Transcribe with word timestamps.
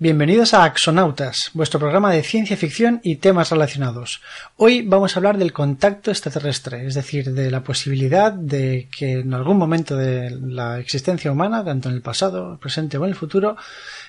Bienvenidos 0.00 0.54
a 0.54 0.62
Axonautas, 0.62 1.50
vuestro 1.54 1.80
programa 1.80 2.12
de 2.12 2.22
ciencia 2.22 2.56
ficción 2.56 3.00
y 3.02 3.16
temas 3.16 3.50
relacionados. 3.50 4.20
Hoy 4.56 4.82
vamos 4.82 5.16
a 5.16 5.18
hablar 5.18 5.38
del 5.38 5.52
contacto 5.52 6.12
extraterrestre, 6.12 6.86
es 6.86 6.94
decir, 6.94 7.32
de 7.32 7.50
la 7.50 7.64
posibilidad 7.64 8.32
de 8.32 8.86
que 8.96 9.14
en 9.14 9.34
algún 9.34 9.58
momento 9.58 9.96
de 9.96 10.30
la 10.30 10.78
existencia 10.78 11.32
humana, 11.32 11.64
tanto 11.64 11.88
en 11.88 11.96
el 11.96 12.00
pasado, 12.00 12.52
el 12.52 12.58
presente 12.60 12.96
o 12.96 13.02
en 13.02 13.10
el 13.10 13.16
futuro, 13.16 13.56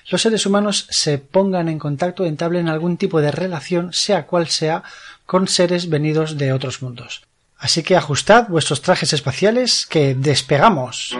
los 0.08 0.22
seres 0.22 0.46
humanos 0.46 0.86
se 0.90 1.18
pongan 1.18 1.68
en 1.68 1.80
contacto, 1.80 2.24
entablen 2.24 2.68
algún 2.68 2.96
tipo 2.96 3.20
de 3.20 3.32
relación, 3.32 3.92
sea 3.92 4.26
cual 4.26 4.46
sea, 4.46 4.84
con 5.26 5.48
seres 5.48 5.88
venidos 5.88 6.38
de 6.38 6.52
otros 6.52 6.82
mundos. 6.82 7.22
Así 7.58 7.82
que 7.82 7.96
ajustad 7.96 8.46
vuestros 8.46 8.80
trajes 8.80 9.12
espaciales 9.12 9.86
que 9.86 10.14
despegamos. 10.14 11.16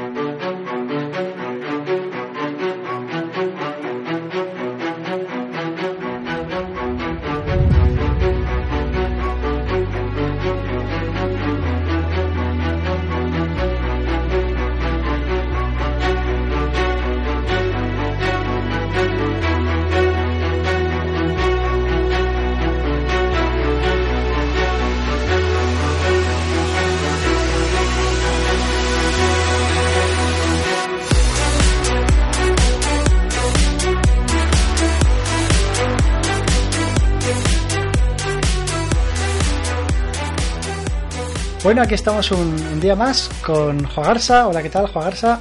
Bueno, 41.70 41.82
aquí 41.82 41.94
estamos 41.94 42.32
un, 42.32 42.80
día 42.80 42.96
más 42.96 43.30
con 43.46 43.84
Jogarsa. 43.84 44.48
Hola, 44.48 44.60
¿qué 44.60 44.70
tal, 44.70 44.88
Jogarsa? 44.88 45.40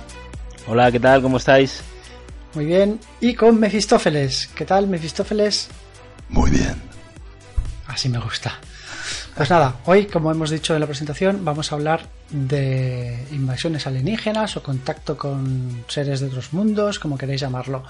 Hola, 0.67 0.91
¿qué 0.91 0.99
tal? 0.99 1.23
¿Cómo 1.23 1.37
estáis? 1.37 1.81
Muy 2.53 2.65
bien. 2.65 2.99
Y 3.19 3.33
con 3.33 3.59
Mefistófeles. 3.59 4.47
¿Qué 4.53 4.63
tal, 4.63 4.85
Mefistófeles? 4.87 5.69
Muy 6.29 6.51
bien. 6.51 6.75
Así 7.87 8.09
me 8.09 8.19
gusta. 8.19 8.59
Pues 9.35 9.49
nada, 9.49 9.77
hoy, 9.85 10.05
como 10.05 10.29
hemos 10.29 10.51
dicho 10.51 10.75
en 10.75 10.81
la 10.81 10.85
presentación, 10.85 11.43
vamos 11.43 11.71
a 11.71 11.75
hablar 11.75 12.01
de 12.29 13.25
invasiones 13.31 13.87
alienígenas 13.87 14.55
o 14.55 14.61
contacto 14.61 15.17
con 15.17 15.83
seres 15.87 16.19
de 16.19 16.27
otros 16.27 16.53
mundos, 16.53 16.99
como 16.99 17.17
queréis 17.17 17.41
llamarlo. 17.41 17.83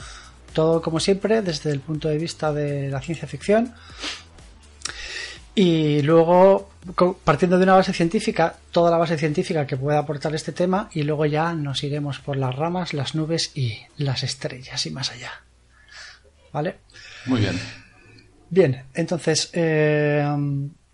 Todo, 0.53 0.81
como 0.81 1.01
siempre, 1.01 1.41
desde 1.41 1.71
el 1.71 1.81
punto 1.81 2.07
de 2.07 2.17
vista 2.17 2.53
de 2.53 2.87
la 2.87 3.01
ciencia 3.01 3.27
ficción 3.27 3.73
y 5.61 6.01
luego, 6.03 6.69
partiendo 7.25 7.57
de 7.57 7.65
una 7.65 7.75
base 7.75 7.91
científica, 7.91 8.55
toda 8.71 8.89
la 8.89 8.95
base 8.95 9.17
científica 9.17 9.67
que 9.67 9.75
pueda 9.75 9.99
aportar 9.99 10.33
este 10.33 10.53
tema, 10.53 10.89
y 10.93 11.03
luego 11.03 11.25
ya 11.25 11.53
nos 11.53 11.83
iremos 11.83 12.19
por 12.19 12.37
las 12.37 12.55
ramas, 12.55 12.93
las 12.93 13.13
nubes 13.13 13.51
y 13.57 13.77
las 13.97 14.23
estrellas 14.23 14.85
y 14.85 14.91
más 14.91 15.11
allá. 15.11 15.31
¿Vale? 16.53 16.77
Muy 17.25 17.41
bien. 17.41 17.59
Bien, 18.49 18.83
entonces, 18.93 19.49
eh, 19.51 20.25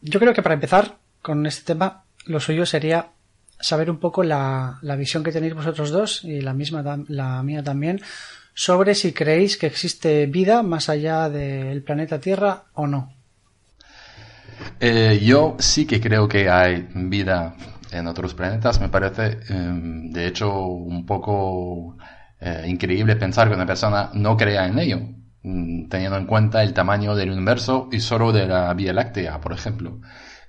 yo 0.01 0.19
creo 0.19 0.33
que 0.33 0.41
para 0.41 0.55
empezar 0.55 0.97
con 1.21 1.45
este 1.45 1.61
tema, 1.73 2.03
lo 2.25 2.39
suyo 2.39 2.65
sería 2.65 3.09
saber 3.59 3.91
un 3.91 3.99
poco 3.99 4.23
la, 4.23 4.79
la 4.81 4.95
visión 4.95 5.23
que 5.23 5.31
tenéis 5.31 5.53
vosotros 5.53 5.91
dos 5.91 6.23
y 6.23 6.41
la 6.41 6.55
misma, 6.55 7.03
la 7.07 7.43
mía 7.43 7.63
también, 7.63 8.01
sobre 8.55 8.95
si 8.95 9.13
creéis 9.13 9.57
que 9.57 9.67
existe 9.67 10.25
vida 10.25 10.63
más 10.63 10.89
allá 10.89 11.29
del 11.29 11.83
planeta 11.83 12.19
Tierra 12.19 12.63
o 12.73 12.87
no. 12.87 13.14
Eh, 14.79 15.19
yo 15.23 15.55
sí 15.59 15.85
que 15.85 15.99
creo 16.01 16.27
que 16.27 16.49
hay 16.49 16.87
vida 16.93 17.55
en 17.91 18.07
otros 18.07 18.33
planetas. 18.33 18.79
Me 18.81 18.89
parece, 18.89 19.39
em, 19.49 20.11
de 20.11 20.27
hecho, 20.27 20.67
un 20.67 21.05
poco 21.05 21.97
eh, 22.39 22.65
increíble 22.67 23.15
pensar 23.15 23.47
que 23.47 23.55
una 23.55 23.65
persona 23.65 24.09
no 24.13 24.35
crea 24.37 24.67
en 24.67 24.77
ello, 24.79 24.99
mm, 25.43 25.87
teniendo 25.89 26.17
en 26.17 26.25
cuenta 26.25 26.63
el 26.63 26.73
tamaño 26.73 27.15
del 27.15 27.31
universo 27.31 27.89
y 27.91 27.99
solo 27.99 28.31
de 28.31 28.47
la 28.47 28.73
Vía 28.73 28.93
Láctea, 28.93 29.39
por 29.41 29.53
ejemplo. 29.53 29.99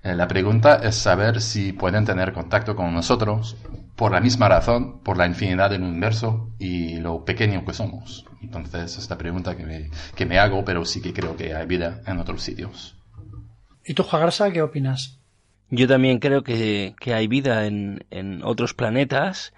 Eh, 0.03 0.15
la 0.15 0.29
pregunta 0.29 0.77
es 0.83 0.97
saber 0.97 1.41
si 1.41 1.73
pueden 1.73 2.05
tener 2.05 2.33
contacto 2.33 2.77
con 2.77 2.93
nosotros 2.95 3.57
por 3.97 4.13
la 4.13 4.21
misma 4.21 4.49
razón, 4.49 5.01
por 5.03 5.17
la 5.17 5.27
infinidad 5.27 5.71
del 5.71 5.83
universo 5.83 6.51
y 6.59 6.97
lo 6.99 7.25
pequeño 7.25 7.65
que 7.65 7.73
somos. 7.73 8.27
Entonces, 8.43 8.99
es 8.99 9.09
la 9.11 9.19
pregunta 9.19 9.57
que 9.57 9.65
me, 9.65 9.91
que 10.15 10.27
me 10.27 10.39
hago, 10.39 10.65
pero 10.65 10.85
sí 10.85 11.01
que 11.01 11.13
creo 11.13 11.37
que 11.37 11.55
hay 11.55 11.67
vida 11.67 12.03
en 12.07 12.19
otros 12.19 12.43
sitios. 12.43 12.96
¿Y 13.87 13.95
tú, 13.95 14.03
Jagarsa, 14.03 14.53
qué 14.53 14.63
opinas? 14.63 15.21
Yo 15.71 15.87
también 15.87 16.19
creo 16.19 16.43
que, 16.43 16.95
hay 17.07 17.29
vida 17.29 17.67
en, 17.67 18.43
otros 18.45 18.75
planetas. 18.75 19.55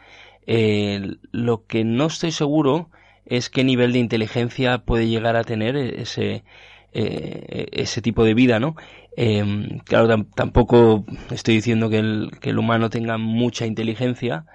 Eh, 0.46 1.16
lo 1.32 1.66
que 1.66 1.84
no 1.84 2.06
estoy 2.06 2.30
seguro 2.30 2.90
es 3.24 3.50
qué 3.50 3.64
nivel 3.64 3.92
de 3.92 3.98
inteligencia 3.98 4.78
puede 4.78 5.08
llegar 5.08 5.36
a 5.36 5.44
tener 5.44 5.76
ese, 5.76 6.44
eh, 6.92 7.68
ese 7.72 8.02
tipo 8.02 8.24
de 8.24 8.34
vida, 8.34 8.60
¿no? 8.60 8.76
Eh, 9.16 9.80
claro, 9.84 10.24
tampoco 10.34 11.04
estoy 11.30 11.56
diciendo 11.56 11.90
que 11.90 11.98
el, 11.98 12.30
que 12.40 12.50
el, 12.50 12.58
humano 12.58 12.88
tenga 12.88 13.18
mucha 13.18 13.66
inteligencia 13.66 14.46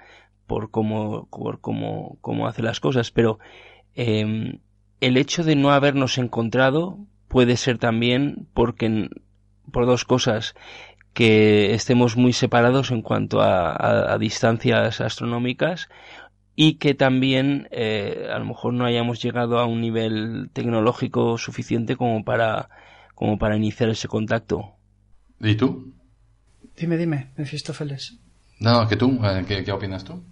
por 0.46 0.70
cómo, 0.70 1.28
por 1.30 1.60
cómo, 1.60 2.16
cómo 2.20 2.46
hace 2.46 2.62
las 2.62 2.80
cosas, 2.80 3.10
pero 3.10 3.38
el 3.94 4.60
hecho 5.00 5.44
de 5.44 5.54
no 5.54 5.70
habernos 5.70 6.18
encontrado 6.18 6.98
puede 7.28 7.56
ser 7.56 7.78
también 7.78 8.48
porque 8.54 9.08
por 9.70 9.86
dos 9.86 10.04
cosas 10.04 10.54
que 11.14 11.74
estemos 11.74 12.16
muy 12.16 12.32
separados 12.32 12.90
en 12.90 13.00
cuanto 13.00 13.40
a, 13.40 14.18
distancias 14.18 15.00
astronómicas 15.00 15.88
y 16.56 16.74
que 16.74 16.94
también 16.94 17.68
eh, 17.70 18.28
a 18.32 18.38
lo 18.38 18.44
mejor 18.44 18.74
no 18.74 18.84
hayamos 18.84 19.22
llegado 19.22 19.58
a 19.58 19.66
un 19.66 19.80
nivel 19.80 20.50
tecnológico 20.52 21.38
suficiente 21.38 21.96
como 21.96 22.24
para 22.24 22.68
como 23.14 23.38
para 23.38 23.56
iniciar 23.56 23.90
ese 23.90 24.08
contacto. 24.08 24.72
¿Y 25.40 25.54
tú? 25.54 25.94
Dime, 26.76 26.96
dime, 26.96 27.30
Mefistófeles. 27.36 28.18
No, 28.58 28.88
que 28.88 28.96
tú, 28.96 29.20
eh, 29.24 29.44
¿qué, 29.64 29.70
opinas 29.70 30.04
tú? 30.04 30.24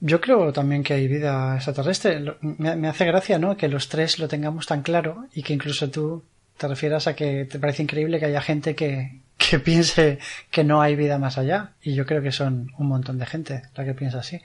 Yo 0.00 0.20
creo 0.20 0.52
también 0.52 0.82
que 0.82 0.94
hay 0.94 1.08
vida 1.08 1.56
extraterrestre. 1.56 2.36
Me, 2.40 2.76
me 2.76 2.88
hace 2.88 3.06
gracia, 3.06 3.38
¿no? 3.38 3.56
Que 3.56 3.68
los 3.68 3.88
tres 3.88 4.18
lo 4.18 4.28
tengamos 4.28 4.66
tan 4.66 4.82
claro 4.82 5.26
y 5.32 5.42
que 5.42 5.54
incluso 5.54 5.90
tú 5.90 6.24
te 6.60 6.68
refieras 6.68 7.06
a 7.06 7.16
que 7.16 7.46
te 7.46 7.58
parece 7.58 7.82
increíble 7.82 8.18
que 8.18 8.26
haya 8.26 8.42
gente 8.42 8.74
que, 8.74 9.22
que 9.38 9.58
piense 9.64 10.18
que 10.50 10.62
no 10.62 10.82
hay 10.82 10.94
vida 10.94 11.18
más 11.18 11.38
allá. 11.38 11.72
Y 11.80 11.94
yo 11.94 12.04
creo 12.04 12.20
que 12.20 12.32
son 12.32 12.70
un 12.76 12.86
montón 12.86 13.18
de 13.18 13.24
gente 13.24 13.62
la 13.74 13.84
que 13.86 13.94
piensa 13.94 14.18
así. 14.18 14.42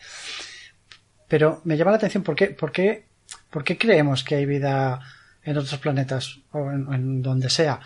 Pero 1.27 1.59
me 1.65 1.75
llama 1.75 1.91
la 1.91 1.97
atención 1.97 2.23
por 2.23 2.35
qué, 2.37 2.47
por 2.47 2.71
qué, 2.71 3.03
por 3.49 3.65
qué 3.65 3.77
creemos 3.77 4.23
que 4.23 4.35
hay 4.35 4.45
vida 4.45 5.01
en 5.43 5.57
otros 5.57 5.77
planetas 5.77 6.39
o 6.51 6.71
en, 6.71 7.21
donde 7.21 7.49
sea. 7.49 7.81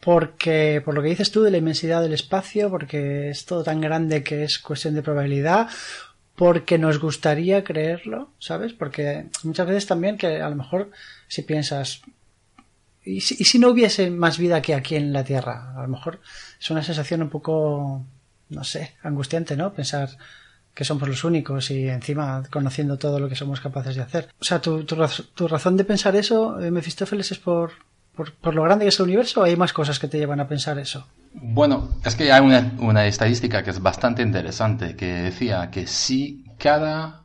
Porque, 0.00 0.82
por 0.84 0.94
lo 0.94 1.02
que 1.02 1.10
dices 1.10 1.30
tú 1.30 1.42
de 1.42 1.52
la 1.52 1.58
inmensidad 1.58 2.02
del 2.02 2.14
espacio, 2.14 2.68
porque 2.68 3.30
es 3.30 3.44
todo 3.44 3.62
tan 3.62 3.80
grande 3.80 4.24
que 4.24 4.42
es 4.42 4.58
cuestión 4.58 4.94
de 4.94 5.02
probabilidad, 5.02 5.68
porque 6.34 6.78
nos 6.78 6.98
gustaría 6.98 7.62
creerlo, 7.62 8.30
¿sabes? 8.40 8.72
Porque 8.72 9.26
muchas 9.44 9.68
veces 9.68 9.86
también 9.86 10.18
que 10.18 10.40
a 10.42 10.48
lo 10.50 10.56
mejor 10.56 10.90
si 11.28 11.42
piensas, 11.42 12.02
¿Y 13.06 13.20
si, 13.20 13.58
no 13.60 13.68
hubiese 13.68 14.10
más 14.10 14.36
vida 14.36 14.60
que 14.60 14.74
aquí 14.74 14.96
en 14.96 15.12
la 15.12 15.22
Tierra? 15.22 15.72
A 15.76 15.82
lo 15.82 15.88
mejor 15.88 16.20
es 16.60 16.70
una 16.72 16.82
sensación 16.82 17.22
un 17.22 17.30
poco, 17.30 18.04
no 18.48 18.64
sé, 18.64 18.96
angustiante, 19.04 19.56
¿no? 19.56 19.72
Pensar 19.72 20.10
que 20.74 20.84
somos 20.84 21.08
los 21.08 21.22
únicos 21.22 21.70
y 21.70 21.88
encima 21.88 22.42
conociendo 22.50 22.98
todo 22.98 23.20
lo 23.20 23.28
que 23.28 23.36
somos 23.36 23.60
capaces 23.60 23.94
de 23.94 24.02
hacer. 24.02 24.28
O 24.40 24.44
sea, 24.44 24.60
¿tu, 24.60 24.84
tu, 24.84 25.46
razón 25.46 25.76
de 25.76 25.84
pensar 25.84 26.16
eso, 26.16 26.60
eh, 26.60 26.72
Mefistófeles, 26.72 27.30
es 27.30 27.38
por, 27.38 27.70
por, 28.16 28.54
lo 28.54 28.64
grande 28.64 28.84
que 28.84 28.88
es 28.88 28.98
el 28.98 29.04
universo 29.04 29.40
o 29.40 29.44
hay 29.44 29.54
más 29.54 29.72
cosas 29.72 30.00
que 30.00 30.08
te 30.08 30.18
llevan 30.18 30.40
a 30.40 30.48
pensar 30.48 30.76
eso? 30.80 31.06
Bueno, 31.32 31.90
es 32.04 32.16
que 32.16 32.32
hay 32.32 32.44
una, 32.44 32.72
una 32.80 33.06
estadística 33.06 33.62
que 33.62 33.70
es 33.70 33.80
bastante 33.80 34.22
interesante 34.22 34.96
que 34.96 35.06
decía 35.06 35.70
que 35.70 35.86
si 35.86 36.44
cada 36.58 37.22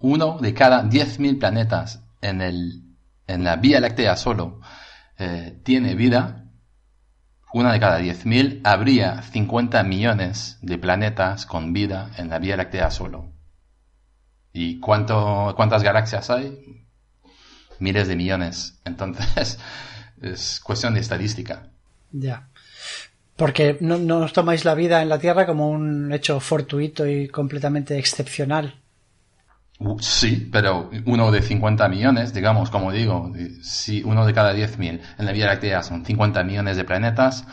uno 0.00 0.38
de 0.38 0.52
cada 0.52 0.84
10.000 0.84 1.38
planetas 1.38 2.02
en, 2.20 2.42
el, 2.42 2.82
en 3.26 3.44
la 3.44 3.56
Vía 3.56 3.80
Láctea 3.80 4.14
solo 4.16 4.60
eh, 5.20 5.60
tiene 5.62 5.94
vida, 5.94 6.46
una 7.52 7.74
de 7.74 7.78
cada 7.78 8.00
10.000, 8.00 8.62
habría 8.64 9.20
50 9.20 9.82
millones 9.82 10.58
de 10.62 10.78
planetas 10.78 11.44
con 11.44 11.74
vida 11.74 12.10
en 12.16 12.30
la 12.30 12.38
Vía 12.38 12.56
Láctea 12.56 12.90
solo. 12.90 13.30
¿Y 14.54 14.80
cuánto, 14.80 15.52
cuántas 15.56 15.82
galaxias 15.82 16.30
hay? 16.30 16.86
Miles 17.78 18.08
de 18.08 18.16
millones. 18.16 18.80
Entonces, 18.86 19.58
es 20.22 20.58
cuestión 20.60 20.94
de 20.94 21.00
estadística. 21.00 21.68
Ya. 22.12 22.48
Porque 23.36 23.76
no, 23.80 23.98
no 23.98 24.26
tomáis 24.28 24.64
la 24.64 24.74
vida 24.74 25.02
en 25.02 25.10
la 25.10 25.18
Tierra 25.18 25.44
como 25.44 25.68
un 25.68 26.12
hecho 26.14 26.40
fortuito 26.40 27.06
y 27.06 27.28
completamente 27.28 27.98
excepcional. 27.98 28.80
Sí, 30.00 30.48
pero 30.52 30.90
uno 31.06 31.30
de 31.30 31.40
50 31.40 31.88
millones, 31.88 32.34
digamos, 32.34 32.68
como 32.70 32.92
digo, 32.92 33.32
si 33.62 34.02
uno 34.02 34.26
de 34.26 34.34
cada 34.34 34.52
10.000 34.54 35.00
en 35.18 35.26
la 35.26 35.32
Vía 35.32 35.46
Láctea 35.46 35.82
son 35.82 36.04
50 36.04 36.44
millones 36.44 36.76
de 36.76 36.84
planetas, 36.84 37.46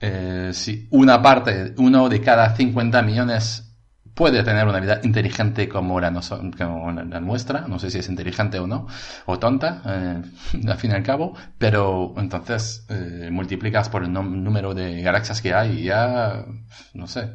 eh, 0.00 0.50
si 0.54 0.88
una 0.90 1.20
parte, 1.20 1.74
uno 1.76 2.08
de 2.08 2.22
cada 2.22 2.56
50 2.56 3.02
millones 3.02 3.76
puede 4.14 4.42
tener 4.44 4.66
una 4.66 4.80
vida 4.80 5.00
inteligente 5.04 5.68
como 5.68 6.00
la, 6.00 6.10
nuestra, 6.10 7.68
no 7.68 7.78
sé 7.78 7.90
si 7.90 7.98
es 7.98 8.08
inteligente 8.08 8.58
o 8.58 8.66
no, 8.66 8.86
o 9.26 9.38
tonta, 9.38 9.82
eh, 9.84 10.22
al 10.68 10.78
fin 10.78 10.92
y 10.92 10.94
al 10.94 11.02
cabo, 11.02 11.34
pero 11.58 12.14
entonces 12.16 12.86
eh, 12.88 13.28
multiplicas 13.30 13.90
por 13.90 14.04
el 14.04 14.12
número 14.12 14.72
de 14.72 15.02
galaxias 15.02 15.42
que 15.42 15.52
hay 15.52 15.80
y 15.80 15.84
ya, 15.84 16.46
no 16.94 17.06
sé, 17.06 17.30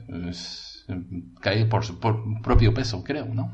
cae 1.39 1.65
por 1.65 1.85
su 1.85 1.99
propio 1.99 2.73
peso, 2.73 3.03
creo, 3.03 3.25
¿no? 3.25 3.53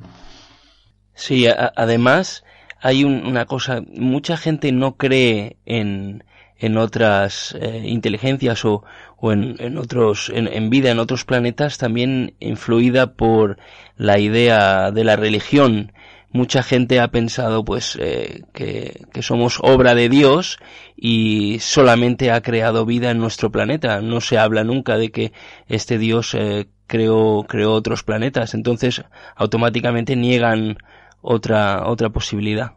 Sí, 1.20 1.48
además 1.48 2.46
hay 2.80 3.04
una 3.04 3.46
cosa, 3.46 3.82
mucha 3.94 4.38
gente 4.38 4.72
no 4.72 4.96
cree 4.96 5.58
en, 5.66 6.24
en 6.58 6.78
otras 6.78 7.58
eh, 7.60 7.84
inteligencias 7.86 8.64
o, 8.64 8.86
o 9.18 9.34
en, 9.34 9.58
en, 9.60 9.78
otros, 9.78 10.32
en, 10.34 10.70
vida 10.70 10.92
en 10.92 10.98
otros 10.98 11.26
planetas 11.26 11.78
también 11.78 12.36
influida 12.40 13.16
por 13.18 13.58
la 13.98 14.18
idea 14.18 14.92
de 14.92 15.04
la 15.04 15.18
religión. 15.18 15.92
Mucha 16.32 16.64
gente 16.64 17.02
ha 17.02 17.10
pensado 17.10 17.66
pues 17.66 17.98
eh, 18.00 18.44
que, 18.54 19.06
que, 19.12 19.22
somos 19.22 19.60
obra 19.62 19.96
de 19.96 20.08
Dios 20.08 20.58
y 20.96 21.60
solamente 21.60 22.32
ha 22.32 22.40
creado 22.42 22.86
vida 22.86 23.12
en 23.12 23.20
nuestro 23.20 23.52
planeta. 23.52 24.00
No 24.00 24.22
se 24.22 24.38
habla 24.38 24.64
nunca 24.64 24.98
de 24.98 25.12
que 25.12 25.34
este 25.68 25.98
Dios 25.98 26.34
eh, 26.34 26.70
creó, 26.88 27.46
creó 27.48 27.72
otros 27.74 28.04
planetas. 28.04 28.54
Entonces 28.54 29.04
automáticamente 29.36 30.18
niegan 30.18 30.78
otra, 31.22 31.88
otra 31.88 32.10
posibilidad. 32.10 32.74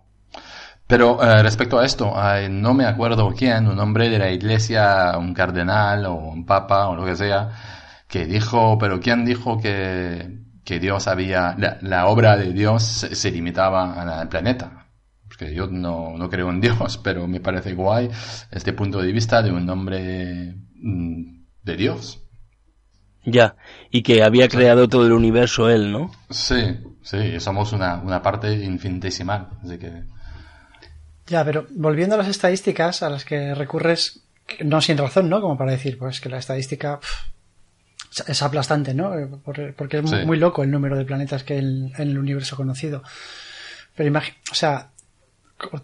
Pero 0.87 1.23
eh, 1.23 1.43
respecto 1.43 1.79
a 1.79 1.87
esto, 1.87 2.13
no 2.51 2.75
me 2.75 2.85
acuerdo 2.85 3.33
quién, 3.37 3.67
un 3.67 3.79
hombre 3.79 4.11
de 4.11 4.19
la 4.19 4.31
iglesia, 4.31 5.17
un 5.17 5.33
cardenal 5.33 6.05
o 6.07 6.15
un 6.15 6.45
papa 6.45 6.89
o 6.89 6.95
lo 6.95 7.05
que 7.05 7.17
sea, 7.17 7.51
que 8.09 8.27
dijo, 8.27 8.77
pero 8.79 9.01
quién 9.01 9.25
dijo 9.25 9.59
que, 9.59 10.43
que 10.65 10.79
Dios 10.79 11.09
había, 11.09 11.57
la, 11.81 12.07
obra 12.07 12.37
de 12.37 12.53
Dios 12.53 12.83
se, 12.83 13.31
limitaba 13.31 14.21
al 14.21 14.29
planeta. 14.29 14.87
Porque 15.27 15.55
yo 15.55 15.67
no, 15.67 16.19
no, 16.19 16.29
creo 16.29 16.51
en 16.51 16.61
Dios, 16.61 16.99
pero 17.03 17.27
me 17.27 17.41
parece 17.41 17.73
guay 17.73 18.11
este 18.51 18.75
punto 18.75 19.01
de 19.01 19.13
vista 19.13 19.43
de 19.43 19.51
un 19.51 19.69
hombre 19.71 20.55
mm, 20.75 21.45
de 21.63 21.77
Dios. 21.77 22.21
Ya, 23.25 23.57
y 23.91 24.03
que 24.03 24.23
había 24.23 24.49
creado 24.49 24.89
todo 24.89 25.07
el 25.07 25.13
universo 25.13 25.71
él, 25.71 25.93
¿no? 25.93 26.11
Sí, 26.29 26.77
sí, 27.03 27.41
somos 27.41 27.73
una, 27.73 27.97
una 27.97 28.23
parte 28.23 28.53
infinitesimal, 28.53 29.49
así 29.65 29.79
que... 29.79 30.03
Ya, 31.27 31.45
pero 31.45 31.67
volviendo 31.71 32.15
a 32.15 32.19
las 32.19 32.29
estadísticas 32.29 33.03
a 33.03 33.11
las 33.11 33.25
que 33.25 33.55
recurres, 33.55 34.25
no 34.61 34.81
sin 34.81 34.99
razón, 34.99 35.29
¿no? 35.29 35.41
Como 35.41 35.57
para 35.57 35.73
decir, 35.73 35.99
pues 35.99 36.21
que 36.21 36.29
la 36.29 36.39
estadística 36.39 37.01
es 38.27 38.43
aplastante, 38.43 38.93
¿no? 38.93 39.41
Porque 39.45 39.99
es 39.99 40.27
muy, 40.27 40.37
loco 40.37 40.63
el 40.63 40.71
número 40.71 40.97
de 40.97 41.05
planetas 41.05 41.45
que 41.45 41.55
hay 41.55 41.61
en, 41.61 41.93
el 41.97 42.19
universo 42.19 42.57
conocido. 42.57 43.03
Pero 43.95 44.09
imagina, 44.09 44.37
o 44.51 44.55
sea, 44.55 44.91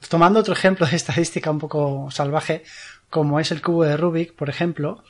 tomando 0.08 0.40
otro 0.40 0.52
ejemplo 0.52 0.86
de 0.86 0.96
estadística 0.96 1.50
un 1.50 1.58
poco 1.58 2.10
salvaje, 2.10 2.64
como 3.08 3.40
es 3.40 3.50
el 3.52 3.62
cubo 3.62 3.84
de 3.84 3.96
Rubik, 3.96 4.34
por 4.34 4.50
ejemplo, 4.50 5.02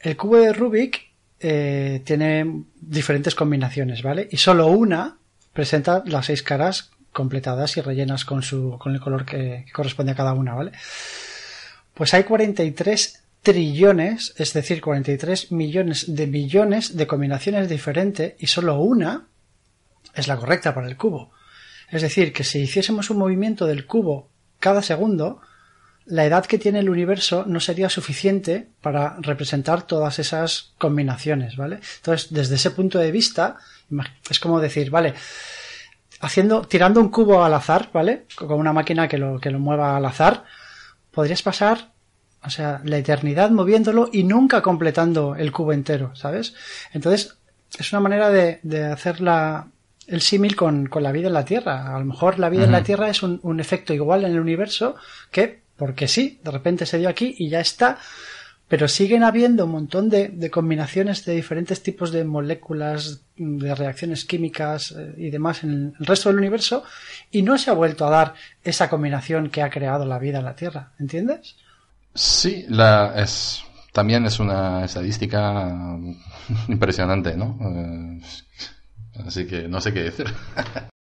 el 0.00 0.16
cubo 0.16 0.36
de 0.36 0.52
Rubik 0.52 1.07
eh, 1.40 2.02
tiene 2.04 2.64
diferentes 2.80 3.34
combinaciones, 3.34 4.02
¿vale? 4.02 4.28
Y 4.30 4.36
solo 4.38 4.66
una 4.68 5.18
presenta 5.52 6.02
las 6.06 6.26
seis 6.26 6.42
caras 6.42 6.90
completadas 7.12 7.76
y 7.76 7.80
rellenas 7.80 8.24
con 8.24 8.42
su 8.42 8.76
con 8.78 8.94
el 8.94 9.00
color 9.00 9.24
que, 9.24 9.66
corresponde 9.72 10.12
a 10.12 10.16
cada 10.16 10.34
una, 10.34 10.54
¿vale? 10.54 10.72
Pues 11.94 12.14
hay 12.14 12.24
43 12.24 13.22
trillones, 13.42 14.34
es 14.36 14.52
decir, 14.52 14.80
43 14.80 15.52
millones 15.52 16.14
de 16.14 16.26
millones 16.26 16.96
de 16.96 17.06
combinaciones 17.06 17.68
diferentes 17.68 18.34
y 18.38 18.46
solo 18.46 18.80
una 18.80 19.26
es 20.14 20.28
la 20.28 20.36
correcta 20.36 20.74
para 20.74 20.88
el 20.88 20.96
cubo. 20.96 21.32
Es 21.90 22.02
decir, 22.02 22.32
que 22.32 22.44
si 22.44 22.60
hiciésemos 22.60 23.10
un 23.10 23.18
movimiento 23.18 23.66
del 23.66 23.86
cubo 23.86 24.28
cada 24.58 24.82
segundo, 24.82 25.40
la 26.08 26.24
edad 26.24 26.46
que 26.46 26.58
tiene 26.58 26.78
el 26.78 26.88
universo 26.88 27.44
no 27.46 27.60
sería 27.60 27.90
suficiente 27.90 28.66
para 28.80 29.16
representar 29.20 29.82
todas 29.82 30.18
esas 30.18 30.72
combinaciones, 30.78 31.56
¿vale? 31.56 31.80
Entonces, 31.96 32.32
desde 32.32 32.54
ese 32.54 32.70
punto 32.70 32.98
de 32.98 33.12
vista, 33.12 33.56
es 34.30 34.40
como 34.40 34.58
decir, 34.58 34.90
vale, 34.90 35.14
haciendo, 36.20 36.62
tirando 36.62 37.00
un 37.00 37.10
cubo 37.10 37.44
al 37.44 37.52
azar, 37.52 37.90
¿vale? 37.92 38.24
Con 38.34 38.52
una 38.52 38.72
máquina 38.72 39.06
que 39.06 39.18
lo, 39.18 39.38
que 39.38 39.50
lo 39.50 39.58
mueva 39.58 39.96
al 39.96 40.04
azar, 40.06 40.44
podrías 41.10 41.42
pasar, 41.42 41.92
o 42.42 42.48
sea, 42.48 42.80
la 42.84 42.96
eternidad 42.96 43.50
moviéndolo 43.50 44.08
y 44.10 44.24
nunca 44.24 44.62
completando 44.62 45.36
el 45.36 45.52
cubo 45.52 45.74
entero, 45.74 46.16
¿sabes? 46.16 46.54
Entonces, 46.94 47.36
es 47.78 47.92
una 47.92 48.00
manera 48.00 48.30
de, 48.30 48.60
de 48.62 48.86
hacer 48.86 49.20
la, 49.20 49.68
el 50.06 50.22
símil 50.22 50.56
con, 50.56 50.86
con, 50.86 51.02
la 51.02 51.12
vida 51.12 51.26
en 51.26 51.34
la 51.34 51.44
Tierra. 51.44 51.94
A 51.94 51.98
lo 51.98 52.06
mejor 52.06 52.38
la 52.38 52.48
vida 52.48 52.64
en 52.64 52.72
la 52.72 52.82
Tierra 52.82 53.10
es 53.10 53.22
un, 53.22 53.40
un 53.42 53.60
efecto 53.60 53.92
igual 53.92 54.24
en 54.24 54.32
el 54.32 54.40
universo 54.40 54.96
que 55.30 55.67
porque 55.78 56.08
sí, 56.08 56.40
de 56.42 56.50
repente 56.50 56.84
se 56.84 56.98
dio 56.98 57.08
aquí 57.08 57.34
y 57.38 57.48
ya 57.48 57.60
está, 57.60 57.98
pero 58.66 58.86
siguen 58.88 59.22
habiendo 59.22 59.64
un 59.64 59.70
montón 59.70 60.10
de, 60.10 60.50
combinaciones 60.50 61.24
de 61.24 61.34
diferentes 61.34 61.82
tipos 61.82 62.12
de 62.12 62.24
moléculas, 62.24 63.22
de 63.36 63.74
reacciones 63.74 64.24
químicas 64.24 64.94
eh, 64.96 65.14
y 65.16 65.30
demás 65.30 65.64
en 65.64 65.94
el 65.98 66.06
resto 66.06 66.28
del 66.28 66.38
universo 66.38 66.84
y 67.30 67.42
no 67.42 67.56
se 67.56 67.70
ha 67.70 67.74
vuelto 67.74 68.06
a 68.06 68.10
dar 68.10 68.34
esa 68.62 68.90
combinación 68.90 69.48
que 69.48 69.62
ha 69.62 69.70
creado 69.70 70.04
la 70.04 70.18
vida 70.18 70.40
en 70.40 70.44
la 70.44 70.56
Tierra, 70.56 70.92
¿entiendes? 70.98 71.56
Sí, 72.14 72.66
también 73.92 74.26
es 74.26 74.38
una 74.40 74.84
estadística 74.84 75.96
impresionante, 76.68 77.36
¿no? 77.36 77.58
Eh, 77.62 78.20
así 79.26 79.46
que 79.46 79.68
no 79.68 79.80
sé 79.80 79.94
qué 79.94 80.02
decir. 80.02 80.26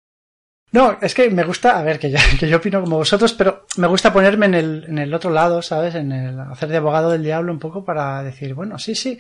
No, 0.72 0.98
es 1.02 1.14
que 1.14 1.30
me 1.30 1.44
gusta, 1.44 1.78
a 1.78 1.84
ver, 1.84 2.00
que, 2.00 2.16
que 2.40 2.48
yo 2.48 2.58
opino 2.58 2.82
como 2.82 2.98
vosotros, 2.98 3.34
pero 3.34 3.66
me 3.78 3.88
gusta 3.88 4.14
ponerme 4.14 4.46
en 4.46 4.54
el, 4.54 4.86
en 4.88 4.98
el 5.00 5.14
otro 5.14 5.32
lado, 5.32 5.62
¿sabes? 5.62 5.96
En 5.96 6.12
el 6.12 6.40
hacer 6.40 6.70
de 6.70 6.78
abogado 6.78 7.12
del 7.12 7.24
diablo 7.24 7.52
un 7.52 7.60
poco 7.60 7.84
para 7.84 8.24
decir, 8.24 8.54
bueno, 8.54 8.80
sí, 8.80 8.96
sí, 8.96 9.20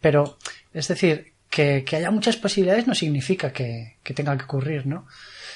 pero 0.00 0.38
es 0.72 0.88
decir, 0.88 1.32
que, 1.48 1.84
que 1.84 1.96
haya 1.96 2.10
muchas 2.10 2.36
posibilidades 2.36 2.86
no 2.86 2.94
significa 2.94 3.52
que, 3.52 3.96
que 4.02 4.12
tenga 4.12 4.36
que 4.36 4.44
ocurrir, 4.44 4.86
¿no? 4.86 5.06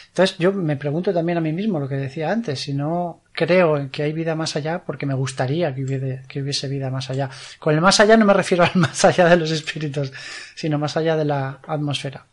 Entonces 0.08 0.38
yo 0.38 0.52
me 0.52 0.76
pregunto 0.76 1.12
también 1.12 1.38
a 1.38 1.40
mí 1.40 1.52
mismo 1.52 1.78
lo 1.78 1.88
que 1.88 1.96
decía 1.96 2.30
antes, 2.30 2.60
si 2.60 2.75
no 2.75 3.22
creo 3.32 3.76
en 3.76 3.90
que 3.90 4.02
hay 4.02 4.12
vida 4.12 4.34
más 4.34 4.56
allá, 4.56 4.82
porque 4.84 5.06
me 5.06 5.14
gustaría 5.14 5.73
que 5.75 5.85
hubiese, 5.85 6.23
que 6.26 6.42
hubiese 6.42 6.66
vida 6.66 6.90
más 6.90 7.11
allá. 7.11 7.30
Con 7.58 7.75
el 7.75 7.80
más 7.80 8.00
allá 8.00 8.16
no 8.16 8.25
me 8.25 8.32
refiero 8.32 8.64
al 8.64 8.70
más 8.75 9.04
allá 9.04 9.28
de 9.28 9.37
los 9.37 9.50
espíritus, 9.50 10.12
sino 10.54 10.78
más 10.78 10.97
allá 10.97 11.16
de 11.16 11.25
la 11.25 11.61
atmósfera. 11.66 12.26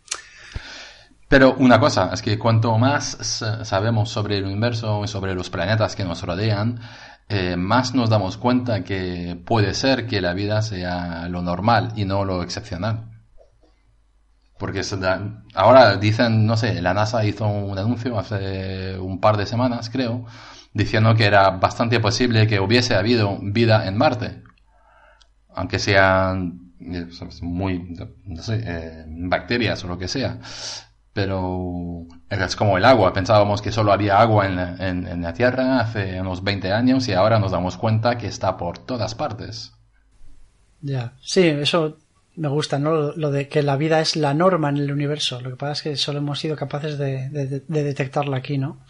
Pero 1.35 1.53
una 1.59 1.81
cosa, 1.81 2.11
es 2.13 2.21
que 2.21 2.39
cuanto 2.39 2.77
más 2.77 3.17
sabemos 3.63 4.09
sobre 4.09 4.37
el 4.37 4.45
universo 4.45 5.03
y 5.03 5.09
sobre 5.09 5.35
los 5.35 5.49
planetas 5.49 5.93
que 5.93 6.05
nos 6.05 6.23
rodean, 6.23 6.79
eh, 7.27 7.57
más 7.57 7.93
nos 7.93 8.09
damos 8.09 8.37
cuenta 8.37 8.85
que 8.85 9.37
puede 9.45 9.73
ser 9.73 10.07
que 10.07 10.21
la 10.21 10.31
vida 10.33 10.61
sea 10.61 11.27
lo 11.27 11.41
normal 11.41 11.91
y 11.97 12.05
no 12.05 12.23
lo 12.23 12.41
excepcional. 12.41 13.09
Porque 14.57 14.81
ahora 15.55 15.97
dicen, 15.97 16.45
no 16.45 16.55
sé, 16.55 16.81
la 16.81 16.93
NASA 16.93 17.25
hizo 17.25 17.45
un 17.45 17.77
anuncio 17.77 18.17
hace 18.17 18.97
un 18.97 19.19
par 19.19 19.35
de 19.35 19.45
semanas, 19.45 19.89
creo, 19.89 20.25
diciendo 20.71 21.15
que 21.15 21.25
era 21.25 21.49
bastante 21.49 21.99
posible 21.99 22.47
que 22.47 22.61
hubiese 22.61 22.95
habido 22.95 23.37
vida 23.41 23.85
en 23.87 23.97
Marte. 23.97 24.41
Aunque 25.53 25.79
sean 25.79 26.71
eh, 26.79 27.09
muy, 27.41 27.93
no 28.23 28.41
sé, 28.41 28.63
eh, 28.65 29.03
bacterias 29.05 29.83
o 29.83 29.89
lo 29.89 29.97
que 29.97 30.07
sea 30.07 30.39
pero 31.15 32.07
es 32.29 32.57
como 32.57 32.77
el 32.77 32.83
agua. 32.83 33.13
Pensábamos 33.13 33.61
que 33.61 33.71
solo 33.71 33.93
había 33.93 34.19
agua 34.19 34.47
en 34.47 34.57
la, 34.57 34.75
en, 34.79 35.21
la, 35.21 35.31
Tierra 35.31 35.79
hace 35.79 36.19
unos 36.19 36.43
20 36.43 36.73
años 36.73 37.07
y 37.07 37.13
ahora 37.13 37.39
nos 37.39 37.53
damos 37.53 37.77
cuenta 37.77 38.17
que 38.17 38.27
está 38.27 38.57
por 38.57 38.79
todas 38.79 39.15
partes. 39.15 39.71
Ya, 40.81 41.13
sí, 41.21 41.47
eso 41.47 41.99
me 42.35 42.49
gusta, 42.49 42.79
¿no? 42.79 43.13
Lo 43.13 43.31
de 43.31 43.47
que 43.47 43.63
la 43.63 43.77
vida 43.77 44.01
es 44.01 44.17
la 44.17 44.33
norma 44.33 44.67
en 44.67 44.75
el 44.75 44.91
universo. 44.91 45.39
Lo 45.39 45.51
que 45.51 45.55
pasa 45.55 45.71
es 45.71 45.81
que 45.83 45.95
solo 45.95 46.19
hemos 46.19 46.37
sido 46.37 46.57
capaces 46.57 46.97
de, 46.97 47.29
de, 47.29 47.61
detectarla 47.65 48.35
aquí, 48.35 48.57
¿no? 48.57 48.81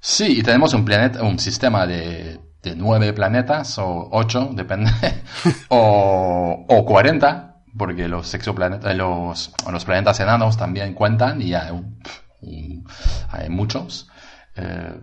Sí, 0.00 0.40
y 0.40 0.42
tenemos 0.42 0.74
un 0.74 0.84
planeta, 0.84 1.22
un 1.22 1.38
sistema 1.38 1.86
de, 1.86 2.38
de 2.62 2.76
nueve 2.76 3.14
planetas 3.14 3.78
o 3.78 4.10
ocho, 4.12 4.50
depende, 4.52 4.90
o, 5.68 6.66
o 6.68 6.84
40 6.84 7.53
porque 7.76 8.08
los 8.08 8.32
exoplanetas, 8.34 8.96
los, 8.96 9.52
los 9.70 9.84
planetas 9.84 10.20
enanos 10.20 10.56
también 10.56 10.94
cuentan 10.94 11.42
y 11.42 11.54
hay, 11.54 11.70
hay 13.30 13.48
muchos. 13.48 14.08
Eh, 14.56 15.00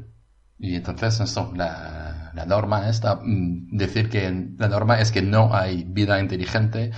y 0.60 0.76
entonces 0.76 1.20
esto, 1.20 1.52
la, 1.56 2.32
la 2.34 2.46
norma 2.46 2.88
está, 2.88 3.16
mm, 3.16 3.76
decir 3.76 4.10
que 4.10 4.32
la 4.58 4.68
norma 4.68 5.00
es 5.00 5.12
que 5.12 5.22
no 5.22 5.54
hay 5.54 5.84
vida 5.84 6.20
inteligente, 6.20 6.92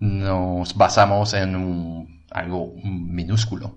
nos 0.00 0.74
basamos 0.74 1.34
en 1.34 2.24
algo 2.30 2.74
minúsculo. 2.82 3.76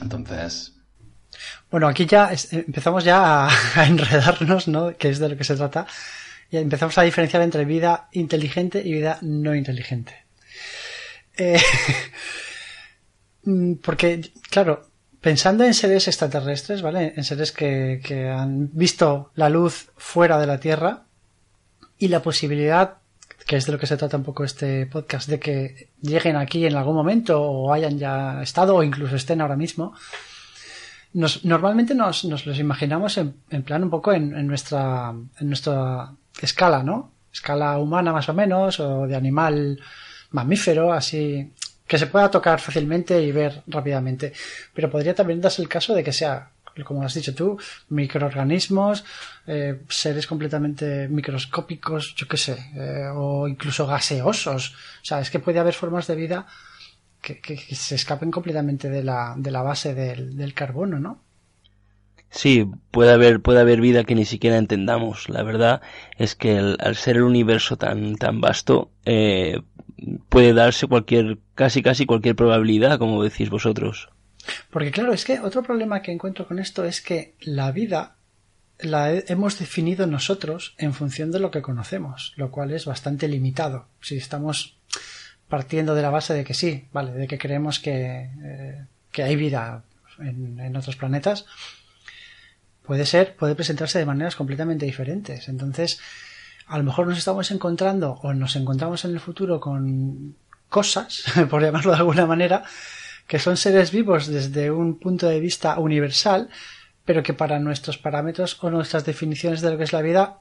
Entonces... 0.00 0.74
Bueno, 1.70 1.88
aquí 1.88 2.06
ya 2.06 2.30
empezamos 2.50 3.04
ya 3.04 3.46
a, 3.76 3.86
enredarnos, 3.86 4.68
¿no? 4.68 4.96
Que 4.96 5.08
es 5.10 5.18
de 5.18 5.28
lo 5.28 5.36
que 5.36 5.44
se 5.44 5.56
trata. 5.56 5.86
Y 6.52 6.58
empezamos 6.58 6.96
a 6.98 7.02
diferenciar 7.02 7.42
entre 7.42 7.64
vida 7.64 8.08
inteligente 8.12 8.82
y 8.84 8.92
vida 8.92 9.18
no 9.22 9.54
inteligente. 9.54 10.14
Eh, 11.36 11.58
porque, 13.82 14.30
claro, 14.50 14.86
pensando 15.22 15.64
en 15.64 15.72
seres 15.72 16.08
extraterrestres, 16.08 16.82
¿vale? 16.82 17.14
En 17.16 17.24
seres 17.24 17.52
que, 17.52 18.02
que 18.04 18.28
han 18.28 18.68
visto 18.72 19.32
la 19.34 19.48
luz 19.48 19.90
fuera 19.96 20.38
de 20.38 20.46
la 20.46 20.60
Tierra 20.60 21.04
y 21.96 22.08
la 22.08 22.20
posibilidad 22.20 22.98
que 23.46 23.56
es 23.56 23.66
de 23.66 23.72
lo 23.72 23.78
que 23.78 23.86
se 23.86 23.96
trata 23.96 24.18
un 24.18 24.22
poco 24.22 24.44
este 24.44 24.86
podcast, 24.86 25.28
de 25.28 25.40
que 25.40 25.88
lleguen 26.00 26.36
aquí 26.36 26.64
en 26.66 26.76
algún 26.76 26.94
momento 26.94 27.42
o 27.42 27.72
hayan 27.72 27.98
ya 27.98 28.42
estado 28.42 28.76
o 28.76 28.82
incluso 28.82 29.16
estén 29.16 29.40
ahora 29.40 29.56
mismo. 29.56 29.94
Normalmente 31.14 31.94
nos, 31.94 32.24
nos 32.24 32.46
los 32.46 32.58
imaginamos 32.58 33.18
en, 33.18 33.34
en 33.50 33.62
plan 33.62 33.82
un 33.82 33.90
poco 33.90 34.12
en, 34.12 34.36
en, 34.36 34.46
nuestra, 34.46 35.14
en 35.40 35.48
nuestra 35.48 36.12
escala, 36.40 36.82
¿no? 36.82 37.12
Escala 37.32 37.78
humana 37.78 38.12
más 38.12 38.28
o 38.28 38.34
menos, 38.34 38.80
o 38.80 39.06
de 39.06 39.16
animal 39.16 39.80
mamífero, 40.30 40.92
así, 40.92 41.52
que 41.86 41.98
se 41.98 42.06
pueda 42.06 42.30
tocar 42.30 42.60
fácilmente 42.60 43.22
y 43.22 43.32
ver 43.32 43.62
rápidamente. 43.66 44.32
Pero 44.74 44.90
podría 44.90 45.14
también 45.14 45.40
darse 45.40 45.62
el 45.62 45.68
caso 45.68 45.94
de 45.94 46.04
que 46.04 46.12
sea 46.12 46.50
como 46.84 47.02
has 47.02 47.14
dicho 47.14 47.34
tú, 47.34 47.58
microorganismos, 47.90 49.04
eh, 49.46 49.82
seres 49.88 50.26
completamente 50.26 51.08
microscópicos, 51.08 52.14
yo 52.16 52.26
qué 52.26 52.36
sé, 52.36 52.56
eh, 52.74 53.08
o 53.14 53.46
incluso 53.46 53.86
gaseosos. 53.86 54.72
O 54.72 55.04
sea, 55.04 55.20
es 55.20 55.30
que 55.30 55.38
puede 55.38 55.58
haber 55.58 55.74
formas 55.74 56.06
de 56.06 56.16
vida 56.16 56.46
que, 57.20 57.56
se 57.74 57.94
escapen 57.94 58.30
completamente 58.30 58.88
de 58.88 59.04
la, 59.04 59.34
de 59.36 59.50
la 59.50 59.62
base 59.62 59.94
del, 59.94 60.54
carbono, 60.54 60.98
¿no? 60.98 61.20
Sí, 62.32 62.66
puede 62.90 63.12
haber, 63.12 63.40
puede 63.40 63.60
haber 63.60 63.82
vida 63.82 64.04
que 64.04 64.14
ni 64.14 64.24
siquiera 64.24 64.56
entendamos. 64.56 65.28
La 65.28 65.42
verdad 65.42 65.82
es 66.16 66.34
que 66.34 66.56
al 66.56 66.96
ser 66.96 67.16
el 67.16 67.24
universo 67.24 67.76
tan, 67.76 68.16
tan 68.16 68.40
vasto, 68.40 68.90
eh, 69.04 69.60
puede 70.30 70.54
darse 70.54 70.86
cualquier, 70.86 71.38
casi 71.54 71.82
casi 71.82 72.06
cualquier 72.06 72.34
probabilidad, 72.34 72.98
como 72.98 73.22
decís 73.22 73.50
vosotros. 73.50 74.08
Porque 74.70 74.90
claro, 74.90 75.12
es 75.12 75.26
que 75.26 75.40
otro 75.40 75.62
problema 75.62 76.00
que 76.00 76.10
encuentro 76.10 76.48
con 76.48 76.58
esto 76.58 76.84
es 76.84 77.02
que 77.02 77.34
la 77.40 77.70
vida 77.70 78.16
la 78.80 79.12
hemos 79.12 79.58
definido 79.58 80.06
nosotros 80.06 80.74
en 80.78 80.94
función 80.94 81.32
de 81.32 81.38
lo 81.38 81.50
que 81.50 81.60
conocemos, 81.60 82.32
lo 82.36 82.50
cual 82.50 82.72
es 82.72 82.86
bastante 82.86 83.28
limitado. 83.28 83.88
Si 84.00 84.16
estamos 84.16 84.78
partiendo 85.48 85.94
de 85.94 86.00
la 86.00 86.08
base 86.08 86.32
de 86.32 86.44
que 86.44 86.54
sí, 86.54 86.88
vale, 86.92 87.12
de 87.12 87.28
que 87.28 87.36
creemos 87.36 87.78
que, 87.78 88.30
eh, 88.42 88.86
que 89.12 89.22
hay 89.22 89.36
vida 89.36 89.84
en, 90.18 90.58
en, 90.58 90.76
otros 90.76 90.96
planetas, 90.96 91.44
puede 92.84 93.06
ser, 93.06 93.36
puede 93.36 93.54
presentarse 93.54 93.98
de 93.98 94.06
maneras 94.06 94.36
completamente 94.36 94.86
diferentes. 94.86 95.48
Entonces, 95.48 96.00
a 96.66 96.78
lo 96.78 96.84
mejor 96.84 97.06
nos 97.06 97.18
estamos 97.18 97.50
encontrando 97.50 98.18
o 98.22 98.34
nos 98.34 98.56
encontramos 98.56 99.04
en 99.04 99.12
el 99.12 99.20
futuro 99.20 99.60
con 99.60 100.36
cosas, 100.68 101.24
por 101.50 101.62
llamarlo 101.62 101.92
de 101.92 101.98
alguna 101.98 102.26
manera, 102.26 102.64
que 103.26 103.38
son 103.38 103.56
seres 103.56 103.92
vivos 103.92 104.26
desde 104.26 104.70
un 104.70 104.98
punto 104.98 105.28
de 105.28 105.40
vista 105.40 105.78
universal, 105.78 106.48
pero 107.04 107.22
que 107.22 107.34
para 107.34 107.58
nuestros 107.58 107.98
parámetros 107.98 108.62
o 108.62 108.70
nuestras 108.70 109.04
definiciones 109.04 109.60
de 109.60 109.70
lo 109.70 109.78
que 109.78 109.84
es 109.84 109.92
la 109.92 110.02
vida 110.02 110.38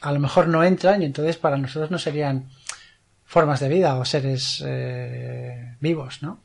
a 0.00 0.12
lo 0.12 0.20
mejor 0.20 0.48
no 0.48 0.62
entran 0.62 1.02
y 1.02 1.06
entonces 1.06 1.36
para 1.36 1.56
nosotros 1.56 1.90
no 1.90 1.98
serían 1.98 2.48
formas 3.24 3.60
de 3.60 3.68
vida 3.68 3.96
o 3.96 4.04
seres 4.04 4.62
eh, 4.66 5.76
vivos, 5.80 6.22
¿no? 6.22 6.40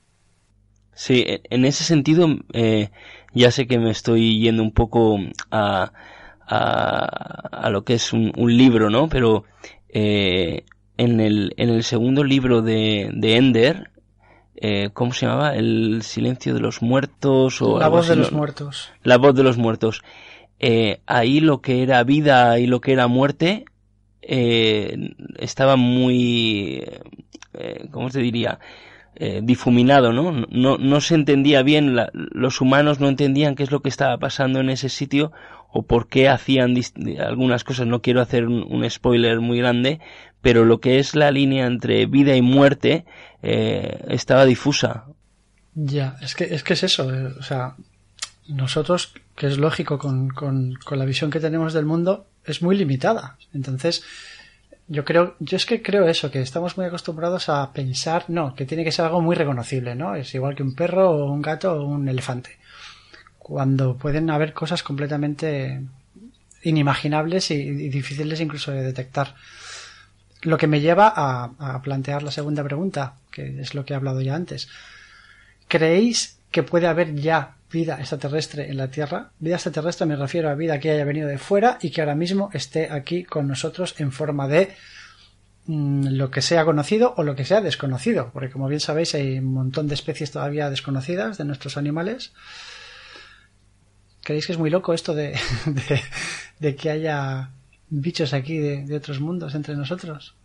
Sí, 0.98 1.24
e, 1.27 1.42
en 1.51 1.63
ese 1.63 1.84
sentido 1.84 2.27
eh, 2.54 2.89
ya 3.32 3.51
sé 3.51 3.68
que 3.68 3.77
me 3.77 3.92
estoy 3.92 4.39
yendo 4.39 4.63
un 4.63 4.72
poco 4.72 5.20
a, 5.51 5.92
a, 6.48 7.70
lo 7.70 7.84
que 7.84 7.94
es 7.94 8.13
un, 8.13 8.34
libro, 8.36 8.89
¿no? 8.89 9.08
Pero 9.08 9.44
eh, 9.89 10.66
en, 10.98 11.20
el, 11.20 11.54
en 11.58 11.70
el 11.70 11.84
segundo 11.84 12.24
libro 12.24 12.63
de, 12.63 13.12
de 13.13 13.36
Ender, 13.36 13.92
eh, 14.56 14.89
¿cómo 14.92 15.13
se 15.13 15.27
llamaba? 15.27 15.56
El 15.56 16.01
silencio 16.01 16.56
de 16.56 16.62
los 16.62 16.82
muertos 16.82 17.62
o 17.62 17.77
la 17.77 17.89
voz 17.89 18.08
de 18.08 18.16
los 18.16 18.32
muertos. 18.32 18.92
La 19.04 19.18
voz 19.20 19.36
de 19.36 19.44
los 19.44 19.58
muertos. 19.58 20.01
Eh, 20.58 21.01
ahí 21.06 21.42
lo 21.42 21.62
que 21.62 21.84
era 21.84 22.04
vida 22.04 22.58
y 22.58 22.66
lo 22.66 22.82
que 22.82 22.94
era 22.94 23.06
muerte 23.06 23.66
eh, 24.24 25.13
estaba 25.38 25.75
muy, 25.75 26.84
eh, 27.54 27.88
¿cómo 27.92 28.10
se 28.10 28.20
diría? 28.20 28.60
Eh, 29.20 29.42
difuminado, 29.44 30.14
¿no? 30.14 30.46
¿no? 30.52 30.78
No 30.78 31.02
se 31.02 31.16
entendía 31.16 31.64
bien, 31.64 31.98
los 32.14 32.62
humanos 32.62 33.00
no 33.00 33.08
entendían 33.10 33.56
qué 33.56 33.64
es 33.64 33.72
lo 33.72 33.82
que 33.82 33.90
estaba 33.90 34.16
pasando 34.20 34.60
en 34.60 34.70
ese 34.70 34.90
sitio 34.90 35.32
o 35.72 35.82
por 35.82 36.08
qué 36.08 36.30
hacían 36.30 36.76
algunas 37.20 37.64
cosas. 37.64 37.88
No 37.88 38.04
quiero 38.04 38.22
hacer 38.22 38.46
un, 38.46 38.88
spoiler 38.88 39.40
muy 39.40 39.58
grande, 39.58 40.00
pero 40.42 40.66
lo 40.66 40.80
que 40.80 41.00
es 41.00 41.16
la 41.16 41.32
línea 41.32 41.66
entre 41.66 42.06
vida 42.06 42.36
y 42.36 42.44
muerte 42.44 43.06
eh, 43.42 44.06
estaba 44.10 44.46
difusa. 44.46 45.06
Ya, 45.74 46.18
es 46.22 46.36
que 46.36 46.44
es, 46.44 46.64
que 46.64 46.74
es 46.74 46.84
eso, 46.84 47.12
eh, 47.12 47.34
o 47.40 47.42
sea, 47.42 47.76
nosotros, 48.48 49.14
que 49.36 49.48
es 49.48 49.58
lógico 49.58 49.98
con, 49.98 50.30
con, 50.30 50.76
con 50.76 51.00
la 51.00 51.06
visión 51.06 51.32
que 51.32 51.40
tenemos 51.40 51.74
del 51.74 51.86
mundo, 51.86 52.28
es 52.46 52.62
muy 52.62 52.78
limitada. 52.78 53.38
Entonces, 53.52 54.04
yo 54.88 55.03
creo, 55.03 55.36
yo 55.39 55.58
es 55.58 55.65
que 55.65 55.82
creo 55.82 56.08
eso, 56.08 56.32
que 56.32 56.41
estamos 56.41 56.77
muy 56.77 56.86
acostumbrados 56.86 57.50
a 57.50 57.74
pensar, 57.74 58.25
no, 58.29 58.56
que 58.56 58.65
tiene 58.65 58.84
que 58.84 58.91
ser 58.91 59.06
algo 59.06 59.22
muy 59.22 59.36
reconocible, 59.36 59.96
¿no? 59.96 60.15
Es 60.15 60.34
igual 60.34 60.56
que 60.56 60.63
un 60.63 60.75
perro 60.75 61.12
o 61.12 61.32
un 61.32 61.41
gato 61.41 61.74
o 61.74 61.86
un 61.86 62.08
elefante. 62.08 62.58
Cuando 63.38 63.98
pueden 63.98 64.29
haber 64.29 64.53
cosas 64.53 64.84
completamente 64.84 65.82
inimaginables 66.63 67.51
y, 67.51 67.72
difíciles 67.89 68.39
incluso 68.39 68.72
de 68.72 68.84
detectar. 68.84 69.36
Lo 70.41 70.58
que 70.58 70.67
me 70.67 70.82
lleva 70.82 71.12
a, 71.13 71.51
a 71.60 71.82
plantear 71.82 72.24
la 72.24 72.32
segunda 72.32 72.63
pregunta, 72.63 73.15
que 73.32 73.60
es 73.60 73.75
lo 73.75 73.86
que 73.86 73.94
he 73.94 73.96
hablado 73.96 74.22
ya 74.22 74.36
antes. 74.36 74.70
¿Creéis 75.67 76.37
que 76.51 76.63
puede 76.63 76.88
haber 76.88 77.16
ya 77.16 77.58
vida 77.72 78.00
extraterrestre 78.00 78.70
en 78.70 78.77
la 78.77 78.89
Tierra. 78.89 79.32
Vida 79.39 79.56
extraterrestre 79.56 80.06
me 80.06 80.16
refiero 80.16 80.50
a 80.50 80.56
vida 80.56 80.80
que 80.80 80.92
haya 80.92 81.06
venido 81.06 81.27
de 81.27 81.38
fuera 81.38 81.77
y 81.82 81.92
que 81.92 82.01
ahora 82.01 82.16
mismo 82.16 82.50
esté 82.54 82.92
aquí 82.92 83.24
con 83.24 83.48
nosotros 83.48 83.96
en 84.00 84.12
forma 84.12 84.48
de 84.48 84.74
mm, 85.66 86.08
lo 86.12 86.32
que 86.32 86.42
sea 86.42 86.63
conocido 86.66 87.13
o 87.18 87.24
lo 87.24 87.36
que 87.36 87.46
sea 87.46 87.62
desconocido, 87.62 88.32
porque 88.34 88.50
como 88.50 88.68
bien 88.68 88.80
sabéis 88.80 89.16
hay 89.16 89.39
un 89.39 89.54
montón 89.54 89.88
de 89.88 89.96
especies 89.96 90.32
todavía 90.32 90.70
desconocidas 90.70 91.38
de 91.38 91.46
nuestros 91.46 91.77
animales. 91.77 92.34
¿Creéis 94.22 94.48
que 94.48 94.54
es 94.54 94.60
muy 94.60 94.70
loco 94.70 94.94
esto 94.94 95.13
de, 95.13 95.38
de, 96.60 96.75
que 96.75 96.89
haya 96.89 97.51
bichos 97.89 98.34
aquí 98.34 98.58
de 98.58 98.96
otros 98.96 99.20
mundos 99.20 99.56
entre 99.56 99.75
nosotros? 99.75 100.36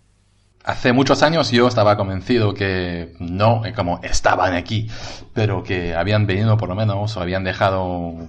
Hace 0.64 0.92
muchos 0.92 1.22
años 1.22 1.50
yo 1.50 1.68
estaba 1.68 1.96
convencido 1.96 2.54
que 2.54 3.14
no, 3.18 3.64
eh, 3.64 3.72
como 3.72 4.00
estaban 4.02 4.54
aquí, 4.54 4.88
pero 5.32 5.62
que 5.62 5.94
habían 5.94 6.26
venido 6.26 6.56
por 6.56 6.68
lo 6.68 6.74
menos 6.74 7.16
o 7.16 7.20
habían 7.20 7.44
dejado, 7.44 8.28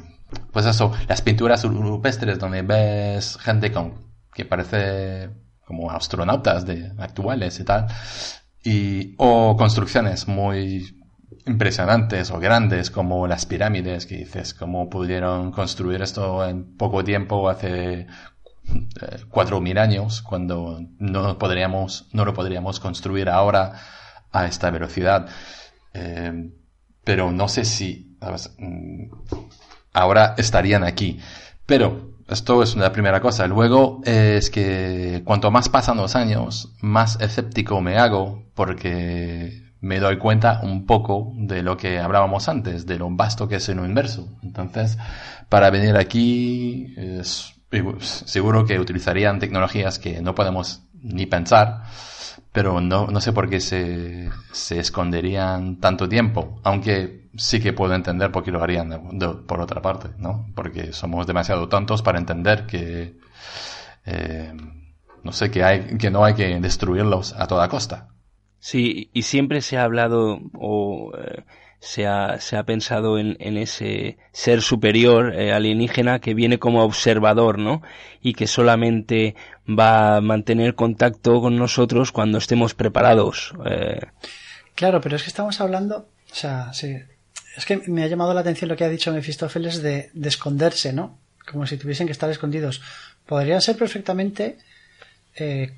pues 0.52 0.66
eso, 0.66 0.92
las 1.08 1.22
pinturas 1.22 1.64
rupestres 1.64 2.40
donde 2.40 2.62
ves 2.62 3.38
gente 3.38 3.72
con, 3.72 3.94
que 4.34 4.46
parece 4.46 5.30
como 5.66 5.92
astronautas 5.92 6.66
de 6.66 6.92
actuales 6.98 7.60
y 7.60 7.64
tal, 7.64 7.88
y, 8.64 9.16
o 9.18 9.56
construcciones 9.58 10.28
muy 10.28 11.00
impresionantes 11.46 12.32
o 12.32 12.40
grandes 12.40 12.90
como 12.90 13.28
las 13.28 13.46
pirámides 13.46 14.06
que 14.06 14.18
dices, 14.18 14.54
cómo 14.54 14.90
pudieron 14.90 15.52
construir 15.52 16.02
esto 16.02 16.48
en 16.48 16.78
poco 16.78 17.04
tiempo 17.04 17.50
hace 17.50 18.08
cuatro 19.30 19.62
mil 19.62 19.78
años, 19.78 20.22
cuando 20.22 20.82
no, 21.00 21.38
podríamos, 21.38 22.08
no 22.14 22.26
lo 22.26 22.34
podríamos 22.34 22.80
construir 22.80 23.30
ahora 23.30 23.74
a 24.32 24.46
esta 24.46 24.72
velocidad. 24.72 25.28
Eh, 25.94 26.52
pero 27.04 27.32
no 27.32 27.48
sé 27.48 27.66
si 27.66 28.18
mm, 28.58 29.12
ahora 29.94 30.36
estarían 30.38 30.84
aquí. 30.84 31.20
Pero 31.66 32.14
esto 32.28 32.64
es 32.64 32.76
la 32.76 32.92
primera 32.92 33.22
cosa. 33.22 33.48
Luego 33.48 34.02
es 34.06 34.50
que 34.50 35.22
cuanto 35.26 35.52
más 35.52 35.70
pasan 35.70 35.98
los 35.98 36.16
años, 36.16 36.74
más 36.82 37.20
escéptico 37.20 37.82
me 37.82 37.98
hago 37.98 38.44
porque 38.56 39.64
me 39.82 40.00
doy 40.00 40.18
cuenta 40.18 40.62
un 40.64 40.86
poco 40.86 41.34
de 41.36 41.62
lo 41.62 41.76
que 41.76 42.00
hablábamos 42.00 42.48
antes, 42.48 42.86
de 42.86 42.98
lo 42.98 43.10
vasto 43.10 43.48
que 43.48 43.56
es 43.56 43.68
el 43.70 43.80
universo. 43.80 44.30
Entonces, 44.42 44.98
para 45.50 45.70
venir 45.70 45.98
aquí 45.98 46.94
es 46.96 47.53
seguro 48.00 48.66
que 48.66 48.80
utilizarían 48.80 49.40
tecnologías 49.40 50.00
que 50.00 50.22
no 50.22 50.36
podemos 50.36 50.84
ni 51.02 51.26
pensar, 51.26 51.84
pero 52.52 52.80
no, 52.82 53.08
no 53.08 53.22
sé 53.22 53.34
por 53.34 53.50
qué 53.50 53.60
se, 53.60 54.30
se 54.52 54.80
esconderían 54.80 55.80
tanto 55.80 56.08
tiempo, 56.08 56.60
aunque 56.64 57.30
sí 57.36 57.60
que 57.60 57.74
puedo 57.74 57.94
entender 57.94 58.32
por 58.32 58.44
qué 58.44 58.52
lo 58.52 58.62
harían 58.62 59.18
por 59.48 59.60
otra 59.60 59.82
parte, 59.82 60.10
¿no? 60.18 60.48
Porque 60.56 60.94
somos 60.94 61.28
demasiado 61.28 61.68
tontos 61.68 62.02
para 62.02 62.20
entender 62.20 62.66
que, 62.66 63.18
eh, 64.06 64.54
no 65.24 65.32
sé, 65.32 65.50
que, 65.50 65.64
hay, 65.64 65.98
que 65.98 66.12
no 66.12 66.24
hay 66.24 66.36
que 66.36 66.60
destruirlos 66.60 67.34
a 67.34 67.48
toda 67.48 67.68
costa. 67.68 68.10
Sí, 68.60 69.10
y 69.14 69.24
siempre 69.24 69.62
se 69.62 69.78
ha 69.78 69.84
hablado. 69.84 70.40
Eh, 71.18 71.44
se 71.84 72.08
ha, 72.08 72.40
se 72.40 72.56
ha 72.56 72.64
pensado 72.64 73.20
en, 73.20 73.36
en 73.42 73.58
ese 73.58 74.18
ser 74.32 74.62
superior 74.62 75.36
eh, 75.36 75.52
alienígena 75.52 76.20
que 76.20 76.34
viene 76.34 76.58
como 76.58 76.82
observador, 76.82 77.60
¿no? 77.60 77.82
Y 78.22 78.36
que 78.36 78.48
solamente 78.48 79.36
va 79.68 80.16
a 80.16 80.22
mantener 80.22 80.76
contacto 80.76 81.42
con 81.42 81.58
nosotros 81.58 82.14
cuando 82.14 82.38
estemos 82.38 82.74
preparados. 82.74 83.54
Eh. 83.66 84.00
Claro, 84.76 85.02
pero 85.02 85.18
es 85.18 85.24
que 85.24 85.28
estamos 85.28 85.60
hablando, 85.60 86.08
o 86.32 86.36
sea, 86.36 86.72
sí, 86.72 86.96
es 87.58 87.66
que 87.66 87.82
me 87.88 88.04
ha 88.04 88.08
llamado 88.08 88.34
la 88.34 88.40
atención 88.40 88.70
lo 88.70 88.78
que 88.78 88.86
ha 88.86 88.90
dicho 88.90 89.12
Mefistófeles 89.12 89.84
de, 89.84 90.10
de 90.14 90.30
esconderse, 90.30 90.94
¿no? 90.94 91.20
Como 91.52 91.68
si 91.68 91.76
tuviesen 91.76 92.08
que 92.08 92.14
estar 92.14 92.30
escondidos. 92.30 92.82
Podrían 93.26 93.62
ser 93.62 93.76
perfectamente 93.76 94.58
eh, 95.36 95.74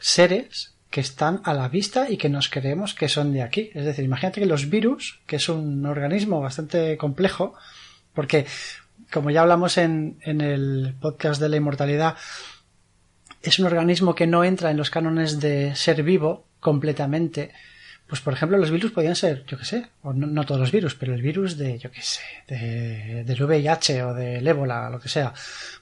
seres 0.00 0.74
que 0.92 1.00
están 1.00 1.40
a 1.44 1.54
la 1.54 1.68
vista 1.68 2.08
y 2.08 2.18
que 2.18 2.28
nos 2.28 2.48
creemos 2.48 2.94
que 2.94 3.08
son 3.08 3.32
de 3.32 3.42
aquí. 3.42 3.70
Es 3.74 3.86
decir, 3.86 4.04
imagínate 4.04 4.40
que 4.40 4.46
los 4.46 4.68
virus, 4.68 5.20
que 5.26 5.36
es 5.36 5.48
un 5.48 5.84
organismo 5.86 6.40
bastante 6.40 6.96
complejo, 6.98 7.54
porque 8.12 8.46
como 9.10 9.30
ya 9.30 9.40
hablamos 9.40 9.78
en, 9.78 10.18
en 10.20 10.42
el 10.42 10.94
podcast 11.00 11.40
de 11.40 11.48
la 11.48 11.56
inmortalidad, 11.56 12.16
es 13.42 13.58
un 13.58 13.66
organismo 13.66 14.14
que 14.14 14.26
no 14.26 14.44
entra 14.44 14.70
en 14.70 14.76
los 14.76 14.90
cánones 14.90 15.40
de 15.40 15.74
ser 15.74 16.02
vivo 16.02 16.46
completamente. 16.60 17.52
Pues 18.06 18.20
por 18.20 18.34
ejemplo, 18.34 18.58
los 18.58 18.70
virus 18.70 18.92
podían 18.92 19.16
ser, 19.16 19.46
yo 19.46 19.56
qué 19.56 19.64
sé, 19.64 19.86
o 20.02 20.12
no, 20.12 20.44
todos 20.44 20.60
los 20.60 20.70
virus, 20.70 20.94
pero 20.94 21.14
el 21.14 21.22
virus 21.22 21.56
de, 21.56 21.78
yo 21.78 21.90
qué 21.90 22.02
sé, 22.02 22.20
de, 22.46 23.24
del 23.24 23.42
VIH 23.42 24.02
o 24.02 24.12
del 24.12 24.46
ébola, 24.46 24.90
lo 24.90 25.00
que 25.00 25.08
sea. 25.08 25.32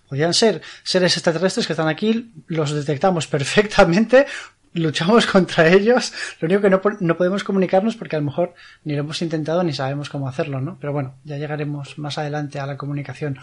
Podían 0.08 0.32
ser 0.32 0.62
seres 0.84 1.16
extraterrestres 1.16 1.66
que 1.66 1.72
están 1.72 1.88
aquí, 1.88 2.30
los 2.46 2.70
detectamos 2.70 3.26
perfectamente, 3.26 4.26
luchamos 4.72 5.26
contra 5.32 5.68
ellos. 5.68 6.12
Lo 6.40 6.46
único 6.46 6.62
que 6.62 6.70
no, 6.70 6.80
no, 7.00 7.16
podemos 7.16 7.44
comunicarnos 7.44 7.96
porque 7.96 8.16
a 8.16 8.20
lo 8.20 8.26
mejor 8.26 8.54
ni 8.84 8.94
lo 8.94 9.00
hemos 9.00 9.20
intentado 9.22 9.62
ni 9.62 9.72
sabemos 9.72 10.08
cómo 10.08 10.28
hacerlo, 10.28 10.60
¿no? 10.60 10.78
Pero 10.80 10.92
bueno, 10.92 11.14
ya 11.24 11.36
llegaremos 11.36 11.98
más 11.98 12.18
adelante 12.18 12.58
a 12.58 12.66
la 12.66 12.76
comunicación. 12.76 13.38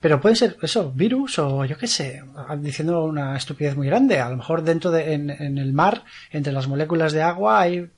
Pero 0.00 0.20
pueden 0.20 0.36
ser 0.36 0.56
eso, 0.60 0.92
virus 0.92 1.38
o 1.38 1.64
yo 1.64 1.78
qué 1.78 1.86
sé, 1.86 2.22
diciendo 2.58 3.04
una 3.04 3.36
estupidez 3.36 3.76
muy 3.76 3.86
grande. 3.86 4.20
A 4.20 4.28
lo 4.28 4.36
mejor 4.36 4.62
dentro 4.62 4.90
de, 4.90 5.14
en, 5.14 5.30
en 5.30 5.58
el 5.58 5.72
mar, 5.72 6.04
entre 6.30 6.52
las 6.52 6.68
moléculas 6.68 7.12
de 7.12 7.22
agua, 7.22 7.60
hay 7.60 7.88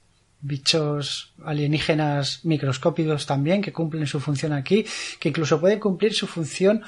bichos 0.41 1.35
alienígenas 1.45 2.45
microscópicos 2.45 3.27
también 3.27 3.61
que 3.61 3.73
cumplen 3.73 4.07
su 4.07 4.21
función 4.21 4.53
aquí, 4.53 4.87
que 5.19 5.31
incluso 5.31 5.61
pueden 5.61 5.81
cumplir 5.81 6.15
su 6.15 6.29
función 6.29 6.83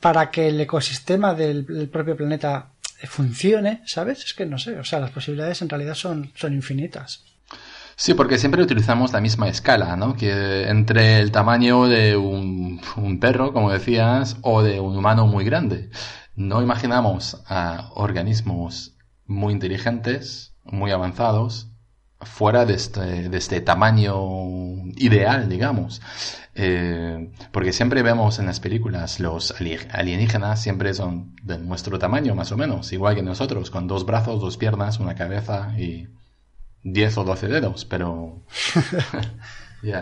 para 0.00 0.30
que 0.30 0.48
el 0.48 0.60
ecosistema 0.60 1.34
del 1.34 1.88
propio 1.92 2.16
planeta 2.16 2.70
funcione, 3.06 3.82
¿sabes? 3.86 4.24
Es 4.24 4.34
que 4.34 4.46
no 4.46 4.58
sé, 4.58 4.78
o 4.78 4.84
sea, 4.84 5.00
las 5.00 5.10
posibilidades 5.10 5.62
en 5.62 5.68
realidad 5.68 5.94
son, 5.94 6.32
son 6.34 6.52
infinitas. 6.54 7.24
Sí, 7.96 8.14
porque 8.14 8.38
siempre 8.38 8.62
utilizamos 8.62 9.12
la 9.12 9.20
misma 9.20 9.48
escala, 9.48 9.96
¿no? 9.96 10.16
Que 10.16 10.68
entre 10.68 11.18
el 11.20 11.32
tamaño 11.32 11.86
de 11.86 12.16
un, 12.16 12.80
un 12.96 13.20
perro, 13.20 13.52
como 13.52 13.70
decías, 13.70 14.38
o 14.40 14.62
de 14.62 14.80
un 14.80 14.96
humano 14.96 15.26
muy 15.26 15.44
grande. 15.44 15.90
No 16.34 16.62
imaginamos 16.62 17.42
a 17.46 17.90
organismos 17.94 18.96
muy 19.26 19.52
inteligentes, 19.52 20.54
muy 20.64 20.92
avanzados, 20.92 21.69
fuera 22.22 22.64
de 22.66 22.74
este, 22.74 23.28
de 23.28 23.38
este 23.38 23.60
tamaño 23.60 24.16
ideal, 24.96 25.48
digamos. 25.48 26.02
Eh, 26.54 27.30
porque 27.52 27.72
siempre 27.72 28.02
vemos 28.02 28.38
en 28.38 28.46
las 28.46 28.60
películas 28.60 29.20
los 29.20 29.54
alienígenas 29.92 30.60
siempre 30.60 30.92
son 30.94 31.36
de 31.42 31.58
nuestro 31.58 31.98
tamaño 31.98 32.34
más 32.34 32.50
o 32.52 32.56
menos, 32.56 32.92
igual 32.92 33.14
que 33.14 33.22
nosotros, 33.22 33.70
con 33.70 33.86
dos 33.86 34.04
brazos, 34.04 34.40
dos 34.40 34.56
piernas, 34.56 34.98
una 34.98 35.14
cabeza 35.14 35.72
y 35.78 36.08
10 36.82 37.18
o 37.18 37.24
12 37.24 37.48
dedos, 37.48 37.84
pero... 37.84 38.42
ya, 39.82 40.00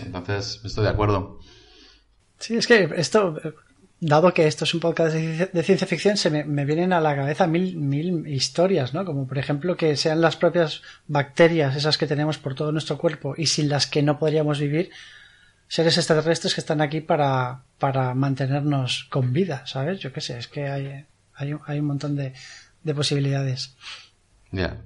entonces 0.00 0.60
estoy 0.64 0.84
de 0.84 0.90
acuerdo. 0.90 1.38
Sí, 2.38 2.56
es 2.56 2.66
que 2.66 2.88
esto, 2.96 3.36
dado 4.00 4.32
que 4.32 4.46
esto 4.46 4.64
es 4.64 4.72
un 4.72 4.80
podcast 4.80 5.14
de, 5.14 5.62
ciencia 5.62 5.86
ficción, 5.86 6.16
se 6.16 6.30
me, 6.30 6.44
me, 6.44 6.64
vienen 6.64 6.92
a 6.92 7.00
la 7.00 7.14
cabeza 7.14 7.46
mil, 7.46 7.76
mil 7.76 8.26
historias, 8.26 8.94
¿no? 8.94 9.04
Como 9.04 9.26
por 9.26 9.38
ejemplo 9.38 9.76
que 9.76 9.96
sean 9.96 10.22
las 10.22 10.36
propias 10.36 10.82
bacterias, 11.06 11.76
esas 11.76 11.98
que 11.98 12.06
tenemos 12.06 12.38
por 12.38 12.54
todo 12.54 12.72
nuestro 12.72 12.96
cuerpo 12.96 13.34
y 13.36 13.46
sin 13.46 13.68
las 13.68 13.86
que 13.86 14.02
no 14.02 14.18
podríamos 14.18 14.58
vivir, 14.58 14.90
seres 15.68 15.98
extraterrestres 15.98 16.54
que 16.54 16.60
están 16.62 16.80
aquí 16.80 17.00
para, 17.00 17.62
para 17.78 18.14
mantenernos 18.14 19.06
con 19.10 19.32
vida, 19.32 19.66
¿sabes? 19.66 20.00
Yo 20.00 20.12
qué 20.12 20.22
sé, 20.22 20.38
es 20.38 20.48
que 20.48 20.66
hay, 20.68 21.04
hay, 21.34 21.54
hay 21.66 21.78
un 21.78 21.86
montón 21.86 22.16
de, 22.16 22.32
de 22.82 22.94
posibilidades. 22.94 23.76
Ya. 24.50 24.78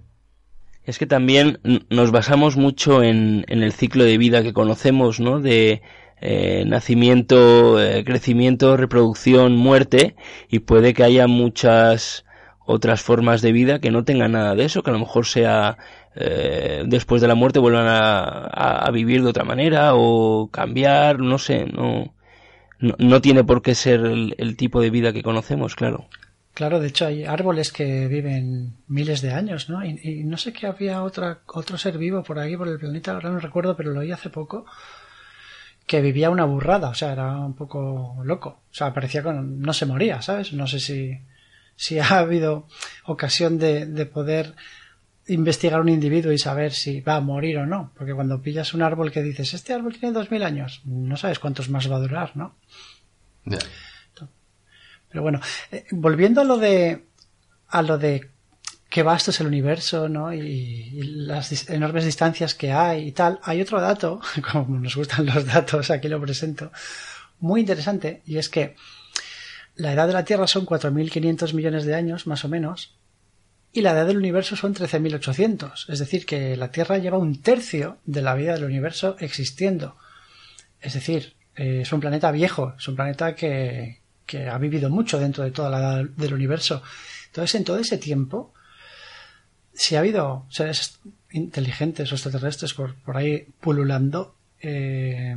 Es 0.85 0.99
que 0.99 1.07
también 1.07 1.61
nos 1.89 2.11
basamos 2.11 2.57
mucho 2.57 3.03
en, 3.03 3.47
en, 3.49 3.63
el 3.63 3.73
ciclo 3.73 4.05
de 4.05 4.19
vida 4.19 4.43
que 4.43 4.53
conocemos, 4.53 5.21
¿no? 5.21 5.41
De 5.41 5.81
eh, 6.27 6.65
nacimiento, 6.67 7.79
eh, 7.79 8.03
crecimiento, 8.03 8.79
reproducción, 8.79 9.57
muerte, 9.57 10.17
y 10.49 10.61
puede 10.61 10.95
que 10.95 11.05
haya 11.05 11.27
muchas 11.27 12.25
otras 12.65 13.03
formas 13.03 13.43
de 13.43 13.53
vida 13.53 13.79
que 13.79 13.91
no 13.91 14.05
tengan 14.05 14.33
nada 14.33 14.55
de 14.55 14.65
eso, 14.65 14.83
que 14.83 14.89
a 14.89 14.95
lo 14.95 15.01
mejor 15.01 15.27
sea 15.27 15.77
eh, 16.17 16.85
después 16.87 17.21
de 17.21 17.29
la 17.29 17.35
muerte 17.35 17.59
vuelvan 17.59 17.85
a, 17.87 18.91
vivir 18.91 19.23
de 19.23 19.29
otra 19.29 19.45
manera 19.45 19.91
o 19.93 20.49
cambiar, 20.51 21.19
no 21.19 21.37
sé, 21.37 21.67
no, 21.67 22.15
no, 22.79 23.21
tiene 23.21 23.45
por 23.45 23.61
qué 23.61 23.75
ser 23.75 24.01
el, 24.01 24.57
tipo 24.57 24.81
de 24.81 24.89
vida 24.89 25.13
que 25.13 25.23
conocemos, 25.23 25.77
claro. 25.77 26.07
Claro, 26.55 26.81
de 26.81 26.89
hecho 26.89 27.05
hay 27.05 27.25
árboles 27.25 27.71
que 27.71 28.09
viven 28.09 28.77
miles 28.89 29.21
de 29.21 29.33
años, 29.33 29.69
¿no? 29.69 29.85
Y, 29.85 30.25
no 30.25 30.39
sé 30.39 30.55
que 30.55 30.67
había 30.67 31.03
otra, 31.03 31.41
otro 31.49 31.77
ser 31.77 31.99
vivo 31.99 32.23
por 32.23 32.39
aquí, 32.39 32.57
por 32.57 32.69
el 32.69 32.79
planeta, 32.79 33.13
ahora 33.13 33.29
no 33.29 33.41
recuerdo, 33.41 33.77
pero 33.77 33.91
lo 33.91 34.01
oí 34.01 34.11
hace 34.11 34.31
poco, 34.31 34.65
que 35.87 36.01
vivía 36.01 36.31
una 36.31 36.45
burrada, 36.45 36.89
o 36.89 36.95
sea, 36.95 37.13
era 37.13 37.37
un 37.39 37.55
poco 37.55 38.21
loco. 38.25 38.61
O 38.71 38.75
sea, 38.75 38.93
parecía 38.95 39.23
que 39.23 39.33
no 39.33 39.73
se 39.73 39.87
moría, 39.87 40.23
¿sabes? 40.23 40.53
No 40.53 40.67
sé 40.67 40.81
si, 40.81 41.19
si 41.77 41.99
ha 41.99 42.19
habido 42.19 42.67
ocasión 43.05 43.59
de, 43.59 43.87
de 43.87 44.07
poder 44.07 44.55
investigar 45.27 45.81
un 45.81 45.89
individuo 45.89 46.33
y 46.33 46.39
saber 46.39 46.73
si 46.73 47.01
va 47.01 47.17
a 47.17 47.21
morir 47.21 47.59
o 47.59 47.67
no. 47.67 47.93
Porque 47.97 48.15
cuando 48.15 48.41
pillas 48.41 48.75
un 48.75 48.83
árbol 48.83 49.13
que 49.13 49.23
dices, 49.23 49.55
este 49.55 49.73
árbol 49.73 49.97
tiene 49.99 50.13
dos 50.13 50.31
mil 50.31 50.43
años, 50.43 50.83
no 50.85 51.17
sabes 51.17 51.39
cuántos 51.39 51.69
más 51.69 51.91
va 51.91 51.97
a 51.97 52.01
durar, 52.01 52.37
¿no? 52.37 52.57
Pero 55.09 55.23
bueno, 55.23 55.41
eh, 55.71 55.85
volviendo 55.93 56.41
a 56.41 56.45
lo 56.45 56.57
de, 56.57 57.05
a 57.69 57.83
lo 57.83 57.99
de 57.99 58.31
qué 58.95 59.03
vasto 59.03 59.33
es 59.33 59.41
el 59.41 59.49
universo, 59.49 60.09
¿no? 60.09 60.33
Y, 60.33 61.03
las 61.27 61.69
enormes 61.69 62.05
distancias 62.05 62.55
que 62.55 62.71
hay 62.71 63.09
y 63.09 63.11
tal, 63.11 63.41
hay 63.43 63.61
otro 63.61 63.81
dato, 63.81 64.21
como 64.53 64.79
nos 64.79 64.95
gustan 64.95 65.27
los 65.27 65.45
datos, 65.47 65.91
aquí 65.91 66.07
lo 66.07 66.21
presento, 66.21 66.71
muy 67.41 67.63
interesante, 67.63 68.23
y 68.25 68.39
es 68.39 68.49
que 68.49 68.77
la 69.75 69.93
edad 69.93 70.07
de 70.07 70.13
la 70.13 70.25
Tierra 70.25 70.47
son 70.47 70.65
4.500 70.65 71.55
millones 71.55 71.87
de 71.87 71.97
años, 71.97 72.29
más 72.29 72.45
o 72.45 72.49
menos, 72.49 72.95
y 73.73 73.81
la 73.81 73.91
edad 73.91 74.07
del 74.07 74.19
universo 74.19 74.55
son 74.55 74.77
13.800. 74.77 75.87
Es 75.89 75.99
decir, 75.99 76.25
que 76.25 76.57
la 76.57 76.71
Tierra 76.71 76.99
lleva 76.99 77.19
un 77.19 77.43
tercio 77.43 77.99
de 78.05 78.23
la 78.23 78.37
vida 78.37 78.55
del 78.55 78.63
universo 78.63 79.17
existiendo. 79.19 79.97
Es 80.81 80.95
decir, 80.95 81.35
eh, 81.57 81.81
es 81.81 81.93
un 81.93 81.99
planeta 81.99 82.31
viejo, 82.31 82.75
es 82.79 82.87
un 82.87 82.95
planeta 82.95 83.35
que, 83.35 84.03
que 84.25 84.49
ha 84.49 84.59
vivido 84.59 84.89
mucho 84.89 85.19
dentro 85.19 85.43
de 85.43 85.51
toda 85.51 85.69
la 85.69 85.79
edad 85.79 86.05
del 86.05 86.35
universo. 86.35 86.81
Entonces, 87.27 87.57
en 87.57 87.65
todo 87.65 87.79
ese 87.79 87.99
tiempo, 87.99 88.55
si 89.75 89.97
ha 89.97 90.01
habido 90.01 90.47
seres 90.49 90.99
inteligentes 91.31 92.11
o 92.13 92.15
extraterrestres 92.15 92.75
por, 92.75 92.95
por 92.97 93.17
ahí 93.17 93.47
pululando, 93.61 94.35
eh, 94.61 95.37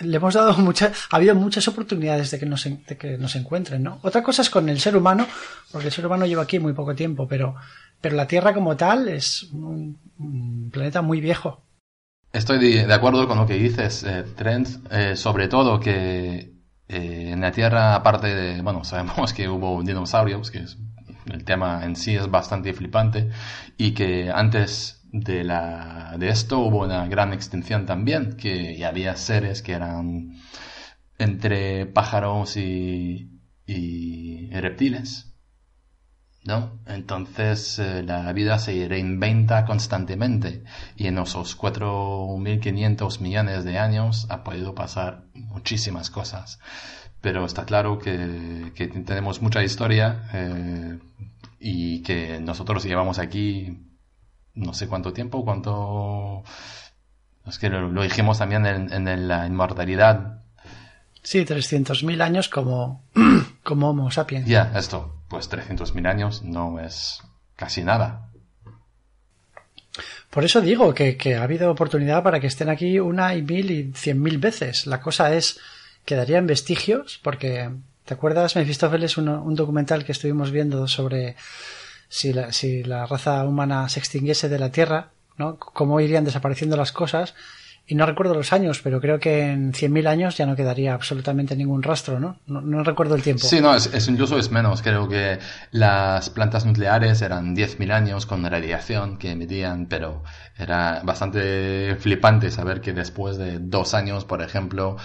le 0.00 0.16
hemos 0.16 0.34
dado 0.34 0.54
muchas, 0.58 0.92
ha 1.10 1.16
habido 1.16 1.34
muchas 1.34 1.66
oportunidades 1.68 2.30
de 2.30 2.38
que, 2.38 2.46
nos, 2.46 2.64
de 2.64 2.96
que 2.96 3.18
nos 3.18 3.34
encuentren, 3.36 3.82
¿no? 3.82 3.98
Otra 4.02 4.22
cosa 4.22 4.42
es 4.42 4.50
con 4.50 4.68
el 4.68 4.80
ser 4.80 4.96
humano, 4.96 5.26
porque 5.72 5.88
el 5.88 5.92
ser 5.92 6.06
humano 6.06 6.26
lleva 6.26 6.42
aquí 6.42 6.58
muy 6.58 6.72
poco 6.72 6.94
tiempo, 6.94 7.26
pero, 7.28 7.54
pero 8.00 8.16
la 8.16 8.26
Tierra 8.26 8.54
como 8.54 8.76
tal 8.76 9.08
es 9.08 9.44
un, 9.52 9.98
planeta 10.72 11.02
muy 11.02 11.20
viejo. 11.20 11.60
Estoy 12.32 12.58
de, 12.58 12.92
acuerdo 12.92 13.28
con 13.28 13.38
lo 13.38 13.46
que 13.46 13.54
dices, 13.54 14.02
eh, 14.04 14.24
Trent, 14.36 14.68
eh, 14.90 15.16
sobre 15.16 15.48
todo 15.48 15.78
que 15.80 16.52
en 16.86 17.40
la 17.40 17.50
Tierra, 17.50 17.94
aparte 17.94 18.28
de, 18.28 18.62
bueno, 18.62 18.84
sabemos 18.84 19.32
que 19.34 19.48
hubo 19.48 19.82
dinosaurios, 19.82 20.50
que 20.50 20.58
es, 20.58 20.78
el 21.26 21.44
tema 21.44 21.84
en 21.84 21.96
sí 21.96 22.16
es 22.16 22.30
bastante 22.30 22.72
flipante, 22.72 23.30
y 23.76 23.92
que 23.92 24.30
antes 24.30 25.04
de, 25.12 25.44
la, 25.44 26.16
de 26.18 26.28
esto 26.28 26.58
hubo 26.58 26.82
una 26.84 27.06
gran 27.06 27.32
extinción 27.32 27.86
también, 27.86 28.36
que 28.36 28.84
había 28.84 29.16
seres 29.16 29.62
que 29.62 29.72
eran 29.72 30.34
entre 31.18 31.86
pájaros 31.86 32.56
y, 32.56 33.30
reptiles. 34.52 35.30
¿No? 36.44 36.78
Entonces 36.86 37.78
eh, 37.78 38.02
la 38.02 38.30
vida 38.34 38.58
se 38.58 38.86
reinventa 38.86 39.64
constantemente 39.64 40.62
y 40.94 41.06
en 41.06 41.16
esos 41.16 41.58
4.500 41.58 43.20
millones 43.20 43.64
de 43.64 43.78
años 43.78 44.26
ha 44.28 44.44
podido 44.44 44.74
pasar 44.74 45.24
muchísimas 45.32 46.10
cosas. 46.10 46.60
Pero 47.24 47.46
está 47.46 47.64
claro 47.64 47.98
que, 47.98 48.70
que 48.74 48.86
tenemos 48.86 49.40
mucha 49.40 49.62
historia 49.62 50.28
eh, 50.34 50.98
y 51.58 52.02
que 52.02 52.38
nosotros 52.38 52.84
llevamos 52.84 53.18
aquí 53.18 53.78
no 54.52 54.74
sé 54.74 54.88
cuánto 54.88 55.14
tiempo, 55.14 55.42
cuánto 55.42 56.44
Es 57.46 57.58
que 57.58 57.70
lo, 57.70 58.02
dijimos 58.02 58.36
también 58.36 58.66
en, 58.66 59.28
la 59.28 59.46
inmortalidad. 59.46 60.42
Sí, 61.22 61.46
300.000 61.46 62.20
años 62.20 62.50
como, 62.50 63.02
como 63.62 63.88
Homo 63.88 64.10
sapiens. 64.10 64.46
Ya, 64.46 64.70
esto, 64.76 65.22
pues 65.28 65.50
300.000 65.50 66.06
años 66.06 66.42
no 66.42 66.78
es 66.78 67.22
casi 67.56 67.84
nada. 67.84 68.28
Por 70.28 70.44
eso 70.44 70.60
digo 70.60 70.92
que, 70.92 71.16
que, 71.16 71.36
ha 71.36 71.44
habido 71.44 71.70
oportunidad 71.70 72.22
para 72.22 72.38
que 72.38 72.48
estén 72.48 72.68
aquí 72.68 73.00
una 73.00 73.34
y 73.34 73.40
mil 73.40 73.70
y 73.70 73.92
cien 73.94 74.20
mil 74.20 74.36
veces. 74.36 74.86
La 74.86 75.00
cosa 75.00 75.34
es, 75.34 75.58
quedarían 76.04 76.46
vestigios, 76.46 77.20
porque, 77.22 77.70
¿te 78.04 78.14
acuerdas, 78.14 78.56
Mephistófeles, 78.56 79.16
un, 79.16 79.28
un 79.28 79.54
documental 79.54 80.04
que 80.04 80.12
estuvimos 80.12 80.50
viendo 80.50 80.88
sobre 80.88 81.36
si 82.08 82.32
la, 82.32 82.52
si 82.52 82.82
la 82.82 83.06
raza 83.06 83.44
humana 83.44 83.88
se 83.88 84.00
extinguiese 84.00 84.48
de 84.48 84.58
la 84.58 84.70
Tierra, 84.70 85.10
¿no? 85.36 85.56
Cómo 85.58 86.00
irían 86.00 86.24
desapareciendo 86.24 86.76
las 86.76 86.92
cosas 86.92 87.34
y 87.86 87.94
no 87.96 88.06
recuerdo 88.06 88.32
los 88.32 88.52
años, 88.54 88.80
pero 88.82 88.98
creo 88.98 89.20
que 89.20 89.42
en 89.42 89.74
100.000 89.74 90.08
años 90.08 90.36
ya 90.38 90.46
no 90.46 90.56
quedaría 90.56 90.94
absolutamente 90.94 91.54
ningún 91.54 91.82
rastro, 91.82 92.18
¿no? 92.18 92.38
No, 92.46 92.82
recuerdo 92.82 93.14
el 93.14 93.22
tiempo. 93.22 93.46
Sí, 93.46 93.60
no, 93.60 93.74
es, 93.74 94.08
incluso 94.08 94.38
es 94.38 94.50
menos. 94.50 94.80
Creo 94.80 95.06
que 95.06 95.38
las 95.70 96.30
plantas 96.30 96.64
nucleares 96.64 97.20
eran 97.20 97.54
10.000 97.54 97.92
años 97.92 98.24
con 98.24 98.42
radiación 98.48 99.18
que 99.18 99.32
emitían, 99.32 99.84
pero 99.86 100.22
era 100.56 101.02
bastante 101.04 101.96
flipante 101.96 102.50
saber 102.50 102.80
que 102.80 102.94
después 102.94 103.36
de 103.36 103.58
dos 103.58 103.92
años, 103.92 104.24
por 104.24 104.40
ejemplo, 104.40 104.96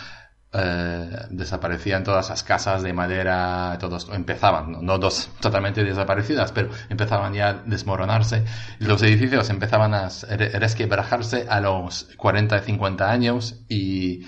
eh, 0.52 1.10
desaparecían 1.30 2.04
todas 2.04 2.30
las 2.30 2.44
casas 2.44 2.82
de 2.82 2.92
madera, 2.92 3.78
todos 3.80 4.10
empezaban, 4.12 4.84
no, 4.84 4.98
dos 4.98 5.30
totalmente 5.40 5.84
desaparecidas, 5.84 6.52
pero 6.52 6.70
empezaban 6.90 7.34
ya 7.34 7.50
a 7.50 7.54
desmoronarse. 7.54 8.46
Los 8.80 9.04
edificios 9.04 9.50
empezaban 9.50 9.94
a 9.94 10.10
resquebrajarse 10.10 11.46
a 11.50 11.60
los 11.62 12.10
40, 12.18 12.60
50 12.62 13.12
años 13.12 13.62
y 13.70 14.26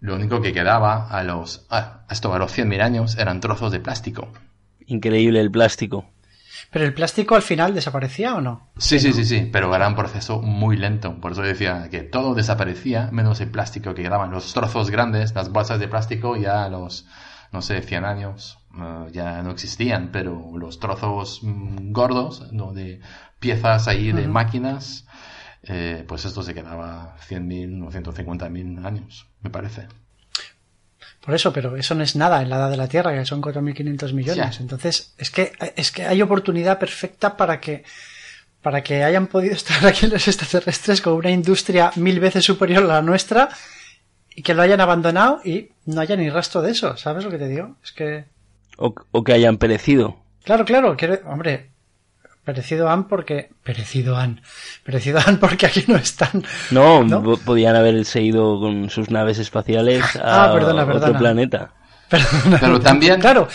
lo 0.00 0.14
único 0.14 0.40
que 0.40 0.52
quedaba 0.54 1.08
a 1.08 1.22
los, 1.22 1.66
ah, 1.68 2.04
a 2.08 2.38
los 2.38 2.58
100.000 2.58 2.82
años 2.82 3.18
eran 3.18 3.40
trozos 3.40 3.70
de 3.70 3.80
plástico. 3.80 4.32
Increíble 4.86 5.40
el 5.40 5.50
plástico. 5.50 6.06
¿Pero 6.70 6.84
el 6.84 6.94
plástico 6.94 7.34
al 7.34 7.42
final 7.42 7.74
desaparecía 7.74 8.36
o 8.36 8.40
no? 8.40 8.70
Sí, 8.78 9.00
sí, 9.00 9.12
sí, 9.12 9.24
sí, 9.24 9.48
pero 9.52 9.74
era 9.74 9.88
un 9.88 9.96
proceso 9.96 10.40
muy 10.40 10.76
lento. 10.76 11.20
Por 11.20 11.32
eso 11.32 11.42
decía 11.42 11.88
que 11.90 12.02
todo 12.02 12.34
desaparecía, 12.34 13.08
menos 13.10 13.40
el 13.40 13.50
plástico 13.50 13.92
que 13.92 14.04
quedaban. 14.04 14.30
Los 14.30 14.52
trozos 14.52 14.90
grandes, 14.90 15.34
las 15.34 15.50
bolsas 15.50 15.80
de 15.80 15.88
plástico, 15.88 16.36
ya 16.36 16.64
a 16.64 16.68
los, 16.68 17.06
no 17.50 17.60
sé, 17.60 17.82
100 17.82 18.04
años 18.04 18.58
eh, 18.78 19.06
ya 19.12 19.42
no 19.42 19.50
existían, 19.50 20.10
pero 20.12 20.52
los 20.56 20.78
trozos 20.78 21.40
mm, 21.42 21.90
gordos, 21.90 22.52
¿no? 22.52 22.72
de 22.72 23.00
piezas 23.40 23.88
ahí 23.88 24.12
de 24.12 24.28
máquinas, 24.28 25.06
eh, 25.62 26.04
pues 26.06 26.24
esto 26.24 26.42
se 26.42 26.54
quedaba 26.54 27.16
100.000 27.28 27.86
o 27.86 27.90
150.000 27.90 28.86
años, 28.86 29.26
me 29.42 29.50
parece. 29.50 29.88
Por 31.24 31.34
eso, 31.34 31.52
pero 31.52 31.76
eso 31.76 31.94
no 31.94 32.02
es 32.02 32.16
nada 32.16 32.40
en 32.40 32.48
la 32.48 32.56
edad 32.56 32.70
de 32.70 32.76
la 32.78 32.88
Tierra, 32.88 33.12
que 33.12 33.26
son 33.26 33.42
4.500 33.42 34.12
millones. 34.14 34.60
Entonces, 34.60 35.14
es 35.18 35.30
que, 35.30 35.52
es 35.76 35.92
que 35.92 36.06
hay 36.06 36.22
oportunidad 36.22 36.78
perfecta 36.78 37.36
para 37.36 37.60
que, 37.60 37.84
para 38.62 38.82
que 38.82 39.04
hayan 39.04 39.26
podido 39.26 39.54
estar 39.56 39.84
aquí 39.86 40.06
los 40.06 40.26
extraterrestres 40.26 41.02
con 41.02 41.14
una 41.14 41.30
industria 41.30 41.92
mil 41.96 42.20
veces 42.20 42.44
superior 42.44 42.84
a 42.84 42.86
la 42.86 43.02
nuestra 43.02 43.50
y 44.34 44.42
que 44.42 44.54
lo 44.54 44.62
hayan 44.62 44.80
abandonado 44.80 45.40
y 45.44 45.70
no 45.84 46.00
haya 46.00 46.16
ni 46.16 46.30
rastro 46.30 46.62
de 46.62 46.70
eso. 46.70 46.96
¿Sabes 46.96 47.24
lo 47.24 47.30
que 47.30 47.38
te 47.38 47.48
digo? 47.48 47.76
Es 47.84 47.92
que. 47.92 48.24
O, 48.78 48.94
o 49.10 49.24
que 49.24 49.34
hayan 49.34 49.58
perecido. 49.58 50.16
Claro, 50.44 50.64
claro. 50.64 50.96
Quiero, 50.96 51.18
hombre, 51.26 51.69
Perecido 52.50 52.90
han 52.90 53.06
porque. 53.06 53.48
Perecido 53.62 54.16
han. 54.16 54.40
Perecido 54.82 55.20
han 55.24 55.38
porque 55.38 55.66
aquí 55.66 55.84
no 55.86 55.94
están. 55.94 56.42
No, 56.72 57.06
podían 57.44 57.76
haberse 57.76 58.22
ido 58.22 58.58
con 58.58 58.90
sus 58.90 59.08
naves 59.08 59.38
espaciales 59.38 60.16
a 60.16 60.46
ah, 60.46 60.52
otro 60.52 61.16
planeta. 61.16 61.70
Pero 62.60 62.80
también, 62.80 63.20
claro. 63.20 63.46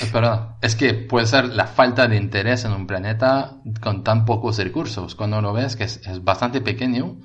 es 0.62 0.76
que 0.78 0.94
puede 0.94 1.26
ser 1.26 1.50
la 1.50 1.68
falta 1.68 2.08
de 2.08 2.16
interés 2.16 2.64
en 2.64 2.72
un 2.72 2.88
planeta 2.88 3.58
con 3.82 4.02
tan 4.06 4.24
pocos 4.24 4.60
recursos. 4.60 5.14
Cuando 5.14 5.42
lo 5.42 5.52
ves 5.52 5.76
que 5.76 5.84
es, 5.84 6.24
bastante 6.24 6.62
pequeño 6.62 7.18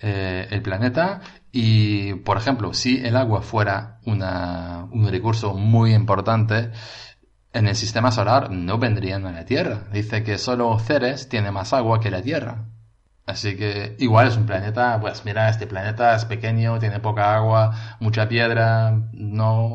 eh, 0.00 0.46
el 0.48 0.62
planeta 0.62 1.22
y, 1.50 2.14
por 2.14 2.36
ejemplo, 2.36 2.72
si 2.72 3.04
el 3.04 3.16
agua 3.16 3.42
fuera 3.42 3.98
una, 4.06 4.86
un 4.92 5.08
recurso 5.10 5.54
muy 5.54 5.92
importante, 5.92 6.70
en 7.52 7.66
el 7.66 7.76
sistema 7.76 8.12
solar 8.12 8.50
no 8.50 8.78
vendrían 8.78 9.26
a 9.26 9.32
la 9.32 9.44
Tierra. 9.44 9.84
Dice 9.92 10.22
que 10.22 10.38
solo 10.38 10.78
Ceres 10.78 11.28
tiene 11.28 11.50
más 11.50 11.72
agua 11.72 12.00
que 12.00 12.10
la 12.10 12.22
Tierra. 12.22 12.66
Así 13.26 13.56
que 13.56 13.96
igual 13.98 14.28
es 14.28 14.36
un 14.36 14.46
planeta, 14.46 14.98
pues 15.00 15.24
mira, 15.24 15.48
este 15.48 15.66
planeta 15.66 16.16
es 16.16 16.24
pequeño, 16.24 16.78
tiene 16.80 16.98
poca 16.98 17.36
agua, 17.36 17.96
mucha 18.00 18.28
piedra, 18.28 18.90
no, 19.12 19.68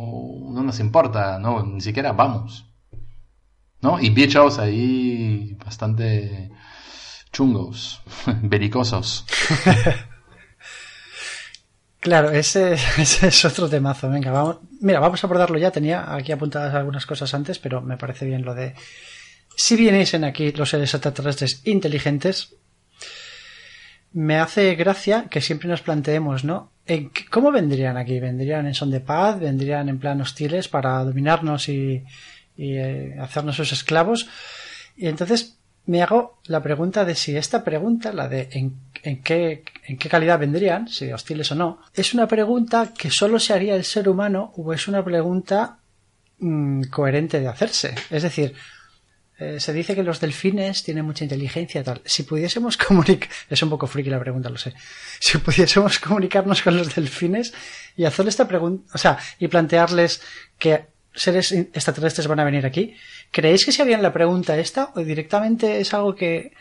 no 0.50 0.64
nos 0.64 0.80
importa, 0.80 1.40
no, 1.40 1.64
ni 1.64 1.80
siquiera 1.80 2.12
vamos. 2.12 2.66
¿No? 3.82 4.00
Y 4.00 4.10
bichos 4.10 4.60
ahí 4.60 5.58
bastante 5.64 6.52
chungos, 7.32 8.02
belicosos. 8.42 9.26
Claro, 12.06 12.30
ese, 12.44 12.74
es 12.76 13.46
otro 13.46 13.68
temazo. 13.68 14.08
Venga, 14.12 14.30
vamos. 14.32 14.58
Mira, 14.80 15.00
vamos 15.00 15.24
a 15.24 15.26
abordarlo 15.26 15.58
ya. 15.58 15.72
Tenía 15.72 16.14
aquí 16.14 16.32
apuntadas 16.32 16.76
algunas 16.76 17.08
cosas 17.08 17.34
antes, 17.34 17.58
pero 17.58 17.82
me 17.82 17.98
parece 17.98 18.28
bien 18.28 18.46
lo 18.46 18.54
de. 18.54 18.76
Si 19.56 19.90
en 19.90 20.24
aquí 20.24 20.52
los 20.52 20.70
seres 20.70 20.94
extraterrestres 20.94 21.62
inteligentes, 21.66 22.58
me 24.14 24.38
hace 24.38 24.76
gracia 24.76 25.26
que 25.32 25.42
siempre 25.42 25.68
nos 25.68 25.82
planteemos, 25.82 26.44
¿no? 26.44 26.72
¿Cómo 27.32 27.52
vendrían 27.52 27.98
aquí? 27.98 28.20
¿Vendrían 28.20 28.68
en 28.68 28.76
son 28.76 28.92
de 28.92 29.00
paz? 29.00 29.40
¿Vendrían 29.40 29.90
en 29.90 29.98
plan 29.98 30.22
hostiles 30.22 30.68
para 30.68 31.04
dominarnos 31.04 31.70
y, 31.70 32.04
eh, 32.56 33.16
hacernos 33.20 33.56
sus 33.56 33.72
esclavos? 33.72 34.30
Y 34.96 35.08
entonces 35.08 35.58
me 35.88 36.04
hago 36.04 36.38
la 36.46 36.62
pregunta 36.62 37.04
de 37.04 37.16
si 37.16 37.36
esta 37.36 37.64
pregunta, 37.64 38.14
la 38.14 38.28
de 38.28 38.48
en, 38.52 38.76
en, 39.06 39.22
qué, 39.22 39.64
en 39.86 39.98
qué 39.98 40.10
calidad 40.10 40.40
vendrían, 40.40 40.88
si 40.88 41.12
hostiles 41.12 41.52
o 41.52 41.56
no, 41.56 41.80
es 41.94 42.14
una 42.14 42.28
pregunta 42.28 42.92
que 42.98 43.12
solo 43.12 43.40
se 43.40 43.54
haría 43.54 43.76
el 43.76 43.84
ser 43.84 44.10
humano 44.10 44.52
o 44.58 44.74
es 44.74 44.88
una 44.88 45.06
pregunta 45.06 45.78
mm, 46.40 46.86
coherente 46.86 47.40
de 47.40 47.48
hacerse. 47.48 47.94
Es 48.10 48.24
decir, 48.24 48.56
eh, 49.38 49.60
se 49.60 49.74
dice 49.74 49.94
que 49.94 50.02
los 50.02 50.20
delfines 50.20 50.84
tienen 50.84 51.06
mucha 51.06 51.24
inteligencia 51.24 51.84
tal. 51.84 52.02
Si 52.04 52.24
pudiésemos 52.24 52.78
comunicar, 52.88 53.30
es 53.48 53.62
un 53.62 53.70
poco 53.70 53.86
friki 53.86 54.10
la 54.10 54.20
pregunta, 54.20 54.50
lo 54.50 54.58
sé. 54.58 54.74
Si 55.20 55.38
pudiésemos 55.38 56.00
comunicarnos 56.00 56.64
con 56.64 56.76
los 56.76 56.96
delfines 56.96 57.54
y 57.96 58.06
hacerle 58.06 58.30
esta 58.30 58.48
pregunta, 58.48 58.92
o 58.94 58.98
sea, 58.98 59.20
y 59.38 59.48
plantearles 59.48 60.22
que 60.58 60.88
seres 61.14 61.52
extraterrestres 61.52 62.28
van 62.28 62.40
a 62.40 62.44
venir 62.44 62.66
aquí, 62.66 62.96
¿creéis 63.32 63.66
que 63.66 63.72
se 63.72 63.84
harían 63.84 64.02
la 64.02 64.12
pregunta 64.12 64.58
esta 64.58 64.92
o 64.96 65.02
directamente 65.02 65.80
es 65.80 65.94
algo 65.94 66.16
que, 66.16 66.52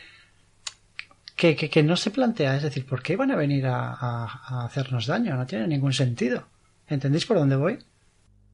que, 1.35 1.55
que, 1.55 1.83
no 1.83 1.95
se 1.95 2.11
plantea? 2.11 2.55
Es 2.55 2.63
decir, 2.63 2.85
¿por 2.85 3.01
qué 3.03 3.15
van 3.15 3.31
a 3.31 3.35
venir 3.35 3.65
a, 3.67 4.65
hacernos 4.65 5.07
daño? 5.07 5.35
No 5.35 5.45
tiene 5.45 5.67
ningún 5.67 5.93
sentido. 5.93 6.47
¿Entendéis 6.87 7.25
por 7.25 7.37
dónde 7.37 7.55
voy? 7.55 7.79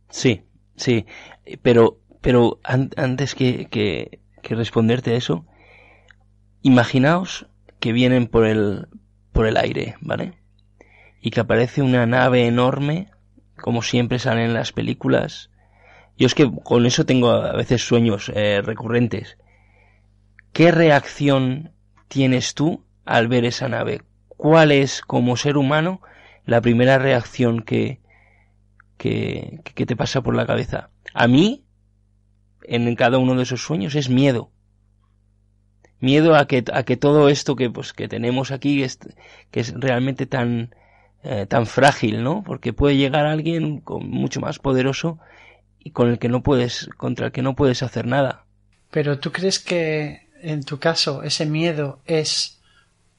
Sí, 0.09 0.43
sí, 0.75 1.05
pero, 1.61 1.99
pero 2.21 2.59
antes 2.63 3.35
que, 3.35 3.67
que, 3.67 4.19
que 4.41 4.55
responderte 4.55 5.13
a 5.13 5.17
eso, 5.17 5.45
imaginaos 6.61 7.47
que 7.79 7.93
vienen 7.93 8.27
por 8.27 8.45
el, 8.45 8.87
por 9.31 9.47
el 9.47 9.57
aire, 9.57 9.95
¿vale? 10.01 10.33
Y 11.21 11.31
que 11.31 11.39
aparece 11.41 11.81
una 11.81 12.05
nave 12.05 12.47
enorme, 12.47 13.09
como 13.57 13.81
siempre 13.81 14.19
salen 14.19 14.45
en 14.45 14.53
las 14.53 14.71
películas, 14.71 15.51
yo 16.17 16.27
es 16.27 16.35
que 16.35 16.49
con 16.63 16.85
eso 16.85 17.05
tengo 17.05 17.31
a 17.31 17.53
veces 17.53 17.81
sueños 17.81 18.31
eh, 18.35 18.61
recurrentes. 18.61 19.37
¿Qué 20.53 20.71
reacción 20.71 21.71
tienes 22.11 22.53
tú 22.53 22.83
al 23.05 23.29
ver 23.29 23.45
esa 23.45 23.69
nave? 23.69 24.01
¿Cuál 24.27 24.73
es, 24.73 25.01
como 25.01 25.37
ser 25.37 25.55
humano, 25.55 26.01
la 26.45 26.59
primera 26.59 26.97
reacción 26.97 27.61
que, 27.61 28.01
que, 28.97 29.61
que 29.63 29.85
te 29.85 29.95
pasa 29.95 30.21
por 30.21 30.35
la 30.35 30.45
cabeza? 30.45 30.89
A 31.13 31.27
mí, 31.27 31.63
en 32.63 32.93
cada 32.95 33.17
uno 33.17 33.35
de 33.35 33.43
esos 33.43 33.61
sueños, 33.61 33.95
es 33.95 34.09
miedo. 34.09 34.51
Miedo 36.01 36.35
a 36.35 36.47
que, 36.47 36.65
a 36.73 36.83
que 36.83 36.97
todo 36.97 37.29
esto 37.29 37.55
que, 37.55 37.69
pues, 37.69 37.93
que 37.93 38.09
tenemos 38.09 38.51
aquí, 38.51 38.83
es, 38.83 38.99
que 39.49 39.61
es 39.61 39.73
realmente 39.73 40.25
tan, 40.25 40.75
eh, 41.23 41.45
tan 41.45 41.65
frágil, 41.65 42.23
¿no? 42.23 42.43
Porque 42.43 42.73
puede 42.73 42.97
llegar 42.97 43.25
alguien 43.25 43.79
con 43.79 44.09
mucho 44.09 44.41
más 44.41 44.59
poderoso 44.59 45.17
y 45.79 45.91
con 45.91 46.09
el 46.09 46.19
que 46.19 46.27
no 46.27 46.43
puedes, 46.43 46.89
contra 46.97 47.27
el 47.27 47.31
que 47.31 47.41
no 47.41 47.55
puedes 47.55 47.83
hacer 47.83 48.05
nada. 48.05 48.45
Pero 48.89 49.19
tú 49.19 49.31
crees 49.31 49.59
que 49.59 50.27
en 50.41 50.63
tu 50.63 50.79
caso 50.79 51.23
ese 51.23 51.45
miedo 51.45 51.99
es 52.05 52.59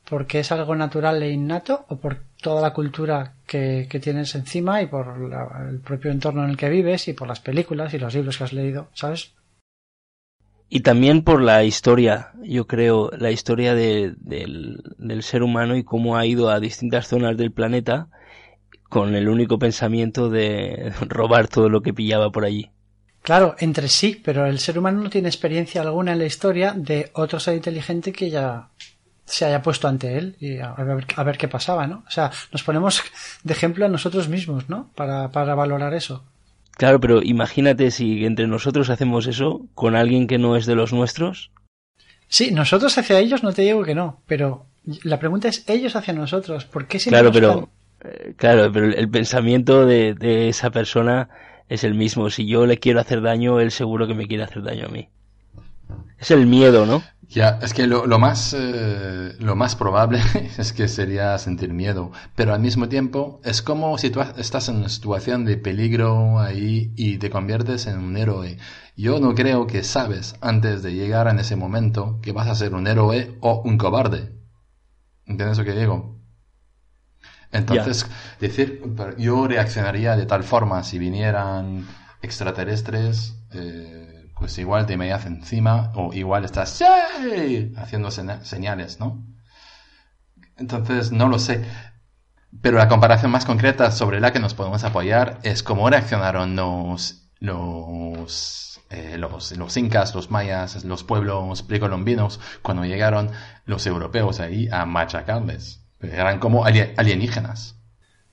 porque 0.09 0.41
es 0.41 0.53
algo 0.53 0.75
natural 0.75 1.23
e 1.23 1.31
innato 1.31 1.85
o 1.89 1.97
por 1.97 2.19
toda 2.41 2.61
la 2.61 2.73
cultura 2.73 3.35
que, 3.47 3.87
tienes 4.03 4.35
encima 4.35 4.83
y 4.83 4.87
por 4.87 5.07
el 5.71 5.79
propio 5.81 6.11
entorno 6.11 6.45
en 6.45 6.51
el 6.51 6.57
que 6.57 6.69
vives 6.69 7.09
y 7.09 7.13
por 7.13 7.29
las 7.29 7.41
películas 7.41 7.95
y 7.95 7.99
los 7.99 8.15
libros 8.15 8.37
que 8.37 8.45
has 8.45 8.53
leído, 8.53 8.89
¿sabes? 8.95 9.33
Y 10.69 10.81
también 10.81 11.23
por 11.23 11.43
la 11.43 11.65
historia, 11.65 12.33
yo 12.43 12.67
creo, 12.67 13.11
la 13.17 13.31
historia 13.31 13.75
del, 13.75 14.17
del 14.19 15.23
ser 15.23 15.43
humano 15.43 15.77
y 15.77 15.85
cómo 15.85 16.17
ha 16.17 16.27
ido 16.27 16.51
a 16.51 16.61
distintas 16.61 17.09
zonas 17.09 17.37
del 17.37 17.53
planeta 17.53 18.09
con 18.89 19.15
el 19.15 19.29
único 19.29 19.59
pensamiento 19.59 20.29
de 20.29 20.93
robar 21.09 21.49
todo 21.49 21.69
lo 21.69 21.83
que 21.83 21.95
pillaba 21.95 22.31
por 22.31 22.45
allí. 22.45 22.71
Claro, 23.23 23.55
entre 23.59 23.89
sí, 23.89 24.21
pero 24.23 24.47
el 24.47 24.59
ser 24.59 24.79
humano 24.79 25.03
no 25.03 25.11
tiene 25.11 25.29
experiencia 25.29 25.81
alguna 25.81 26.13
en 26.13 26.19
la 26.19 26.27
historia 26.27 26.75
de 26.77 27.11
otro 27.15 27.39
ser 27.39 27.55
inteligente 27.55 28.13
que 28.13 28.31
ya 28.31 28.69
se 29.25 29.45
haya 29.45 29.63
puesto 29.63 29.87
ante 29.87 30.19
él 30.19 30.37
y 30.41 30.59
a 30.59 30.73
ver, 30.73 31.07
a 31.17 31.23
ver 31.23 31.39
qué 31.39 31.49
pasaba, 31.49 31.87
¿no? 31.87 32.03
O 32.07 32.11
sea, 32.11 32.33
nos 32.51 32.63
ponemos 32.65 33.03
de 33.45 33.53
ejemplo 33.53 33.87
a 33.87 33.89
nosotros 33.89 34.29
mismos, 34.29 34.69
¿no? 34.69 34.91
Para, 34.97 35.31
para 35.31 35.55
valorar 35.55 35.95
eso. 35.95 36.25
Claro, 36.73 37.01
pero 37.01 37.23
imagínate 37.23 37.91
si 37.91 38.25
entre 38.25 38.47
nosotros 38.47 38.91
hacemos 38.91 39.27
eso 39.27 39.67
con 39.75 39.95
alguien 39.95 40.27
que 40.27 40.39
no 40.39 40.57
es 40.57 40.67
de 40.67 40.75
los 40.75 40.93
nuestros. 40.93 41.51
Sí, 42.29 42.51
nosotros 42.51 42.97
hacia 42.99 43.19
ellos 43.19 43.43
no 43.43 43.53
te 43.53 43.63
digo 43.63 43.85
que 43.85 43.95
no, 43.95 44.21
pero 44.27 44.67
la 45.05 45.19
pregunta 45.19 45.49
es 45.49 45.65
ellos 45.69 45.95
hacia 45.97 46.15
nosotros. 46.15 46.65
¿Por 46.65 46.87
qué 46.87 46.99
siempre 46.99 47.21
Claro, 47.21 47.33
pero 47.33 47.69
eh, 48.05 48.35
claro, 48.37 48.73
pero 48.73 48.87
el 48.87 49.09
pensamiento 49.09 49.87
de, 49.87 50.15
de, 50.15 50.49
esa 50.49 50.71
persona 50.71 51.29
es 51.69 51.85
el 51.85 51.95
mismo. 51.95 52.31
Si 52.31 52.47
yo 52.47 52.67
le 52.67 52.79
quiero 52.79 53.01
hacer 53.01 53.23
daño, 53.23 53.61
él 53.61 53.71
seguro 53.71 54.07
que 54.07 54.15
me 54.15 54.27
quiere 54.27 54.45
hacer 54.45 54.63
daño 54.63 54.87
a 54.87 54.91
mí. 54.91 55.09
Es 56.19 56.31
el 56.31 56.47
miedo, 56.47 56.87
¿no? 56.87 57.03
Ya, 57.29 57.59
es 57.63 57.73
que 57.73 57.87
lo, 57.87 58.07
más, 58.19 58.55
eh, 58.57 59.35
lo 59.39 59.57
más 59.57 59.75
probable 59.75 60.21
es 60.59 60.73
que 60.75 60.87
sería 60.87 61.39
sentir 61.39 61.73
miedo, 61.73 62.13
pero 62.37 62.53
al 62.53 62.61
mismo 62.61 62.89
tiempo 62.89 63.41
es 63.43 63.63
como 63.63 63.97
si 63.97 64.11
tú 64.11 64.21
estás 64.37 64.69
en 64.69 64.77
una 64.77 64.91
situación 64.91 65.47
de 65.47 65.57
peligro 65.57 66.39
ahí 66.39 66.93
y 66.95 67.17
te 67.17 67.31
conviertes 67.31 67.87
en 67.87 67.99
un 67.99 68.17
héroe. 68.19 68.59
Yo 68.97 69.19
no 69.19 69.35
creo 69.35 69.67
que 69.67 69.83
sabes 69.83 70.37
antes 70.43 70.83
de 70.83 70.93
llegar 70.93 71.27
en 71.27 71.39
ese 71.39 71.57
momento 71.57 72.19
que 72.21 72.33
vas 72.33 72.49
a 72.49 72.55
ser 72.55 72.75
un 72.75 72.87
héroe 72.87 73.37
o 73.41 73.63
un 73.65 73.79
cobarde. 73.79 74.33
¿Entiendes 75.25 75.57
lo 75.57 75.65
que 75.65 75.73
digo? 75.73 76.22
Entonces, 77.53 78.07
decir, 78.41 78.83
yo 79.19 79.47
reaccionaría 79.47 80.17
de 80.17 80.25
tal 80.27 80.43
forma 80.43 80.83
si 80.83 80.99
vinieran 80.99 81.87
extraterrestres, 82.23 83.37
eh, 83.53 84.31
pues 84.39 84.57
igual 84.59 84.87
te 84.87 84.97
me 84.97 85.13
hacen 85.13 85.37
encima 85.37 85.93
o 85.95 86.13
igual 86.15 86.45
estás 86.45 86.71
¡Sí! 86.71 87.73
haciendo 87.77 88.11
señales, 88.11 88.99
¿no? 88.99 89.23
Entonces, 90.57 91.13
no 91.13 91.29
lo 91.29 91.39
sé. 91.39 91.65
Pero 92.61 92.79
la 92.79 92.89
comparación 92.89 93.31
más 93.31 93.45
concreta 93.45 93.91
sobre 93.91 94.21
la 94.21 94.33
que 94.33 94.41
nos 94.41 94.55
podemos 94.55 94.85
apoyar 94.85 95.39
es 95.43 95.63
cómo 95.63 95.89
reaccionaron 95.89 96.57
los, 96.57 97.31
los, 97.39 98.81
eh, 98.91 99.17
los, 99.19 99.57
los, 99.57 99.77
incas, 99.77 100.15
los 100.15 100.31
mayas, 100.31 100.85
los 100.85 101.05
pueblos 101.05 101.63
precolombinos 101.63 102.41
cuando 102.63 102.85
llegaron 102.85 103.31
los 103.65 103.87
europeos 103.87 104.41
ahí 104.41 104.69
a 104.71 104.87
machacarles. 104.87 105.82
Eran 106.03 106.39
como 106.39 106.65
alienígenas. 106.65 107.77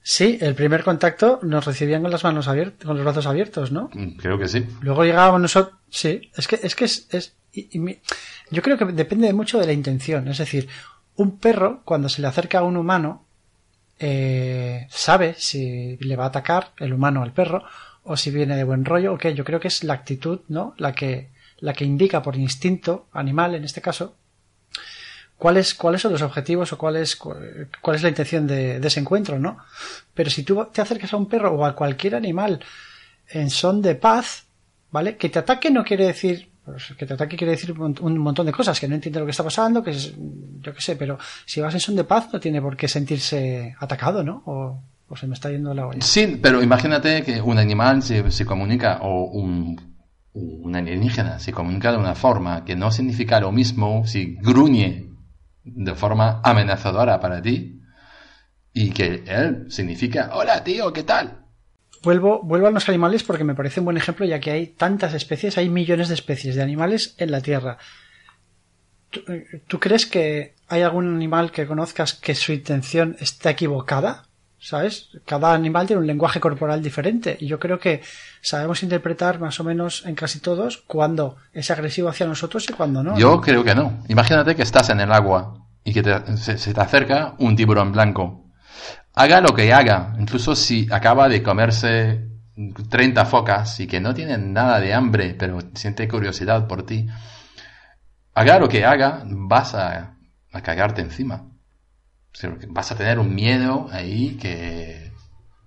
Sí, 0.01 0.37
el 0.41 0.55
primer 0.55 0.83
contacto 0.83 1.39
nos 1.43 1.65
recibían 1.65 2.01
con 2.01 2.11
las 2.11 2.23
manos 2.23 2.47
abiertas, 2.47 2.85
con 2.85 2.95
los 2.95 3.03
brazos 3.05 3.27
abiertos, 3.27 3.71
¿no? 3.71 3.89
Mm, 3.93 4.17
creo 4.17 4.39
que 4.39 4.47
sí. 4.47 4.65
Luego 4.81 5.03
llegábamos 5.03 5.41
nosotros, 5.41 5.77
sí, 5.89 6.31
es 6.35 6.47
que 6.47 6.59
es 6.63 6.75
que 6.75 6.85
es, 6.85 7.07
es 7.11 7.35
yo 8.51 8.61
creo 8.61 8.77
que 8.77 8.85
depende 8.85 9.33
mucho 9.33 9.59
de 9.59 9.65
la 9.65 9.73
intención, 9.73 10.27
es 10.27 10.37
decir, 10.37 10.67
un 11.15 11.37
perro 11.37 11.81
cuando 11.83 12.09
se 12.09 12.21
le 12.21 12.27
acerca 12.27 12.59
a 12.59 12.63
un 12.63 12.77
humano 12.77 13.25
eh, 13.99 14.87
sabe 14.89 15.35
si 15.37 15.97
le 15.97 16.15
va 16.15 16.25
a 16.25 16.27
atacar 16.27 16.71
el 16.77 16.93
humano 16.93 17.21
al 17.21 17.33
perro 17.33 17.63
o 18.03 18.15
si 18.15 18.31
viene 18.31 18.55
de 18.55 18.63
buen 18.63 18.85
rollo 18.85 19.13
o 19.13 19.17
qué. 19.17 19.33
Yo 19.33 19.43
creo 19.43 19.59
que 19.59 19.67
es 19.67 19.83
la 19.83 19.93
actitud, 19.93 20.41
¿no? 20.47 20.73
La 20.77 20.93
que 20.93 21.29
la 21.59 21.73
que 21.73 21.83
indica 21.83 22.21
por 22.21 22.37
instinto 22.37 23.07
animal 23.11 23.55
en 23.55 23.65
este 23.65 23.81
caso 23.81 24.15
cuáles, 25.39 25.73
cuáles 25.73 26.01
son 26.01 26.11
los 26.11 26.21
objetivos 26.21 26.71
o 26.73 26.77
cuál 26.77 26.97
es, 26.97 27.15
cuál 27.15 27.95
es 27.95 28.03
la 28.03 28.09
intención 28.09 28.45
de, 28.45 28.77
ese 28.77 28.99
encuentro, 28.99 29.39
¿no? 29.39 29.57
Pero 30.13 30.29
si 30.29 30.43
tú 30.43 30.67
te 30.71 30.81
acercas 30.81 31.13
a 31.13 31.17
un 31.17 31.27
perro 31.27 31.53
o 31.53 31.65
a 31.65 31.75
cualquier 31.75 32.13
animal 32.13 32.59
en 33.29 33.49
son 33.49 33.81
de 33.81 33.95
paz, 33.95 34.43
¿vale? 34.91 35.15
Que 35.15 35.29
te 35.29 35.39
ataque 35.39 35.71
no 35.71 35.83
quiere 35.83 36.07
decir, 36.07 36.49
pues, 36.65 36.93
que 36.97 37.05
te 37.05 37.13
ataque 37.13 37.37
quiere 37.37 37.51
decir 37.51 37.71
un 37.71 38.17
montón 38.17 38.45
de 38.45 38.51
cosas, 38.51 38.79
que 38.79 38.87
no 38.87 38.95
entiende 38.95 39.19
lo 39.19 39.25
que 39.25 39.31
está 39.31 39.43
pasando, 39.43 39.81
que 39.81 39.91
es, 39.91 40.13
yo 40.59 40.73
qué 40.73 40.81
sé, 40.81 40.97
pero 40.97 41.17
si 41.45 41.61
vas 41.61 41.73
en 41.73 41.79
son 41.79 41.95
de 41.95 42.03
paz 42.03 42.27
no 42.33 42.39
tiene 42.39 42.61
por 42.61 42.75
qué 42.75 42.89
sentirse 42.89 43.75
atacado, 43.79 44.23
¿no? 44.23 44.43
O, 44.45 44.79
se 45.15 45.25
me 45.25 45.33
está 45.33 45.49
yendo 45.49 45.73
la 45.73 45.87
olla. 45.87 46.01
Sí, 46.01 46.37
pero 46.39 46.61
imagínate 46.61 47.23
que 47.23 47.41
un 47.41 47.57
animal 47.57 48.03
se, 48.03 48.45
comunica 48.45 48.99
o 49.01 49.23
un 49.23 50.75
alienígena 50.75 51.39
se 51.39 51.51
comunica 51.51 51.91
de 51.91 51.97
una 51.97 52.13
forma 52.13 52.63
que 52.63 52.75
no 52.75 52.91
significa 52.91 53.39
lo 53.39 53.51
mismo 53.51 54.05
si 54.05 54.35
gruñe 54.35 55.08
de 55.75 55.95
forma 55.95 56.41
amenazadora 56.43 57.19
para 57.19 57.41
ti 57.41 57.81
y 58.73 58.91
que 58.91 59.23
él 59.27 59.65
significa, 59.69 60.31
hola 60.33 60.63
tío, 60.63 60.93
¿qué 60.93 61.03
tal? 61.03 61.45
Vuelvo, 62.01 62.41
vuelvo 62.43 62.67
a 62.67 62.71
los 62.71 62.87
animales 62.87 63.23
porque 63.23 63.43
me 63.43 63.55
parece 63.55 63.81
un 63.81 63.85
buen 63.85 63.97
ejemplo 63.97 64.25
ya 64.25 64.39
que 64.39 64.51
hay 64.51 64.67
tantas 64.67 65.13
especies, 65.13 65.57
hay 65.57 65.69
millones 65.69 66.07
de 66.07 66.13
especies 66.13 66.55
de 66.55 66.61
animales 66.61 67.15
en 67.17 67.31
la 67.31 67.41
Tierra. 67.41 67.77
¿Tú, 69.67 69.79
crees 69.79 70.05
que 70.05 70.53
hay 70.67 70.83
algún 70.83 71.15
animal 71.15 71.51
que 71.51 71.65
conozcas 71.65 72.13
que 72.13 72.35
su 72.35 72.53
intención 72.53 73.17
está 73.19 73.49
equivocada? 73.49 74.28
¿Sabes? 74.61 75.09
Cada 75.25 75.53
animal 75.53 75.87
tiene 75.87 76.01
un 76.01 76.07
lenguaje 76.07 76.41
corporal 76.41 76.83
diferente 76.83 77.37
y 77.39 77.47
yo 77.47 77.59
creo 77.59 77.79
que 77.79 78.01
sabemos 78.41 78.83
interpretar 78.83 79.39
más 79.39 79.59
o 79.61 79.63
menos 79.63 80.05
en 80.05 80.15
casi 80.15 80.39
todos 80.39 80.83
cuando 80.85 81.37
es 81.53 81.71
agresivo 81.71 82.09
hacia 82.09 82.27
nosotros 82.27 82.69
y 82.69 82.73
cuando 82.73 83.01
no. 83.01 83.17
Yo 83.17 83.39
creo 83.39 83.63
que 83.63 83.73
no. 83.73 84.03
Imagínate 84.09 84.55
que 84.55 84.63
estás 84.63 84.89
en 84.89 84.99
el 84.99 85.13
agua 85.13 85.65
y 85.83 85.93
que 85.93 86.03
se, 86.35 86.73
te 86.73 86.81
acerca 86.81 87.35
un 87.39 87.55
tiburón 87.55 87.93
blanco. 87.93 88.45
Haga 89.13 89.39
lo 89.39 89.55
que 89.55 89.71
haga, 89.73 90.13
incluso 90.19 90.55
si 90.55 90.87
acaba 90.91 91.29
de 91.29 91.41
comerse 91.41 92.27
30 92.89 93.25
focas 93.25 93.79
y 93.79 93.87
que 93.87 94.01
no 94.01 94.13
tiene 94.13 94.37
nada 94.37 94.81
de 94.81 94.93
hambre, 94.93 95.35
pero 95.39 95.59
siente 95.73 96.07
curiosidad 96.09 96.67
por 96.67 96.85
ti. 96.85 97.07
Haga 98.33 98.59
lo 98.59 98.67
que 98.67 98.85
haga, 98.85 99.23
vas 99.25 99.73
a, 99.73 100.15
a 100.51 100.61
cagarte 100.61 101.01
encima. 101.01 101.48
Vas 102.69 102.91
a 102.91 102.95
tener 102.95 103.19
un 103.19 103.35
miedo 103.35 103.87
ahí 103.91 104.37
que, 104.37 105.11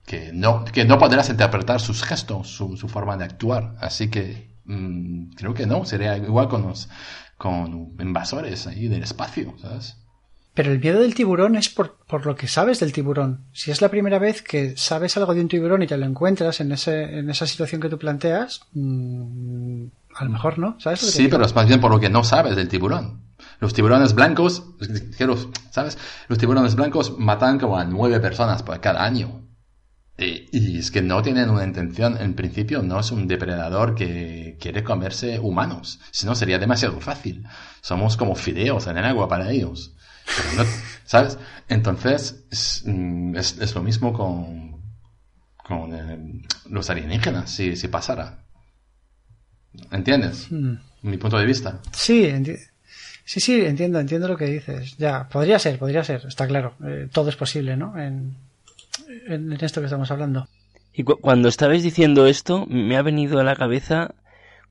que, 0.06 0.32
no, 0.32 0.64
que 0.64 0.84
no 0.84 0.98
podrás 0.98 1.28
interpretar 1.28 1.80
sus 1.80 2.02
gestos, 2.02 2.48
su, 2.48 2.76
su 2.76 2.88
forma 2.88 3.16
de 3.16 3.24
actuar. 3.24 3.74
Así 3.80 4.08
que 4.08 4.56
mm, 4.64 5.32
creo 5.34 5.54
que 5.54 5.66
no, 5.66 5.84
sería 5.84 6.16
igual 6.16 6.48
con 6.48 6.62
los 6.62 6.88
con 7.36 7.96
invasores 7.98 8.68
ahí 8.68 8.86
del 8.86 9.02
espacio, 9.02 9.54
¿sabes? 9.60 9.96
Pero 10.54 10.70
el 10.70 10.80
miedo 10.80 11.00
del 11.00 11.14
tiburón 11.14 11.56
es 11.56 11.70
por, 11.70 11.96
por, 12.06 12.26
lo 12.26 12.36
que 12.36 12.46
sabes 12.46 12.78
del 12.78 12.92
tiburón. 12.92 13.46
Si 13.52 13.70
es 13.70 13.80
la 13.80 13.88
primera 13.88 14.18
vez 14.18 14.42
que 14.42 14.76
sabes 14.76 15.16
algo 15.16 15.34
de 15.34 15.40
un 15.40 15.48
tiburón 15.48 15.82
y 15.82 15.86
te 15.86 15.96
lo 15.96 16.04
encuentras 16.04 16.60
en, 16.60 16.72
ese, 16.72 17.18
en 17.18 17.30
esa 17.30 17.46
situación 17.46 17.80
que 17.80 17.88
tú 17.88 17.98
planteas, 17.98 18.60
mmm, 18.74 19.86
a 20.14 20.24
lo 20.24 20.30
mejor 20.30 20.58
no, 20.58 20.78
¿sabes? 20.78 21.00
sí, 21.00 21.28
pero 21.28 21.44
es 21.44 21.54
más 21.54 21.66
bien 21.66 21.80
por 21.80 21.90
lo 21.90 21.98
que 21.98 22.10
no 22.10 22.22
sabes 22.22 22.54
del 22.54 22.68
tiburón. 22.68 23.22
Los 23.62 23.74
tiburones 23.74 24.12
blancos, 24.12 24.64
¿sabes? 25.70 25.96
Los 26.26 26.36
tiburones 26.36 26.74
blancos 26.74 27.16
matan 27.16 27.60
como 27.60 27.78
a 27.78 27.84
nueve 27.84 28.18
personas 28.18 28.60
por 28.64 28.80
cada 28.80 29.04
año. 29.04 29.46
Y, 30.18 30.78
es 30.78 30.90
que 30.90 31.00
no 31.00 31.22
tienen 31.22 31.48
una 31.48 31.62
intención, 31.62 32.20
en 32.20 32.34
principio 32.34 32.82
no 32.82 32.98
es 32.98 33.12
un 33.12 33.28
depredador 33.28 33.94
que 33.94 34.58
quiere 34.60 34.82
comerse 34.82 35.38
humanos, 35.38 36.00
si 36.10 36.26
no 36.26 36.34
sería 36.34 36.58
demasiado 36.58 37.00
fácil. 37.00 37.46
Somos 37.82 38.16
como 38.16 38.34
fideos 38.34 38.88
en 38.88 38.98
el 38.98 39.04
agua 39.04 39.28
para 39.28 39.52
ellos. 39.52 39.94
¿Sabes? 41.04 41.38
Entonces, 41.68 42.44
es, 42.50 42.82
mm, 42.84 43.36
es, 43.36 43.74
lo 43.76 43.82
mismo 43.84 44.12
con, 44.12 44.82
con 45.56 45.94
eh, 45.94 46.42
los 46.68 46.90
alienígenas, 46.90 47.48
si, 47.48 47.76
si 47.76 47.86
pasara. 47.86 48.42
¿Entiendes? 49.92 50.50
Hmm. 50.50 50.78
Mi 51.02 51.16
punto 51.16 51.38
de 51.38 51.46
vista. 51.46 51.80
Sí, 51.92 52.26
sí, 53.24 53.40
sí, 53.40 53.64
entiendo, 53.64 54.00
entiendo 54.00 54.28
lo 54.28 54.36
que 54.36 54.46
dices. 54.46 54.96
Ya, 54.96 55.28
podría 55.28 55.58
ser, 55.58 55.78
podría 55.78 56.04
ser, 56.04 56.24
está 56.26 56.46
claro. 56.46 56.74
Eh, 56.84 57.08
todo 57.12 57.28
es 57.28 57.36
posible, 57.36 57.76
¿no? 57.76 57.98
En, 57.98 58.36
en, 59.28 59.52
esto 59.52 59.80
que 59.80 59.86
estamos 59.86 60.10
hablando. 60.10 60.48
Y 60.92 61.04
cuando 61.04 61.48
estabais 61.48 61.82
diciendo 61.82 62.26
esto, 62.26 62.66
me 62.66 62.96
ha 62.96 63.02
venido 63.02 63.40
a 63.40 63.44
la 63.44 63.56
cabeza, 63.56 64.14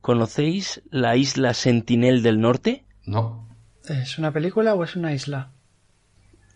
¿conocéis 0.01 0.81
la 0.91 1.15
isla 1.15 1.53
Sentinel 1.53 2.21
del 2.21 2.39
Norte? 2.39 2.83
No. 3.05 3.47
¿Es 3.87 4.19
una 4.19 4.31
película 4.31 4.75
o 4.75 4.83
es 4.83 4.95
una 4.95 5.13
isla? 5.13 5.49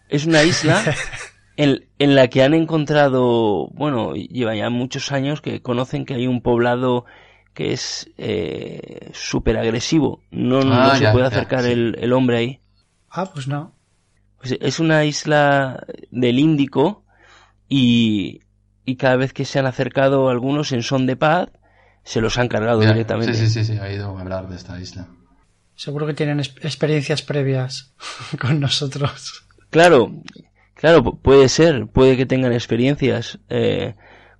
Es 0.09 0.25
una 0.27 0.43
isla 0.43 0.83
en, 1.57 1.85
en, 1.97 2.15
la 2.15 2.27
que 2.27 2.43
han 2.43 2.53
encontrado, 2.53 3.67
bueno, 3.69 4.13
lleva 4.13 4.55
ya 4.55 4.69
muchos 4.69 5.11
años 5.11 5.41
que 5.41 5.61
conocen 5.61 6.05
que 6.05 6.13
hay 6.13 6.27
un 6.27 6.41
poblado 6.41 7.05
que 7.55 7.73
es 7.73 8.11
eh, 8.17 9.09
súper 9.13 9.57
agresivo. 9.57 10.21
No, 10.29 10.61
no 10.61 10.73
ah, 10.75 10.97
se 10.97 11.09
puede 11.09 11.25
acercar 11.25 11.65
el, 11.65 11.95
el, 11.99 12.13
hombre 12.13 12.37
ahí. 12.37 12.59
Ah, 13.09 13.31
pues 13.33 13.47
no. 13.47 13.73
Pues 14.37 14.57
es 14.59 14.79
una 14.79 15.05
isla 15.05 15.83
del 16.11 16.37
Índico 16.37 17.05
y, 17.69 18.41
y 18.83 18.97
cada 18.97 19.15
vez 19.15 19.33
que 19.33 19.45
se 19.45 19.57
han 19.57 19.65
acercado 19.65 20.29
algunos 20.29 20.73
en 20.73 20.83
son 20.83 21.07
de 21.07 21.15
paz, 21.15 21.49
se 22.03 22.21
los 22.21 22.37
han 22.37 22.49
cargado 22.49 22.81
directamente. 22.81 23.33
Sí, 23.33 23.47
sí, 23.47 23.63
sí, 23.63 23.73
sí, 23.73 23.79
ha 23.79 23.91
ido 23.91 24.15
a 24.15 24.21
hablar 24.21 24.49
de 24.49 24.57
esta 24.57 24.79
isla. 24.79 25.07
Seguro 25.75 26.05
que 26.05 26.13
tienen 26.13 26.39
experiencias 26.39 27.21
previas 27.21 27.93
con 28.39 28.59
nosotros. 28.59 29.45
Claro, 29.69 30.11
claro, 30.73 31.03
puede 31.15 31.47
ser, 31.47 31.87
puede 31.87 32.17
que 32.17 32.25
tengan 32.25 32.51
experiencias 32.51 33.39
eh, 33.47 33.95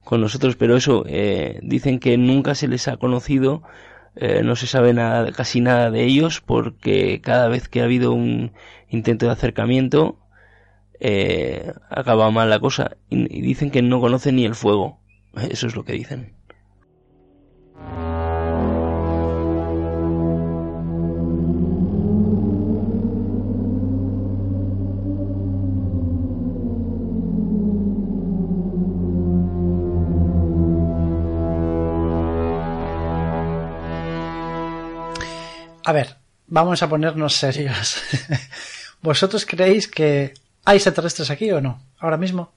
con 0.06 0.22
nosotros, 0.22 0.56
pero 0.56 0.78
eso, 0.78 1.04
eh, 1.08 1.60
dicen 1.63 2.00
que 2.00 2.18
nunca 2.18 2.56
se 2.56 2.70
les 2.70 2.88
ha 2.88 2.98
conocido, 2.98 3.63
eh, 4.15 4.44
no 4.44 4.56
se 4.56 4.68
sabe 4.68 4.94
nada, 4.94 5.32
casi 5.34 5.60
nada 5.62 5.91
de 5.91 6.06
ellos, 6.06 6.41
porque 6.41 7.20
cada 7.22 7.50
vez 7.50 7.68
que 7.68 7.82
ha 7.82 7.86
habido 7.86 8.13
un 8.13 8.54
intento 8.89 9.26
de 9.26 9.34
acercamiento, 9.34 10.20
eh, 11.00 11.74
acaba 11.89 12.32
mal 12.32 12.50
la 12.50 12.60
cosa. 12.60 12.98
y 13.10 13.41
dicen 13.41 13.72
que 13.72 13.82
no 13.82 14.00
conocen 14.00 14.38
ni 14.38 14.46
el 14.46 14.56
fuego. 14.56 15.00
Eso 15.50 15.68
es 15.68 15.76
lo 15.76 15.84
que 15.84 15.94
dicen. 15.94 16.34
A 35.86 35.91
ver, 35.91 36.17
vamos 36.48 36.82
a 36.82 36.89
ponernos 36.89 37.36
serios. 37.36 38.02
¿Vosotros 39.04 39.45
creéis 39.45 39.88
que 39.88 40.34
hay 40.65 40.78
extraterrestres 40.78 41.30
aquí 41.30 41.52
o 41.52 41.62
no? 41.62 41.80
Ahora 42.00 42.17
mismo. 42.17 42.52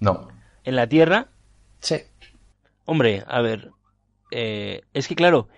No. 0.00 0.26
¿En 0.64 0.74
la 0.74 0.88
Tierra? 0.88 1.28
Sí. 1.78 1.98
Hombre, 2.86 3.22
a 3.28 3.40
ver. 3.40 3.70
Eh, 4.32 4.82
es 4.94 5.06
que 5.06 5.14
claro, 5.14 5.48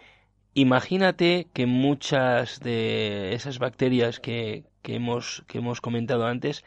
imagínate 0.53 1.49
que 1.55 1.65
muchas 1.65 2.61
de 2.61 3.33
esas 3.33 3.59
bacterias 3.59 4.21
que, 4.21 4.65
que, 4.83 4.97
hemos, 4.97 5.45
que 5.47 5.59
hemos 5.59 5.81
comentado 5.81 6.27
antes 6.27 6.63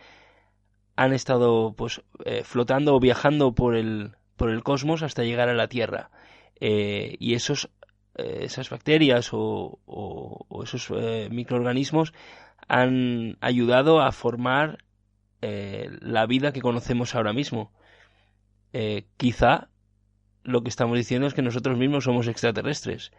han 0.96 1.14
estado 1.14 1.76
pues 1.78 2.02
eh, 2.26 2.42
flotando 2.44 2.96
o 2.96 3.00
viajando 3.00 3.54
por 3.54 3.76
el, 3.76 4.16
por 4.38 4.50
el 4.50 4.64
cosmos 4.64 5.04
hasta 5.04 5.24
llegar 5.24 5.50
a 5.50 5.54
la 5.54 5.68
Tierra. 5.68 6.10
Eh, 6.60 7.16
y 7.20 7.36
esos 7.36 7.70
esas 8.18 8.70
bacterias 8.70 9.30
o, 9.32 9.80
esos 10.64 10.88
eh, 10.92 11.30
microorganismos 11.32 12.14
han 12.68 13.38
ayudado 13.42 14.02
a 14.02 14.12
formar 14.12 14.84
eh, 15.42 15.90
la 16.02 16.26
vida 16.26 16.52
que 16.52 16.62
conocemos 16.62 17.16
ahora 17.16 17.34
mismo. 17.34 17.72
quizá 19.18 19.70
lo 20.44 20.64
que 20.64 20.70
estamos 20.70 20.98
diciendo 20.98 21.28
es 21.28 21.34
que 21.34 21.42
nosotros 21.42 21.78
mismos 21.78 22.04
somos 22.04 22.28
extraterrestres. 22.28 23.12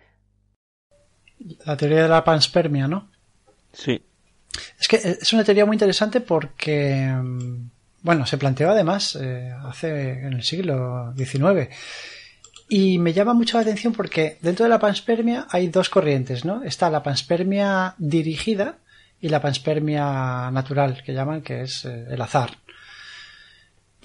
La 1.64 1.76
teoría 1.76 2.02
de 2.02 2.08
la 2.08 2.24
panspermia, 2.24 2.88
¿no? 2.88 3.10
Sí. 3.72 4.02
Es 4.80 4.88
que 4.88 4.96
es 4.96 5.32
una 5.32 5.44
teoría 5.44 5.66
muy 5.66 5.74
interesante 5.74 6.20
porque, 6.20 7.06
mm, 7.12 7.70
bueno, 8.02 8.26
se 8.26 8.38
planteó 8.38 8.70
además 8.70 9.16
hace 9.16 10.20
en 10.24 10.32
el 10.32 10.42
siglo 10.42 11.12
XIX 11.16 11.68
y 12.68 12.98
me 12.98 13.12
llama 13.12 13.32
mucho 13.32 13.56
la 13.56 13.62
atención 13.62 13.94
porque 13.94 14.38
dentro 14.42 14.64
de 14.64 14.70
la 14.70 14.78
panspermia 14.78 15.46
hay 15.50 15.68
dos 15.68 15.88
corrientes, 15.88 16.44
¿no? 16.44 16.62
Está 16.62 16.90
la 16.90 17.02
panspermia 17.02 17.94
dirigida 17.96 18.76
y 19.20 19.30
la 19.30 19.40
panspermia 19.40 20.50
natural, 20.50 21.02
que 21.04 21.14
llaman, 21.14 21.40
que 21.40 21.62
es 21.62 21.84
eh, 21.86 22.06
el 22.10 22.20
azar. 22.20 22.58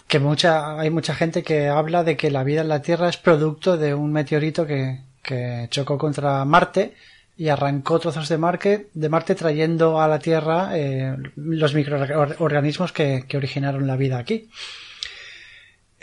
Que 0.07 0.19
mucha, 0.19 0.79
hay 0.79 0.89
mucha 0.89 1.13
gente 1.13 1.43
que 1.43 1.67
habla 1.67 2.03
de 2.03 2.15
que 2.15 2.31
la 2.31 2.43
vida 2.43 2.61
en 2.61 2.69
la 2.69 2.81
Tierra 2.81 3.09
es 3.09 3.17
producto 3.17 3.77
de 3.77 3.93
un 3.93 4.11
meteorito 4.11 4.65
que, 4.65 5.01
que 5.21 5.67
chocó 5.69 5.97
contra 5.97 6.45
Marte 6.45 6.93
y 7.35 7.49
arrancó 7.49 7.99
trozos 7.99 8.29
de 8.29 8.37
Marte, 8.37 8.89
de 8.93 9.09
Marte 9.09 9.35
trayendo 9.35 9.99
a 9.99 10.07
la 10.07 10.19
Tierra 10.19 10.69
eh, 10.77 11.15
los 11.35 11.73
microorganismos 11.73 12.93
que, 12.93 13.25
que 13.27 13.37
originaron 13.37 13.87
la 13.87 13.97
vida 13.97 14.19
aquí. 14.19 14.49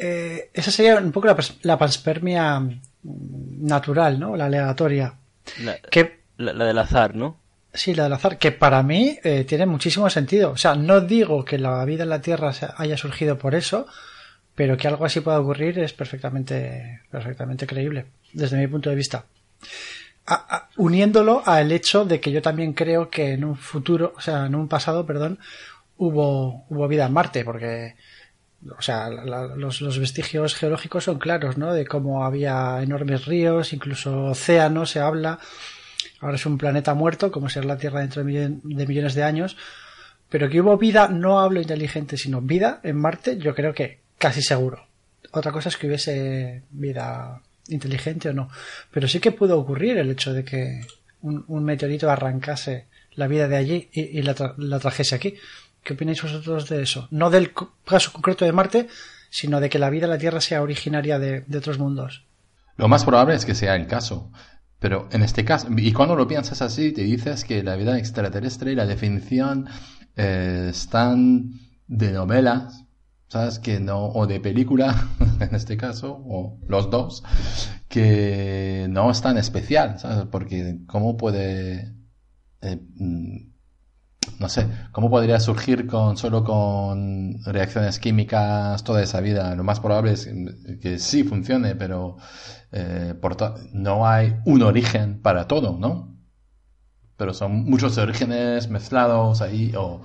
Eh, 0.03 0.51
esa 0.55 0.71
sería 0.71 0.97
un 0.97 1.13
poco 1.13 1.29
la, 1.63 1.79
panspermia 1.79 2.67
natural, 3.03 4.19
¿no? 4.19 4.35
La 4.35 4.47
aleatoria. 4.47 5.13
La, 5.63 5.77
que, 5.77 6.21
la, 6.39 6.65
del 6.65 6.79
azar, 6.79 7.15
¿no? 7.15 7.39
Sí, 7.75 7.95
la 7.95 8.05
del 8.05 8.15
azar, 8.15 8.39
que 8.39 8.51
para 8.51 8.83
mí 8.83 9.19
eh, 9.23 9.45
tiene 9.45 9.67
muchísimo 9.67 10.09
sentido. 10.09 10.53
O 10.53 10.57
sea, 10.57 10.75
no 10.75 11.03
digo 11.03 11.45
que 11.45 11.59
la 11.59 11.85
vida 11.85 12.05
en 12.05 12.09
la 12.09 12.23
Tierra 12.23 12.51
haya 12.79 12.97
surgido 12.97 13.37
por 13.37 13.55
eso, 13.55 13.87
pero 14.55 14.79
que 14.79 14.89
algo 14.89 15.05
así 15.05 15.21
pueda 15.21 15.39
ocurrir 15.39 15.79
es 15.79 15.93
perfectamente, 15.93 17.03
perfectamente 17.11 17.67
creíble, 17.67 18.07
desde 18.33 18.57
mi 18.57 18.69
punto 18.69 18.89
de 18.89 18.97
vista. 18.97 19.27
uniéndolo 20.79 21.43
al 21.45 21.73
hecho 21.73 22.07
de 22.07 22.21
que 22.21 22.33
yo 22.33 22.41
también 22.41 22.73
creo 22.73 23.11
que 23.11 23.33
en 23.33 23.45
un 23.45 23.57
futuro, 23.57 24.15
o 24.17 24.21
sea, 24.23 24.47
en 24.47 24.55
un 24.55 24.67
pasado, 24.67 25.05
perdón, 25.05 25.39
hubo, 25.99 26.65
hubo 26.71 26.89
vida 26.89 27.05
en 27.05 27.13
Marte, 27.13 27.45
porque 27.45 27.97
o 28.69 28.83
sea, 28.83 29.09
los, 29.09 29.99
vestigios 29.99 30.55
geológicos 30.55 31.05
son 31.05 31.19
claros, 31.19 31.57
¿no? 31.57 31.73
De 31.73 31.87
cómo 31.87 32.25
había 32.25 32.83
enormes 32.83 33.25
ríos, 33.25 33.73
incluso 33.73 34.25
océanos, 34.25 34.91
se 34.91 35.01
habla. 35.01 35.39
Ahora 36.21 36.37
es 36.37 36.45
un 36.45 36.59
planeta 36.59 36.93
muerto, 36.93 37.33
como 37.33 37.49
será 37.49 37.67
la 37.67 37.79
Tierra 37.79 38.01
dentro 38.01 38.23
de, 38.23 38.59
millones 38.63 39.15
de 39.15 39.23
años. 39.23 39.57
Pero 40.29 40.49
que 40.49 40.61
hubo 40.61 40.77
vida, 40.77 41.09
no 41.09 41.41
hablo 41.41 41.61
inteligente, 41.61 42.17
sino 42.17 42.43
vida 42.43 42.81
en 42.83 42.97
Marte, 42.97 43.39
yo 43.39 43.55
creo 43.55 43.73
que 43.73 44.01
casi 44.19 44.43
seguro. 44.43 44.87
Otra 45.33 45.53
cosa 45.53 45.71
es 45.71 45.77
que 45.77 45.87
hubiese 45.87 46.63
vida 46.71 47.41
inteligente 47.69 48.29
o 48.29 48.35
no. 48.35 48.51
Pero 48.91 49.09
sí 49.09 49.21
que 49.21 49.33
pudo 49.33 49.59
ocurrir 49.59 49.97
el 49.97 50.11
hecho 50.11 50.35
de 50.35 50.45
que 50.45 50.83
un, 51.23 51.65
meteorito 51.65 52.11
arrancase 52.11 52.87
la 53.15 53.27
vida 53.27 53.49
de 53.49 53.57
allí 53.57 53.89
y, 53.93 54.21
la, 54.23 54.55
la 54.59 54.79
trajese 54.79 55.15
aquí. 55.15 55.35
¿Qué 55.83 55.95
opináis 55.95 56.23
vosotros 56.23 56.69
de 56.69 56.83
eso? 56.83 57.09
No 57.11 57.31
del 57.31 57.53
caso 57.85 58.13
concreto 58.13 58.45
de 58.45 58.53
Marte, 58.53 58.89
sino 59.31 59.61
de 59.61 59.71
que 59.71 59.79
la 59.79 59.91
vida 59.91 60.05
en 60.05 60.11
la 60.11 60.19
Tierra 60.19 60.41
sea 60.41 60.63
originaria 60.63 61.19
de, 61.19 61.45
otros 61.57 61.79
mundos. 61.79 62.27
Lo 62.77 62.89
más 62.89 63.05
probable 63.05 63.35
es 63.35 63.45
que 63.45 63.55
sea 63.55 63.77
el 63.77 63.87
caso. 63.87 64.31
Pero 64.79 65.09
en 65.13 65.23
este 65.23 65.45
caso, 65.45 65.69
y 65.77 65.93
cuando 65.93 66.17
lo 66.17 66.27
piensas 66.27 66.63
así, 66.63 66.93
te 66.93 67.03
dices 67.03 67.45
que 67.45 67.63
la 67.63 67.77
vida 67.77 67.99
extraterrestre 67.99 68.73
y 68.73 68.75
la 68.75 68.87
definición 68.87 69.69
eh, 70.17 70.69
están 70.71 71.53
de 71.87 72.13
novelas, 72.13 72.87
¿sabes? 73.29 73.59
Que 73.59 73.79
no, 73.79 74.07
o 74.07 74.27
de 74.27 74.41
película, 74.41 75.09
en 75.41 75.55
este 75.55 75.77
caso, 75.77 76.23
o 76.27 76.59
los 76.67 76.91
dos, 76.91 77.23
que 77.89 78.87
no 78.89 79.11
es 79.11 79.21
tan 79.21 79.37
especial, 79.37 79.99
¿sabes? 79.99 80.27
Porque 80.31 80.79
¿cómo 80.87 81.19
puede 81.19 81.95
eh, 82.63 82.81
no 84.39 84.49
sé, 84.49 84.67
¿cómo 84.93 85.11
podría 85.11 85.41
surgir 85.41 85.87
con 85.87 86.17
solo 86.17 86.45
con 86.45 87.43
reacciones 87.45 87.99
químicas 87.99 88.85
toda 88.85 89.03
esa 89.03 89.21
vida? 89.21 89.55
Lo 89.55 89.65
más 89.65 89.81
probable 89.81 90.13
es 90.13 90.29
que 90.81 90.99
sí 90.99 91.25
funcione, 91.25 91.75
pero 91.75 92.17
eh, 92.73 93.15
no 93.73 94.07
hay 94.07 94.37
un 94.45 94.63
origen 94.63 95.21
para 95.21 95.47
todo, 95.49 95.77
¿no? 95.79 96.17
Pero 97.17 97.35
son 97.35 97.65
muchos 97.65 97.99
orígenes 97.99 98.69
mezclados 98.71 99.43
ahí, 99.43 99.73
o 99.77 100.03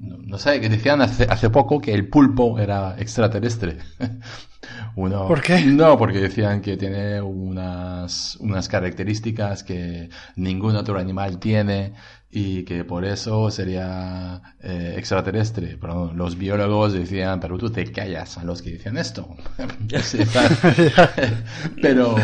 no 0.00 0.38
sé, 0.38 0.60
que 0.60 0.68
decían 0.68 1.02
hace, 1.02 1.24
hace 1.24 1.50
poco 1.50 1.80
que 1.80 1.92
el 1.92 2.08
pulpo 2.08 2.58
era 2.58 2.96
extraterrestre. 2.98 3.78
Uno, 4.96 5.26
¿Por 5.26 5.40
qué? 5.40 5.60
No, 5.64 5.96
porque 5.96 6.18
decían 6.20 6.60
que 6.60 6.76
tiene 6.76 7.20
unas, 7.20 8.36
unas 8.36 8.68
características 8.68 9.62
que 9.62 10.10
ningún 10.36 10.76
otro 10.76 10.98
animal 10.98 11.38
tiene 11.38 11.94
y 12.30 12.64
que 12.64 12.84
por 12.84 13.04
eso 13.04 13.50
sería 13.50 14.40
eh, 14.60 14.94
extraterrestre. 14.96 15.76
Pero 15.80 16.12
los 16.12 16.36
biólogos 16.36 16.92
decían, 16.92 17.40
pero 17.40 17.58
tú 17.58 17.70
te 17.70 17.90
callas 17.90 18.38
a 18.38 18.44
los 18.44 18.62
que 18.62 18.70
dicen 18.70 18.96
esto. 18.96 19.36
pero, 21.82 22.16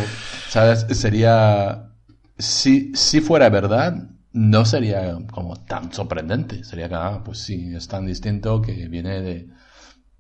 ¿sabes? 0.49 0.87
Sería, 0.91 1.91
si, 2.39 2.93
si 2.95 3.21
fuera 3.21 3.49
verdad, 3.49 4.11
no 4.33 4.65
sería 4.65 5.19
como 5.33 5.57
tan 5.57 5.93
sorprendente. 5.93 6.63
Sería 6.65 6.89
que, 6.89 6.95
ah, 6.95 7.23
pues 7.25 7.39
sí, 7.39 7.75
es 7.75 7.89
tan 7.89 8.07
distinto 8.07 8.63
que 8.63 8.89
viene 8.89 9.21
de, 9.23 9.49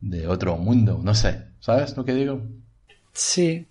de 0.00 0.26
otro 0.26 0.56
mundo. 0.56 1.00
No 1.02 1.14
sé, 1.14 1.48
¿sabes 1.66 1.96
lo 1.96 2.04
que 2.04 2.14
digo? 2.14 2.40
Sí, 3.12 3.66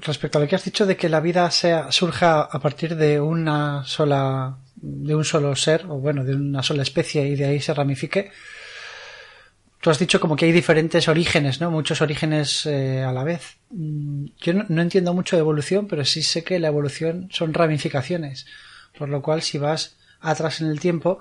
respecto 0.00 0.38
a 0.38 0.40
lo 0.40 0.48
que 0.48 0.56
has 0.56 0.64
dicho 0.64 0.86
de 0.86 0.96
que 0.96 1.08
la 1.08 1.20
vida 1.20 1.48
sea, 1.52 1.92
surja 1.92 2.40
a 2.40 2.58
partir 2.58 2.96
de 2.96 3.20
una 3.20 3.84
sola 3.84 4.58
de 4.74 5.14
un 5.14 5.24
solo 5.24 5.54
ser, 5.54 5.86
o 5.86 6.00
bueno, 6.00 6.24
de 6.24 6.34
una 6.34 6.64
sola 6.64 6.82
especie 6.82 7.28
y 7.28 7.36
de 7.36 7.44
ahí 7.44 7.60
se 7.60 7.74
ramifique. 7.74 8.32
Tú 9.80 9.90
has 9.90 10.00
dicho 10.00 10.18
como 10.18 10.34
que 10.34 10.46
hay 10.46 10.52
diferentes 10.52 11.06
orígenes, 11.06 11.60
¿no? 11.60 11.70
Muchos 11.70 12.00
orígenes 12.00 12.66
eh, 12.66 13.04
a 13.04 13.12
la 13.12 13.22
vez. 13.22 13.58
Mm, 13.70 14.26
yo 14.38 14.54
no, 14.54 14.82
entiendo 14.82 15.14
mucho 15.14 15.36
de 15.36 15.40
evolución, 15.40 15.86
pero 15.86 16.04
sí 16.04 16.22
sé 16.22 16.42
que 16.42 16.58
la 16.58 16.68
evolución 16.68 17.28
son 17.30 17.54
ramificaciones. 17.54 18.46
Por 18.98 19.08
lo 19.08 19.22
cual, 19.22 19.42
si 19.42 19.58
vas 19.58 19.96
atrás 20.20 20.60
en 20.60 20.68
el 20.68 20.80
tiempo, 20.80 21.20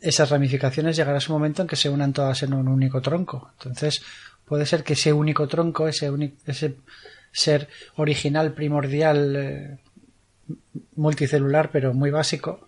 esas 0.00 0.30
ramificaciones 0.30 0.96
llegará 0.96 1.18
a 1.18 1.22
un 1.28 1.34
momento 1.34 1.60
en 1.60 1.68
que 1.68 1.76
se 1.76 1.90
unan 1.90 2.14
todas 2.14 2.42
en 2.42 2.54
un 2.54 2.68
único 2.68 3.02
tronco. 3.02 3.50
Entonces, 3.58 4.02
puede 4.50 4.66
ser 4.66 4.82
que 4.82 4.94
ese 4.94 5.12
único 5.12 5.46
tronco, 5.46 5.86
ese, 5.86 6.10
ese 6.44 6.74
ser 7.30 7.68
original, 7.94 8.52
primordial, 8.52 9.36
eh, 9.36 9.78
multicelular, 10.96 11.70
pero 11.70 11.94
muy 11.94 12.10
básico, 12.10 12.66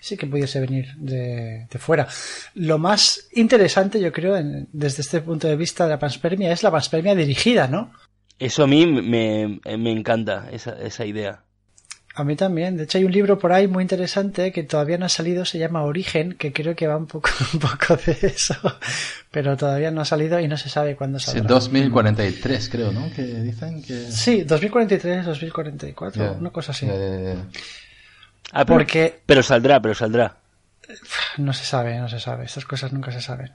sí 0.00 0.16
que 0.16 0.26
pudiese 0.26 0.58
venir 0.58 0.96
de, 0.96 1.68
fuera. 1.78 2.08
Lo 2.54 2.78
más 2.78 3.28
interesante, 3.34 4.00
yo 4.00 4.10
creo, 4.10 4.34
desde 4.72 5.02
este 5.02 5.20
punto 5.20 5.46
de 5.46 5.54
vista 5.54 5.84
de 5.84 5.90
la 5.90 6.00
panspermia 6.00 6.50
es 6.50 6.64
la 6.64 6.72
panspermia 6.72 7.14
dirigida, 7.14 7.68
¿no? 7.68 7.92
Eso 8.40 8.64
a 8.64 8.66
mí 8.66 8.84
me, 8.84 9.60
encanta, 9.92 10.48
esa, 10.50 10.72
esa 10.82 11.06
idea. 11.06 11.44
A 12.14 12.24
mí 12.24 12.36
también. 12.36 12.76
De 12.76 12.84
hecho, 12.84 12.98
hay 12.98 13.04
un 13.04 13.12
libro 13.12 13.38
por 13.38 13.52
ahí 13.52 13.66
muy 13.66 13.82
interesante 13.82 14.52
que 14.52 14.64
todavía 14.64 14.98
no 14.98 15.06
ha 15.06 15.08
salido, 15.08 15.44
se 15.44 15.58
llama 15.58 15.82
Origen, 15.82 16.34
que 16.34 16.52
creo 16.52 16.76
que 16.76 16.86
va 16.86 16.96
un 16.96 17.06
poco, 17.06 17.30
un 17.54 17.60
poco 17.60 17.96
de 17.96 18.18
eso, 18.22 18.54
pero 19.30 19.56
todavía 19.56 19.90
no 19.90 20.02
ha 20.02 20.04
salido 20.04 20.38
y 20.38 20.46
no 20.46 20.56
se 20.56 20.68
sabe 20.68 20.94
cuándo 20.94 21.18
saldrá. 21.18 21.42
Sí, 21.42 21.48
2043, 21.48 22.68
creo, 22.68 22.92
¿no? 22.92 23.10
Que 23.14 23.22
dicen 23.22 23.82
que. 23.82 24.10
Sí, 24.10 24.42
2043, 24.42 25.24
2044, 25.24 26.36
una 26.38 26.50
cosa 26.50 26.72
así. 26.72 26.86
Ah, 28.52 28.64
pero, 28.64 28.78
Porque... 28.78 29.22
pero 29.24 29.42
saldrá, 29.42 29.80
pero 29.80 29.94
saldrá. 29.94 30.36
No 31.38 31.52
se 31.54 31.64
sabe, 31.64 31.98
no 31.98 32.08
se 32.08 32.20
sabe. 32.20 32.44
Estas 32.44 32.66
cosas 32.66 32.92
nunca 32.92 33.10
se 33.12 33.22
saben. 33.22 33.52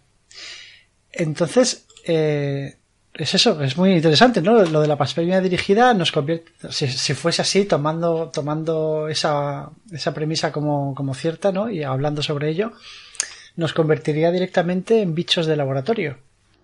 Entonces, 1.12 1.86
eh, 2.06 2.78
es 3.18 3.34
eso, 3.34 3.62
es 3.62 3.78
muy 3.78 3.94
interesante, 3.94 4.42
¿no? 4.42 4.64
Lo 4.64 4.82
de 4.82 4.88
la 4.88 4.96
panspermia 4.96 5.42
dirigida 5.42 5.94
nos 5.94 6.12
convierte, 6.12 6.52
si, 6.70 7.14
fuese 7.14 7.42
así, 7.42 7.66
tomando, 7.66 8.30
tomando 8.34 9.08
esa, 9.08 9.70
esa 9.92 10.14
premisa 10.14 10.52
como, 10.52 10.94
como 10.94 11.14
cierta, 11.16 11.52
¿no? 11.52 11.70
Y 11.70 11.84
hablando 11.84 12.22
sobre 12.22 12.50
ello, 12.50 12.74
nos 13.56 13.74
convertiría 13.74 14.32
directamente 14.32 15.02
en 15.02 15.16
bichos 15.16 15.48
de 15.48 15.58
laboratorio. 15.58 16.18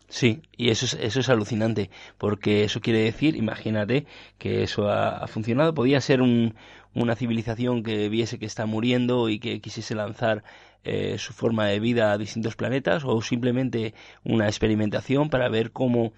Sí, 0.09 0.43
y 0.55 0.69
eso 0.69 0.85
es, 0.85 0.93
eso 0.93 1.21
es 1.21 1.29
alucinante, 1.29 1.89
porque 2.19 2.63
eso 2.63 2.81
quiere 2.81 2.99
decir, 2.99 3.35
imagínate 3.35 4.05
que 4.37 4.61
eso 4.61 4.89
ha, 4.89 5.25
funcionado, 5.27 5.73
podía 5.73 5.99
ser 6.01 6.21
un, 6.21 6.53
una 6.93 7.15
civilización 7.15 7.81
que 7.81 8.09
viese 8.09 8.37
que 8.37 8.45
está 8.45 8.67
muriendo 8.67 9.27
y 9.29 9.39
que 9.39 9.59
quisiese 9.59 9.95
lanzar 9.95 10.43
eh, 10.83 11.15
su 11.17 11.33
forma 11.33 11.65
de 11.65 11.79
vida 11.79 12.11
a 12.11 12.19
distintos 12.19 12.55
planetas, 12.55 13.03
o 13.05 13.19
simplemente 13.23 13.95
una 14.23 14.45
experimentación 14.45 15.31
para 15.31 15.49
ver 15.49 15.71
cómo 15.71 16.13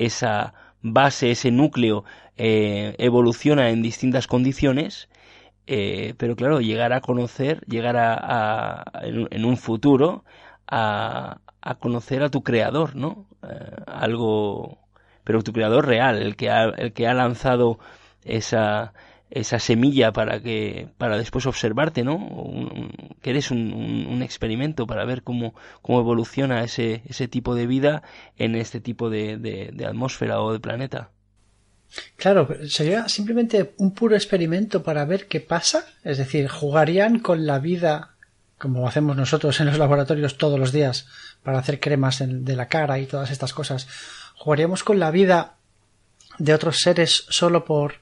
esa 0.00 0.54
base, 0.82 1.30
ese 1.30 1.50
núcleo 1.50 2.04
eh, 2.36 2.94
evoluciona 2.98 3.70
en 3.70 3.82
distintas 3.82 4.26
condiciones, 4.26 5.08
eh, 5.66 6.14
pero 6.18 6.36
claro, 6.36 6.60
llegar 6.60 6.92
a 6.92 7.00
conocer, 7.00 7.60
llegar 7.66 7.96
a, 7.98 8.84
en, 9.02 9.44
un 9.44 9.56
futuro 9.56 10.24
a, 10.66 11.40
a, 11.60 11.74
conocer 11.76 12.22
a 12.22 12.30
tu 12.30 12.42
creador, 12.42 12.96
¿no? 12.96 13.26
Eh, 13.42 13.76
algo, 13.86 14.78
pero 15.24 15.42
tu 15.42 15.52
creador 15.52 15.86
real, 15.86 16.20
el 16.22 16.36
que 16.36 16.50
ha, 16.50 16.64
el 16.64 16.92
que 16.92 17.06
ha 17.06 17.14
lanzado 17.14 17.78
esa, 18.24 18.94
esa 19.30 19.58
semilla 19.58 20.12
para 20.12 20.42
que 20.42 20.88
para 20.98 21.16
después 21.16 21.46
observarte 21.46 22.02
no 22.02 22.50
que 23.22 23.30
eres 23.30 23.50
un, 23.50 24.20
experimento 24.22 24.86
para 24.86 25.04
ver 25.04 25.22
cómo, 25.22 25.54
cómo 25.82 26.00
evoluciona 26.00 26.62
ese, 26.62 27.02
ese 27.06 27.26
tipo 27.28 27.54
de 27.54 27.66
vida 27.66 28.02
en 28.36 28.54
este 28.54 28.80
tipo 28.80 29.08
de, 29.08 29.38
de, 29.38 29.86
atmósfera 29.86 30.40
o 30.40 30.52
de 30.52 30.60
planeta 30.60 31.10
Claro, 32.16 32.48
sería 32.68 33.08
simplemente 33.08 33.74
un 33.78 33.92
puro 33.92 34.14
experimento 34.14 34.84
para 34.84 35.04
ver 35.04 35.26
qué 35.26 35.40
pasa. 35.40 35.86
Es 36.04 36.18
decir, 36.18 36.46
jugarían 36.46 37.18
con 37.18 37.46
la 37.46 37.58
vida, 37.58 38.14
como 38.58 38.86
hacemos 38.86 39.16
nosotros 39.16 39.58
en 39.58 39.66
los 39.66 39.76
laboratorios 39.76 40.38
todos 40.38 40.56
los 40.56 40.70
días, 40.70 41.08
para 41.42 41.58
hacer 41.58 41.80
cremas 41.80 42.22
de 42.24 42.54
la 42.54 42.68
cara 42.68 43.00
y 43.00 43.06
todas 43.06 43.32
estas 43.32 43.52
cosas. 43.52 43.88
Jugaríamos 44.36 44.84
con 44.84 45.00
la 45.00 45.10
vida 45.10 45.56
de 46.38 46.54
otros 46.54 46.78
seres 46.78 47.26
solo 47.28 47.64
por 47.64 47.94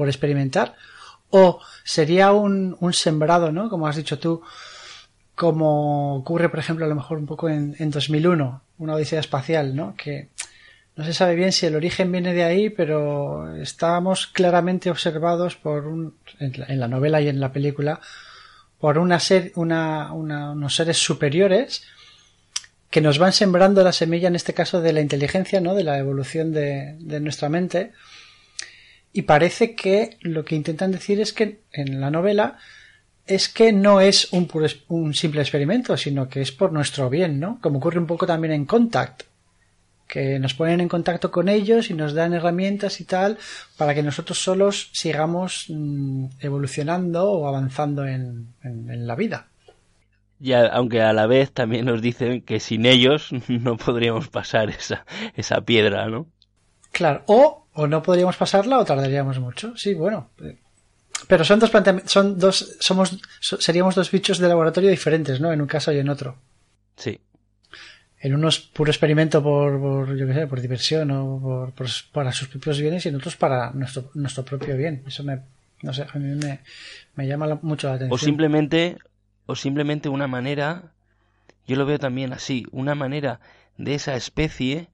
por 0.00 0.08
experimentar 0.08 0.76
o 1.28 1.60
sería 1.84 2.32
un, 2.32 2.74
sembrado, 2.94 3.52
¿no? 3.52 3.68
Como 3.68 3.86
has 3.86 3.96
dicho 3.96 4.18
tú, 4.18 4.40
como 5.34 6.16
ocurre, 6.16 6.48
por 6.48 6.58
ejemplo, 6.58 6.86
a 6.86 6.88
lo 6.88 6.94
mejor 6.94 7.18
un 7.18 7.26
poco 7.26 7.50
en, 7.50 7.76
en 7.78 7.90
2001, 7.90 8.62
una 8.78 8.94
odisea 8.94 9.20
espacial, 9.20 9.76
¿no? 9.76 9.94
Que 9.98 10.30
no 10.96 11.04
se 11.04 11.12
sabe 11.12 11.34
bien 11.34 11.52
si 11.52 11.66
el 11.66 11.76
origen 11.76 12.10
viene 12.10 12.32
de 12.32 12.44
ahí, 12.44 12.70
pero 12.70 13.54
estábamos 13.56 14.26
claramente 14.26 14.90
observados 14.90 15.54
por 15.56 15.86
un, 15.86 16.14
en 16.38 16.80
la, 16.80 16.88
novela 16.88 17.20
y 17.20 17.28
en 17.28 17.38
la 17.38 17.52
película, 17.52 18.00
por 18.78 18.96
una 18.96 19.20
ser, 19.20 19.52
una, 19.54 20.14
unos 20.14 20.74
seres 20.74 20.96
superiores 20.96 21.82
que 22.88 23.02
nos 23.02 23.18
van 23.18 23.34
sembrando 23.34 23.84
la 23.84 23.92
semilla, 23.92 24.28
en 24.28 24.36
este 24.36 24.54
caso, 24.54 24.80
de 24.80 24.94
la 24.94 25.02
inteligencia, 25.02 25.60
¿no? 25.60 25.74
De 25.74 25.84
la 25.84 25.98
evolución 25.98 26.54
de 26.54 27.20
nuestra 27.20 27.50
mente 27.50 27.92
y 29.12 29.22
parece 29.22 29.74
que 29.74 30.16
lo 30.20 30.44
que 30.44 30.54
intentan 30.54 30.92
decir 30.92 31.20
es 31.20 31.32
que 31.32 31.60
en 31.72 32.00
la 32.00 32.10
novela 32.10 32.58
es 33.26 33.48
que 33.48 33.72
no 33.72 34.00
es 34.00 34.32
un, 34.32 34.48
un 34.88 35.14
simple 35.14 35.40
experimento, 35.40 35.96
sino 35.96 36.28
que 36.28 36.40
es 36.40 36.52
por 36.52 36.72
nuestro 36.72 37.10
bien, 37.10 37.38
¿no? 37.38 37.58
Como 37.60 37.78
ocurre 37.78 37.98
un 37.98 38.06
poco 38.06 38.26
también 38.26 38.52
en 38.52 38.66
Contact, 38.66 39.22
que 40.10 40.40
nos 40.40 40.54
ponen 40.54 40.80
en 40.80 40.88
contacto 40.88 41.30
con 41.30 41.48
ellos 41.48 41.88
y 41.88 41.94
nos 41.94 42.14
dan 42.14 42.32
herramientas 42.32 43.00
y 43.00 43.04
tal 43.04 43.38
para 43.76 43.94
que 43.94 44.02
nosotros 44.02 44.42
solos 44.42 44.90
sigamos 44.92 45.66
mm, 45.68 46.26
evolucionando 46.40 47.30
o 47.30 47.46
avanzando 47.46 48.04
en, 48.06 48.48
la 48.62 49.14
vida. 49.14 49.46
Y 50.40 50.52
aunque 50.52 51.02
a 51.02 51.12
la 51.12 51.26
vez 51.26 51.52
también 51.52 51.84
nos 51.84 52.02
dicen 52.02 52.42
que 52.42 52.58
sin 52.58 52.86
ellos 52.86 53.30
no 53.48 53.76
podríamos 53.76 54.28
pasar 54.28 54.70
esa, 54.70 55.06
esa 55.36 55.60
piedra, 55.60 56.08
¿no? 56.08 56.26
Claro, 56.92 57.22
o 57.26 57.60
o 57.74 57.86
no 57.86 58.02
podríamos 58.02 58.36
pasarla 58.36 58.78
o 58.78 58.84
tardaríamos 58.84 59.38
mucho. 59.38 59.76
Sí, 59.76 59.94
bueno. 59.94 60.30
Pero 61.28 61.44
son 61.44 61.58
dos 61.58 61.70
son 62.06 62.38
dos, 62.38 62.76
somos, 62.80 63.18
seríamos 63.40 63.94
dos 63.94 64.10
bichos 64.10 64.38
de 64.38 64.48
laboratorio 64.48 64.90
diferentes, 64.90 65.40
¿no? 65.40 65.52
En 65.52 65.60
un 65.60 65.66
caso 65.66 65.92
y 65.92 65.98
en 65.98 66.08
otro. 66.08 66.36
Sí. 66.96 67.20
En 68.18 68.34
unos 68.34 68.58
puro 68.58 68.90
experimento 68.90 69.42
por, 69.42 69.80
por 69.80 70.16
yo 70.16 70.26
qué 70.26 70.34
sé, 70.34 70.46
por 70.46 70.60
diversión 70.60 71.10
o 71.10 71.72
por, 71.74 71.88
para 72.12 72.32
sus 72.32 72.48
propios 72.48 72.78
bienes 72.80 73.06
y 73.06 73.08
en 73.08 73.16
otros 73.16 73.36
para 73.36 73.70
nuestro, 73.70 74.10
nuestro 74.14 74.44
propio 74.44 74.76
bien. 74.76 75.02
Eso 75.06 75.24
me, 75.24 75.40
no 75.82 75.94
sé, 75.94 76.06
a 76.12 76.18
mí 76.18 76.34
me, 76.36 76.60
me 77.14 77.26
llama 77.26 77.58
mucho 77.62 77.88
la 77.88 77.94
atención. 77.94 78.14
O 78.14 78.18
simplemente, 78.18 78.98
o 79.46 79.56
simplemente 79.56 80.08
una 80.08 80.26
manera, 80.26 80.92
yo 81.66 81.76
lo 81.76 81.86
veo 81.86 81.98
también 81.98 82.32
así, 82.32 82.66
una 82.72 82.94
manera 82.94 83.40
de 83.78 83.94
esa 83.94 84.16
especie 84.16 84.88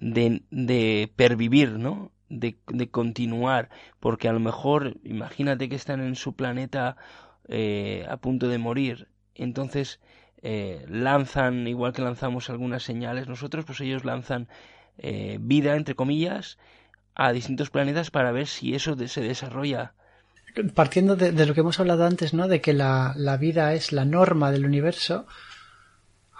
de, 0.00 0.42
de 0.50 1.12
pervivir, 1.16 1.72
¿no? 1.72 2.12
De, 2.28 2.58
de, 2.68 2.90
continuar, 2.90 3.70
porque 4.00 4.28
a 4.28 4.32
lo 4.32 4.40
mejor, 4.40 4.96
imagínate 5.02 5.68
que 5.68 5.76
están 5.76 6.00
en 6.00 6.14
su 6.14 6.34
planeta 6.34 6.96
eh, 7.48 8.06
a 8.08 8.18
punto 8.18 8.48
de 8.48 8.58
morir, 8.58 9.08
entonces 9.34 10.00
eh, 10.42 10.84
lanzan, 10.88 11.66
igual 11.66 11.92
que 11.92 12.02
lanzamos 12.02 12.50
algunas 12.50 12.82
señales 12.82 13.28
nosotros, 13.28 13.64
pues 13.64 13.80
ellos 13.80 14.04
lanzan 14.04 14.48
eh, 14.98 15.38
vida, 15.40 15.74
entre 15.74 15.94
comillas, 15.94 16.58
a 17.14 17.32
distintos 17.32 17.70
planetas 17.70 18.10
para 18.10 18.30
ver 18.30 18.46
si 18.46 18.74
eso 18.74 18.96
se 19.08 19.20
desarrolla. 19.22 19.94
Partiendo 20.74 21.16
de, 21.16 21.32
de, 21.32 21.46
lo 21.46 21.54
que 21.54 21.60
hemos 21.60 21.80
hablado 21.80 22.04
antes, 22.04 22.34
¿no? 22.34 22.48
De 22.48 22.60
que 22.60 22.72
la, 22.72 23.14
la 23.16 23.36
vida 23.36 23.74
es 23.74 23.92
la 23.92 24.04
norma 24.04 24.50
del 24.50 24.64
universo, 24.64 25.26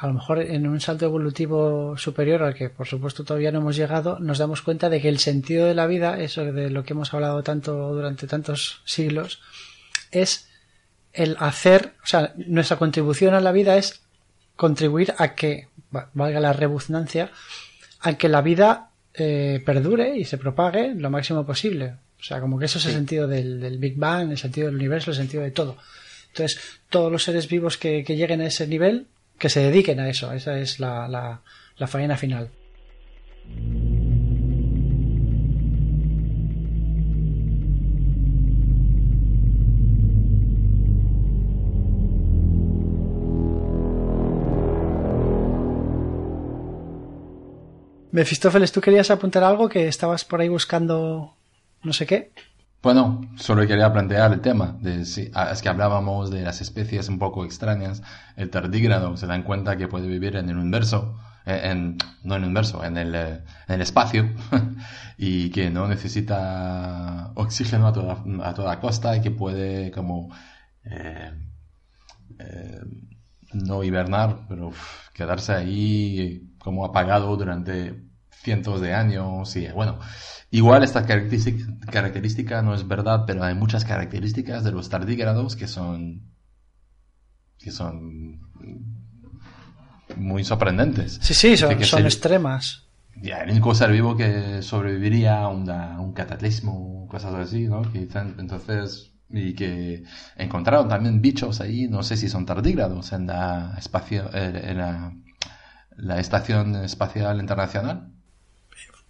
a 0.00 0.06
lo 0.06 0.12
mejor 0.12 0.40
en 0.40 0.68
un 0.68 0.80
salto 0.80 1.06
evolutivo 1.06 1.98
superior 1.98 2.44
al 2.44 2.54
que 2.54 2.70
por 2.70 2.86
supuesto 2.86 3.24
todavía 3.24 3.50
no 3.50 3.58
hemos 3.58 3.74
llegado, 3.74 4.20
nos 4.20 4.38
damos 4.38 4.62
cuenta 4.62 4.88
de 4.88 5.00
que 5.00 5.08
el 5.08 5.18
sentido 5.18 5.66
de 5.66 5.74
la 5.74 5.88
vida, 5.88 6.20
eso 6.20 6.44
de 6.44 6.70
lo 6.70 6.84
que 6.84 6.92
hemos 6.92 7.12
hablado 7.12 7.42
tanto 7.42 7.92
durante 7.92 8.28
tantos 8.28 8.80
siglos, 8.84 9.40
es 10.12 10.48
el 11.12 11.36
hacer, 11.40 11.94
o 12.04 12.06
sea, 12.06 12.32
nuestra 12.36 12.76
contribución 12.76 13.34
a 13.34 13.40
la 13.40 13.50
vida 13.50 13.76
es 13.76 14.02
contribuir 14.54 15.14
a 15.18 15.34
que, 15.34 15.66
valga 15.90 16.38
la 16.38 16.52
rebusnancia, 16.52 17.32
a 17.98 18.14
que 18.14 18.28
la 18.28 18.40
vida 18.40 18.90
eh, 19.14 19.60
perdure 19.66 20.16
y 20.16 20.24
se 20.24 20.38
propague 20.38 20.94
lo 20.94 21.10
máximo 21.10 21.44
posible. 21.44 21.96
O 22.20 22.22
sea, 22.22 22.40
como 22.40 22.56
que 22.56 22.66
eso 22.66 22.78
es 22.78 22.86
el 22.86 22.92
sentido 22.92 23.26
del, 23.26 23.78
Big 23.78 23.96
Bang, 23.96 24.30
el 24.30 24.38
sentido 24.38 24.68
del 24.68 24.76
universo, 24.76 25.10
el 25.10 25.16
sentido 25.16 25.42
de 25.42 25.50
todo. 25.50 25.76
Entonces, 26.28 26.60
todos 26.88 27.10
los 27.10 27.24
seres 27.24 27.48
vivos 27.48 27.78
que 27.78 28.04
lleguen 28.04 28.42
a 28.42 28.46
ese 28.46 28.68
nivel 28.68 29.08
que 29.38 29.48
se 29.48 29.60
dediquen 29.60 30.00
a 30.00 30.08
eso. 30.08 30.32
Esa 30.32 30.58
es 30.58 30.80
la, 30.80 31.08
la, 31.08 31.42
la 31.76 31.86
faena 31.86 32.16
final. 32.16 32.50
Mefistófeles, 48.10 48.72
¿tú 48.72 48.80
querías 48.80 49.10
apuntar 49.10 49.44
algo 49.44 49.68
que 49.68 49.86
estabas 49.86 50.24
por 50.24 50.40
ahí 50.40 50.48
buscando 50.48 51.36
no 51.82 51.92
sé 51.92 52.06
qué? 52.06 52.32
Bueno, 52.82 53.20
solo 53.36 53.66
quería 53.66 53.92
plantear 53.92 54.32
el 54.32 54.40
tema. 54.40 54.76
De, 54.80 55.04
si, 55.04 55.30
ah, 55.34 55.50
es 55.52 55.62
que 55.62 55.68
hablábamos 55.68 56.30
de 56.30 56.42
las 56.42 56.60
especies 56.60 57.08
un 57.08 57.18
poco 57.18 57.44
extrañas. 57.44 58.02
El 58.36 58.50
tardígrado 58.50 59.16
se 59.16 59.26
dan 59.26 59.42
cuenta 59.42 59.76
que 59.76 59.88
puede 59.88 60.06
vivir 60.06 60.36
en 60.36 60.48
el 60.48 60.56
universo, 60.56 61.18
eh, 61.44 61.60
en, 61.64 61.98
no 62.22 62.36
en 62.36 62.42
el 62.42 62.48
universo, 62.48 62.84
en 62.84 62.96
el, 62.96 63.14
eh, 63.14 63.42
en 63.66 63.74
el 63.74 63.80
espacio, 63.82 64.30
y 65.18 65.50
que 65.50 65.70
no 65.70 65.88
necesita 65.88 67.32
oxígeno 67.34 67.88
a 67.88 67.92
toda, 67.92 68.22
a 68.44 68.54
toda 68.54 68.80
costa 68.80 69.16
y 69.16 69.20
que 69.22 69.30
puede 69.32 69.90
como 69.90 70.30
eh, 70.84 71.32
eh, 72.38 72.80
no 73.52 73.82
hibernar, 73.82 74.46
pero 74.48 74.72
quedarse 75.14 75.52
ahí 75.52 76.54
como 76.58 76.84
apagado 76.84 77.36
durante 77.36 78.07
cientos 78.42 78.80
de 78.80 78.94
años 78.94 79.54
y 79.56 79.68
bueno, 79.68 79.98
igual 80.50 80.82
esta 80.84 81.04
característica, 81.06 81.64
característica 81.90 82.62
no 82.62 82.74
es 82.74 82.86
verdad, 82.86 83.24
pero 83.26 83.44
hay 83.44 83.54
muchas 83.54 83.84
características 83.84 84.64
de 84.64 84.72
los 84.72 84.88
tardígrados 84.88 85.56
que 85.56 85.68
son 85.68 86.22
que 87.58 87.70
son 87.72 88.40
muy 90.16 90.44
sorprendentes. 90.44 91.18
Sí, 91.20 91.34
sí, 91.34 91.56
son, 91.56 91.84
son 91.84 92.04
extremas. 92.04 92.88
Ya, 93.20 93.38
el 93.38 93.50
único 93.50 93.74
ser 93.74 93.90
vivo 93.90 94.16
que 94.16 94.62
sobreviviría 94.62 95.40
a 95.42 95.48
un 95.48 96.12
cataclismo, 96.12 97.06
cosas 97.08 97.34
así, 97.34 97.66
¿no? 97.66 97.82
entonces, 97.92 99.12
y 99.28 99.54
que 99.54 100.04
encontraron 100.36 100.88
también 100.88 101.20
bichos 101.20 101.60
ahí, 101.60 101.88
no 101.88 102.02
sé 102.04 102.16
si 102.16 102.28
son 102.28 102.46
tardígrados 102.46 103.12
en 103.12 103.26
la, 103.26 103.74
espacio, 103.76 104.30
eh, 104.32 104.62
en 104.70 104.78
la, 104.78 105.12
la 105.96 106.20
Estación 106.20 106.76
Espacial 106.76 107.40
Internacional. 107.40 108.12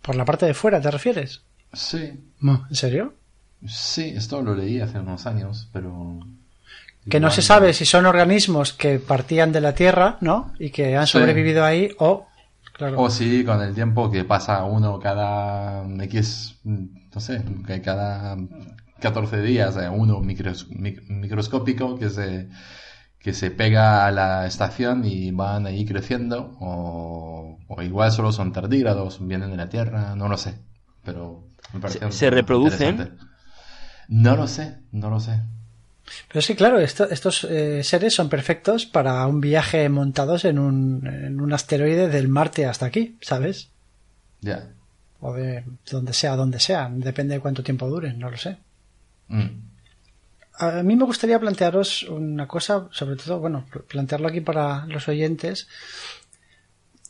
¿Por 0.09 0.17
la 0.17 0.25
parte 0.25 0.47
de 0.47 0.55
fuera 0.55 0.81
te 0.81 0.91
refieres? 0.91 1.43
Sí. 1.71 2.19
¿En 2.41 2.75
serio? 2.75 3.13
Sí, 3.67 4.15
esto 4.17 4.41
lo 4.41 4.55
leí 4.55 4.81
hace 4.81 4.99
unos 4.99 5.27
años, 5.27 5.69
pero... 5.71 6.21
Que 7.11 7.21
no 7.21 7.31
se 7.31 7.43
sabe 7.43 7.75
si 7.75 7.85
son 7.85 8.07
organismos 8.07 8.73
que 8.73 9.01
partían 9.01 9.53
de 9.53 9.61
la 9.61 9.75
Tierra, 9.75 10.17
¿no? 10.23 10.55
Y 10.59 10.71
que 10.71 10.97
han 10.97 11.07
sobrevivido 11.07 11.63
ahí 11.63 11.91
o... 11.99 12.27
Claro. 12.73 12.99
O 13.03 13.11
sí, 13.11 13.45
con 13.45 13.61
el 13.61 13.75
tiempo 13.75 14.11
que 14.11 14.25
pasa 14.25 14.65
uno 14.65 14.99
cada 14.99 15.87
X, 16.05 16.57
no 16.65 17.21
sé, 17.21 17.43
cada 17.85 18.35
14 19.01 19.43
días, 19.43 19.77
hay 19.77 19.89
uno 19.89 20.21
microscópico 20.21 21.99
que 21.99 22.09
se, 22.09 22.49
que 23.29 23.35
se 23.35 23.51
pega 23.51 24.07
a 24.07 24.11
la 24.11 24.47
estación 24.47 25.05
y 25.05 25.33
van 25.33 25.67
ahí 25.67 25.85
creciendo, 25.85 26.57
o, 26.61 27.59
o 27.69 27.83
igual 27.83 28.11
solo 28.11 28.33
son 28.33 28.55
tardígrados, 28.55 29.19
vienen 29.21 29.51
de 29.51 29.59
la 29.59 29.69
Tierra, 29.69 30.17
no 30.17 30.29
lo 30.29 30.39
sé, 30.39 30.55
pero 31.05 31.45
¿Se, 32.09 32.31
reproducen? 32.31 33.19
No 34.09 34.35
lo 34.35 34.47
sé, 34.47 34.79
no 34.93 35.11
lo 35.11 35.21
sé. 35.21 35.43
Pero 36.29 36.41
sí, 36.41 36.55
claro, 36.55 36.79
estos 36.79 37.45
eh, 37.45 37.85
seres 37.85 38.15
son 38.15 38.31
perfectos 38.31 38.87
para 38.87 39.27
un 39.27 39.43
viaje 39.43 39.91
montados 39.91 40.47
en 40.47 40.59
un, 40.59 41.07
en 41.07 41.39
un 41.39 41.53
asteroide 41.53 42.09
del 42.09 42.29
Marte 42.29 42.65
hasta 42.65 42.87
aquí, 42.87 43.19
¿sabes? 43.21 43.69
Ya. 44.41 44.71
O 45.21 45.35
de 45.35 45.65
donde 45.91 46.15
sea, 46.15 46.35
donde 46.35 46.61
sea. 46.61 46.89
Depende 46.91 47.35
de 47.35 47.41
cuánto 47.41 47.63
tiempo 47.63 47.91
duren, 47.91 48.19
no 48.19 48.31
lo 48.31 48.39
sé. 48.39 48.57
Mm. 49.27 49.68
A 50.61 50.83
mí 50.83 50.97
me 50.97 51.05
gustaría 51.05 51.39
plantearos 51.39 52.03
una 52.05 52.49
cosa, 52.49 52.89
sobre 52.91 53.17
todo, 53.17 53.39
bueno, 53.39 53.67
plantearlo 53.87 54.29
aquí 54.29 54.41
para 54.41 54.87
los 54.87 55.07
oyentes. 55.09 55.69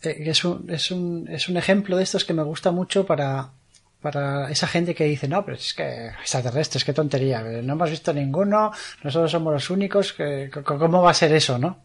Eh, 0.03 0.25
es, 0.27 0.45
un, 0.45 0.71
es, 0.71 0.91
un, 0.91 1.27
es 1.31 1.49
un 1.49 1.57
ejemplo 1.57 1.97
de 1.97 2.03
estos 2.03 2.25
que 2.25 2.35
me 2.35 2.43
gusta 2.43 2.71
mucho 2.71 3.07
para 3.07 3.51
para 4.01 4.51
esa 4.51 4.67
gente 4.67 4.95
que 4.95 5.05
dice, 5.05 5.29
no, 5.29 5.45
pero 5.45 5.57
es 5.57 5.75
que 5.75 6.09
extraterrestres, 6.21 6.85
qué 6.85 6.93
tontería, 6.93 7.43
no 7.43 7.73
hemos 7.73 7.91
visto 7.91 8.13
ninguno, 8.13 8.73
nosotros 9.03 9.31
somos 9.31 9.53
los 9.53 9.71
únicos, 9.71 10.15
¿cómo 10.65 11.03
va 11.03 11.11
a 11.11 11.15
ser 11.15 11.33
eso, 11.33 11.59
no? 11.59 11.85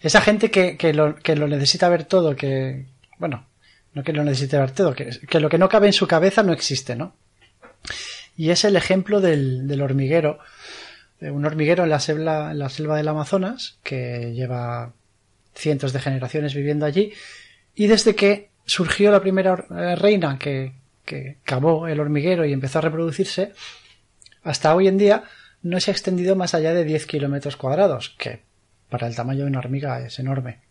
Esa 0.00 0.20
gente 0.20 0.50
que, 0.50 0.76
que, 0.76 0.92
lo, 0.92 1.16
que 1.16 1.36
lo 1.36 1.48
necesita 1.48 1.88
ver 1.88 2.04
todo, 2.04 2.36
que, 2.36 2.86
bueno, 3.18 3.46
no 3.94 4.02
que 4.02 4.12
lo 4.12 4.22
necesite 4.22 4.58
ver 4.58 4.70
todo, 4.70 4.94
que, 4.94 5.10
que 5.28 5.40
lo 5.40 5.48
que 5.48 5.58
no 5.58 5.68
cabe 5.68 5.88
en 5.88 5.92
su 5.92 6.06
cabeza 6.06 6.42
no 6.42 6.52
existe, 6.52 6.94
¿no? 6.94 7.14
Y 8.36 8.50
es 8.50 8.64
el 8.64 8.76
ejemplo 8.76 9.20
del, 9.20 9.66
del 9.66 9.82
hormiguero, 9.82 10.38
un 11.20 11.44
hormiguero 11.44 11.84
en 11.84 11.90
la, 11.90 12.00
selva, 12.00 12.52
en 12.52 12.58
la 12.58 12.68
selva 12.68 12.96
del 12.96 13.08
Amazonas, 13.08 13.78
que 13.82 14.32
lleva 14.32 14.92
cientos 15.54 15.92
de 15.92 16.00
generaciones 16.00 16.54
viviendo 16.54 16.86
allí, 16.86 17.12
y 17.74 17.86
desde 17.86 18.14
que 18.14 18.50
surgió 18.64 19.10
la 19.10 19.20
primera 19.20 19.66
eh, 19.70 19.96
reina 19.96 20.38
que, 20.38 20.74
que 21.04 21.38
cavó 21.44 21.88
el 21.88 22.00
hormiguero 22.00 22.44
y 22.44 22.52
empezó 22.52 22.78
a 22.78 22.82
reproducirse, 22.82 23.52
hasta 24.42 24.74
hoy 24.74 24.88
en 24.88 24.98
día 24.98 25.24
no 25.62 25.78
se 25.80 25.90
ha 25.90 25.92
extendido 25.92 26.36
más 26.36 26.54
allá 26.54 26.72
de 26.72 26.84
10 26.84 27.06
kilómetros 27.06 27.56
cuadrados, 27.56 28.14
que 28.18 28.40
para 28.88 29.06
el 29.06 29.14
tamaño 29.14 29.44
de 29.44 29.50
una 29.50 29.58
hormiga 29.58 30.00
es 30.00 30.18
enorme. 30.18 30.69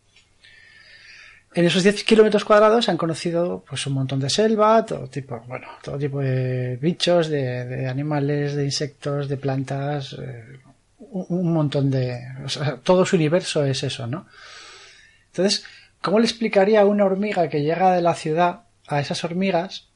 En 1.59 1.65
esos 1.65 1.83
10 1.83 2.05
kilómetros 2.05 2.45
cuadrados 2.45 2.87
han 2.87 2.95
conocido 2.95 3.65
pues 3.67 3.85
un 3.85 3.91
montón 3.91 4.21
de 4.21 4.29
selva, 4.29 4.85
todo 4.85 5.07
tipo, 5.07 5.43
bueno, 5.45 5.67
todo 5.83 5.97
tipo 5.97 6.21
de 6.21 6.77
bichos, 6.77 7.27
de, 7.27 7.85
animales, 7.85 8.55
de 8.55 8.63
insectos, 8.63 9.27
de 9.27 9.35
plantas, 9.35 10.13
eh, 10.13 10.57
un, 10.99 11.51
montón 11.51 11.91
de, 11.91 12.17
todo 12.81 13.05
su 13.05 13.17
universo 13.17 13.65
es 13.65 13.83
eso, 13.83 14.07
¿no? 14.07 14.25
Entonces, 15.33 15.65
¿cómo 16.01 16.19
le 16.19 16.27
explicaría 16.27 16.79
a 16.79 16.85
una 16.85 17.03
hormiga 17.03 17.49
que 17.49 17.61
llega 17.61 17.93
de 17.93 18.03
la 18.03 18.15
ciudad 18.15 18.61
a 18.87 19.01
esas 19.01 19.21
hormigas 19.25 19.89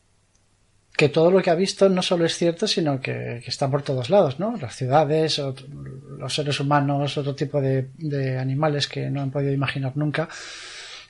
que 0.98 1.08
todo 1.08 1.32
lo 1.32 1.42
que 1.42 1.50
ha 1.50 1.56
visto 1.56 1.88
no 1.88 2.02
solo 2.02 2.26
es 2.26 2.38
cierto, 2.38 2.68
sino 2.68 3.00
que, 3.00 3.42
está 3.48 3.72
por 3.72 3.84
todos 3.84 4.10
lados, 4.10 4.38
¿no? 4.38 4.58
Las 4.58 4.76
ciudades, 4.76 5.42
los 6.20 6.36
seres 6.36 6.60
humanos, 6.60 7.18
otro 7.18 7.34
tipo 7.34 7.62
de, 7.62 8.38
animales 8.38 8.90
que 8.90 9.10
no 9.10 9.22
han 9.22 9.32
podido 9.32 9.54
imaginar 9.54 9.94
nunca. 9.96 10.28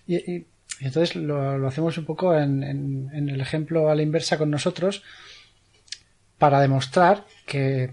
Y, 0.07 0.45
entonces 0.79 1.15
lo, 1.15 1.67
hacemos 1.67 1.97
un 1.97 2.05
poco 2.05 2.35
en, 2.35 3.09
el 3.13 3.39
ejemplo 3.39 3.89
a 3.89 3.95
la 3.95 4.01
inversa 4.01 4.37
con 4.37 4.49
nosotros 4.49 5.03
para 6.37 6.59
demostrar 6.59 7.25
que, 7.45 7.91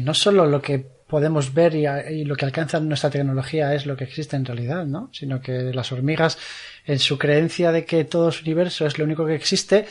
no 0.00 0.14
solo 0.14 0.46
lo 0.46 0.62
que 0.62 0.78
podemos 0.78 1.52
ver 1.52 1.74
y, 1.74 1.86
y, 1.86 2.24
lo 2.24 2.36
que 2.36 2.44
alcanza 2.44 2.78
nuestra 2.80 3.10
tecnología 3.10 3.74
es 3.74 3.84
lo 3.84 3.96
que 3.96 4.04
existe 4.04 4.36
en 4.36 4.44
realidad, 4.44 4.86
¿no? 4.86 5.10
Sino 5.12 5.40
que 5.40 5.74
las 5.74 5.90
hormigas, 5.90 6.38
en 6.86 6.98
su 6.98 7.18
creencia 7.18 7.72
de 7.72 7.84
que 7.84 8.04
todo 8.04 8.30
su 8.30 8.42
universo 8.42 8.86
es 8.86 8.96
lo 8.96 9.04
único 9.04 9.26
que 9.26 9.34
existe, 9.34 9.86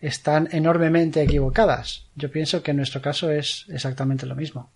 están 0.00 0.48
enormemente 0.52 1.22
equivocadas. 1.22 2.06
Yo 2.14 2.30
pienso 2.30 2.62
que 2.62 2.72
en 2.72 2.78
nuestro 2.78 3.00
caso 3.00 3.30
es 3.30 3.66
exactamente 3.68 4.26
lo 4.26 4.34
mismo. 4.34 4.70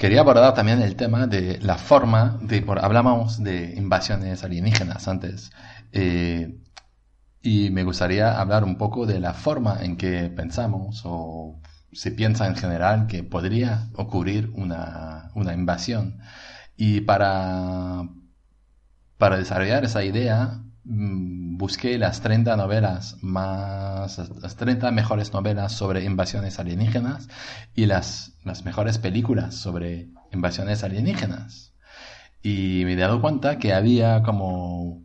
Quería 0.00 0.20
abordar 0.20 0.54
también 0.54 0.80
el 0.80 0.96
tema 0.96 1.26
de 1.26 1.58
la 1.60 1.76
forma 1.76 2.38
de, 2.40 2.62
por, 2.62 2.82
hablábamos 2.82 3.44
de 3.44 3.74
invasiones 3.76 4.42
alienígenas 4.42 5.06
antes, 5.08 5.50
eh, 5.92 6.56
y 7.42 7.68
me 7.68 7.84
gustaría 7.84 8.40
hablar 8.40 8.64
un 8.64 8.78
poco 8.78 9.04
de 9.04 9.20
la 9.20 9.34
forma 9.34 9.76
en 9.82 9.98
que 9.98 10.30
pensamos 10.30 11.02
o 11.04 11.60
se 11.92 12.12
piensa 12.12 12.46
en 12.46 12.56
general 12.56 13.08
que 13.08 13.24
podría 13.24 13.90
ocurrir 13.94 14.50
una, 14.54 15.32
una 15.34 15.52
invasión. 15.52 16.18
Y 16.78 17.02
para, 17.02 18.08
para 19.18 19.36
desarrollar 19.36 19.84
esa 19.84 20.02
idea, 20.02 20.62
busqué 20.84 21.98
las 21.98 22.20
30 22.22 22.56
novelas 22.56 23.16
más, 23.22 24.18
las 24.40 24.56
30 24.56 24.90
mejores 24.90 25.32
novelas 25.32 25.72
sobre 25.72 26.04
invasiones 26.04 26.58
alienígenas 26.58 27.28
y 27.74 27.86
las, 27.86 28.32
las 28.44 28.64
mejores 28.64 28.98
películas 28.98 29.54
sobre 29.54 30.08
invasiones 30.32 30.82
alienígenas. 30.82 31.74
Y 32.42 32.82
me 32.84 32.94
he 32.94 32.96
dado 32.96 33.20
cuenta 33.20 33.58
que 33.58 33.74
había 33.74 34.22
como 34.22 35.02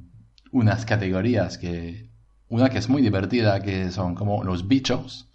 unas 0.52 0.86
categorías 0.86 1.58
que, 1.58 2.10
una 2.48 2.70
que 2.70 2.78
es 2.78 2.88
muy 2.88 3.02
divertida, 3.02 3.62
que 3.62 3.92
son 3.92 4.16
como 4.16 4.44
los 4.44 4.68
bichos, 4.68 5.30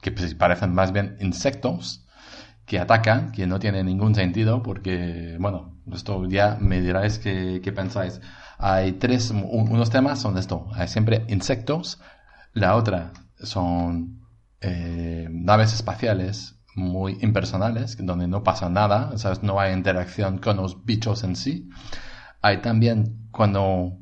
que 0.00 0.12
pues 0.12 0.34
parecen 0.34 0.72
más 0.72 0.92
bien 0.92 1.16
insectos, 1.20 2.03
que 2.66 2.78
atacan, 2.78 3.32
que 3.32 3.46
no 3.46 3.58
tiene 3.58 3.84
ningún 3.84 4.14
sentido, 4.14 4.62
porque, 4.62 5.36
bueno, 5.38 5.76
esto 5.92 6.26
ya 6.26 6.56
me 6.60 6.80
diráis 6.80 7.18
qué, 7.18 7.60
qué 7.62 7.72
pensáis. 7.72 8.20
Hay 8.58 8.92
tres, 8.92 9.30
unos 9.30 9.90
temas 9.90 10.20
son 10.20 10.38
esto, 10.38 10.68
hay 10.74 10.88
siempre 10.88 11.24
insectos, 11.28 12.00
la 12.52 12.76
otra 12.76 13.12
son 13.42 14.20
eh, 14.60 15.28
naves 15.30 15.74
espaciales 15.74 16.56
muy 16.74 17.18
impersonales, 17.20 17.96
donde 18.00 18.26
no 18.26 18.42
pasa 18.42 18.68
nada, 18.68 19.16
¿sabes? 19.18 19.42
no 19.42 19.60
hay 19.60 19.72
interacción 19.72 20.38
con 20.38 20.56
los 20.56 20.84
bichos 20.84 21.22
en 21.24 21.36
sí. 21.36 21.68
Hay 22.40 22.58
también 22.58 23.28
cuando 23.30 23.98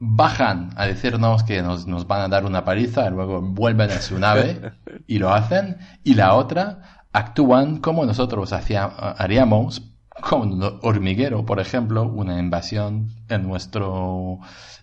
bajan 0.00 0.70
a 0.76 0.86
decirnos 0.86 1.42
que 1.42 1.62
nos, 1.62 1.86
nos 1.86 2.06
van 2.06 2.22
a 2.22 2.28
dar 2.28 2.44
una 2.44 2.64
paliza, 2.64 3.06
y 3.06 3.10
luego 3.10 3.40
vuelven 3.42 3.90
a 3.90 4.00
su 4.00 4.18
nave 4.18 4.72
y 5.06 5.18
lo 5.18 5.32
hacen. 5.32 5.78
Y 6.04 6.14
la 6.14 6.34
otra, 6.34 6.97
actúan 7.12 7.78
como 7.78 8.04
nosotros 8.04 8.52
haríamos 8.52 9.82
con 10.20 10.52
un 10.52 10.78
hormiguero, 10.82 11.44
por 11.44 11.60
ejemplo, 11.60 12.04
una 12.04 12.38
invasión 12.38 13.10
en 13.28 13.46
nuestro, 13.46 14.40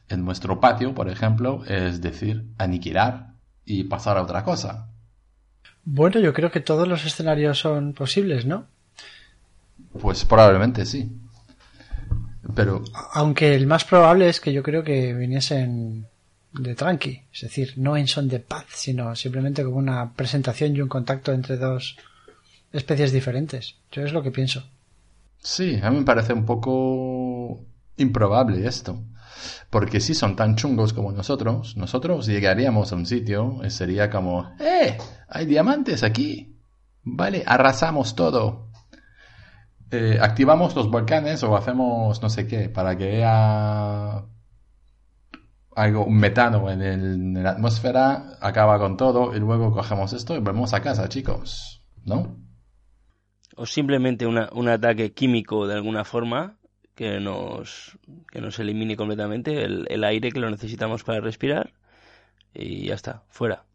en 0.09 0.23
nuestro 0.23 0.59
patio, 0.59 0.93
por 0.93 1.09
ejemplo, 1.09 1.63
es 1.65 2.01
decir, 2.01 2.45
aniquilar 2.57 3.33
y 3.65 3.83
pasar 3.85 4.17
a 4.17 4.23
otra 4.23 4.43
cosa. 4.43 4.87
Bueno, 5.83 6.19
yo 6.19 6.33
creo 6.33 6.51
que 6.51 6.61
todos 6.61 6.87
los 6.87 7.05
escenarios 7.05 7.59
son 7.59 7.93
posibles, 7.93 8.45
¿no? 8.45 8.65
Pues 9.99 10.25
probablemente 10.25 10.85
sí. 10.85 11.11
Pero. 12.55 12.83
Aunque 13.13 13.55
el 13.55 13.67
más 13.67 13.85
probable 13.85 14.29
es 14.29 14.39
que 14.39 14.53
yo 14.53 14.63
creo 14.63 14.83
que 14.83 15.13
viniesen 15.13 16.07
de 16.53 16.75
tranqui, 16.75 17.21
es 17.33 17.41
decir, 17.41 17.73
no 17.75 17.97
en 17.97 18.07
son 18.07 18.27
de 18.29 18.39
paz, 18.39 18.65
sino 18.69 19.15
simplemente 19.15 19.63
como 19.63 19.77
una 19.77 20.13
presentación 20.13 20.75
y 20.75 20.81
un 20.81 20.87
contacto 20.87 21.33
entre 21.33 21.57
dos 21.57 21.97
especies 22.75 23.11
diferentes. 23.11 23.75
Yo 23.91 24.03
es 24.03 24.13
lo 24.13 24.21
que 24.21 24.31
pienso. 24.31 24.63
Sí, 25.39 25.79
a 25.81 25.89
mí 25.89 25.99
me 25.99 26.05
parece 26.05 26.33
un 26.33 26.45
poco 26.45 27.65
improbable 27.97 28.67
esto. 28.67 29.03
Porque 29.69 29.99
si 29.99 30.13
son 30.13 30.35
tan 30.35 30.55
chungos 30.55 30.93
como 30.93 31.11
nosotros, 31.11 31.75
nosotros 31.77 32.25
llegaríamos 32.25 32.91
a 32.91 32.95
un 32.95 33.05
sitio 33.05 33.59
y 33.63 33.69
sería 33.69 34.09
como, 34.09 34.51
¡eh! 34.59 34.97
Hay 35.27 35.45
diamantes 35.45 36.03
aquí. 36.03 36.57
Vale, 37.03 37.43
arrasamos 37.45 38.15
todo. 38.15 38.71
Eh, 39.91 40.17
activamos 40.19 40.75
los 40.75 40.89
volcanes 40.89 41.43
o 41.43 41.55
hacemos 41.55 42.21
no 42.21 42.29
sé 42.29 42.47
qué 42.47 42.69
para 42.69 42.97
que 42.97 43.17
haya 43.17 44.25
algo, 45.75 46.05
un 46.05 46.17
metano 46.17 46.71
en, 46.71 46.81
en 46.81 47.43
la 47.43 47.51
atmósfera, 47.51 48.37
acaba 48.41 48.79
con 48.79 48.97
todo 48.97 49.35
y 49.35 49.39
luego 49.39 49.71
cogemos 49.71 50.11
esto 50.13 50.35
y 50.35 50.39
volvemos 50.39 50.73
a 50.73 50.81
casa, 50.81 51.07
chicos. 51.07 51.83
¿No? 52.03 52.44
O 53.55 53.65
simplemente 53.65 54.25
una, 54.25 54.49
un 54.51 54.67
ataque 54.67 55.13
químico 55.13 55.67
de 55.67 55.75
alguna 55.75 56.03
forma 56.03 56.57
que 56.93 57.19
nos, 57.19 57.97
que 58.31 58.41
nos 58.41 58.59
elimine 58.59 58.95
completamente 58.95 59.63
el, 59.63 59.85
el 59.89 60.03
aire 60.03 60.31
que 60.31 60.39
lo 60.39 60.49
necesitamos 60.49 61.03
para 61.03 61.19
respirar 61.19 61.73
y 62.53 62.87
ya 62.87 62.95
está, 62.95 63.23
fuera. 63.29 63.65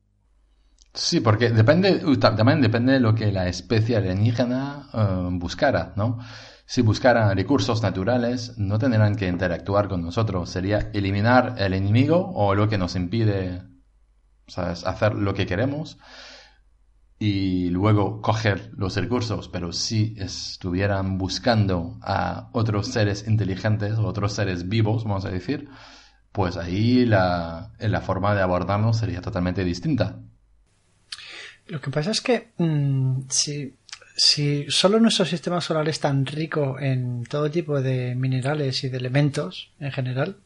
Sí, 0.92 1.20
porque 1.20 1.50
depende, 1.50 2.02
también 2.18 2.60
depende 2.60 2.94
de 2.94 3.00
lo 3.00 3.14
que 3.14 3.30
la 3.30 3.46
especie 3.46 3.96
alienígena 3.96 4.88
eh, 4.92 5.28
buscara, 5.32 5.92
¿no? 5.96 6.18
Si 6.66 6.82
buscara 6.82 7.32
recursos 7.34 7.82
naturales, 7.82 8.58
no 8.58 8.78
tendrán 8.78 9.16
que 9.16 9.28
interactuar 9.28 9.88
con 9.88 10.02
nosotros. 10.02 10.50
Sería 10.50 10.90
eliminar 10.92 11.54
el 11.58 11.74
enemigo 11.74 12.32
o 12.34 12.54
lo 12.54 12.68
que 12.68 12.78
nos 12.78 12.96
impide 12.96 13.62
hacer 14.56 15.14
lo 15.14 15.34
que 15.34 15.46
queremos 15.46 15.98
y 17.22 17.68
luego 17.68 18.22
coger 18.22 18.70
los 18.78 18.96
recursos, 18.96 19.48
pero 19.48 19.74
si 19.74 20.16
estuvieran 20.18 21.18
buscando 21.18 21.98
a 22.00 22.48
otros 22.52 22.86
seres 22.88 23.28
inteligentes, 23.28 23.98
otros 23.98 24.32
seres 24.32 24.70
vivos, 24.70 25.04
vamos 25.04 25.26
a 25.26 25.30
decir, 25.30 25.68
pues 26.32 26.56
ahí 26.56 27.04
la, 27.04 27.72
la 27.78 28.00
forma 28.00 28.34
de 28.34 28.40
abordarnos 28.40 28.96
sería 28.96 29.20
totalmente 29.20 29.64
distinta. 29.64 30.18
Lo 31.66 31.82
que 31.82 31.90
pasa 31.90 32.10
es 32.10 32.22
que 32.22 32.52
mm, 32.56 33.24
si, 33.28 33.76
si 34.16 34.64
solo 34.70 34.98
nuestro 34.98 35.26
sistema 35.26 35.60
solar 35.60 35.90
es 35.90 36.00
tan 36.00 36.24
rico 36.24 36.78
en 36.80 37.24
todo 37.24 37.50
tipo 37.50 37.82
de 37.82 38.14
minerales 38.14 38.82
y 38.84 38.88
de 38.88 38.96
elementos 38.96 39.72
en 39.78 39.92
general, 39.92 40.38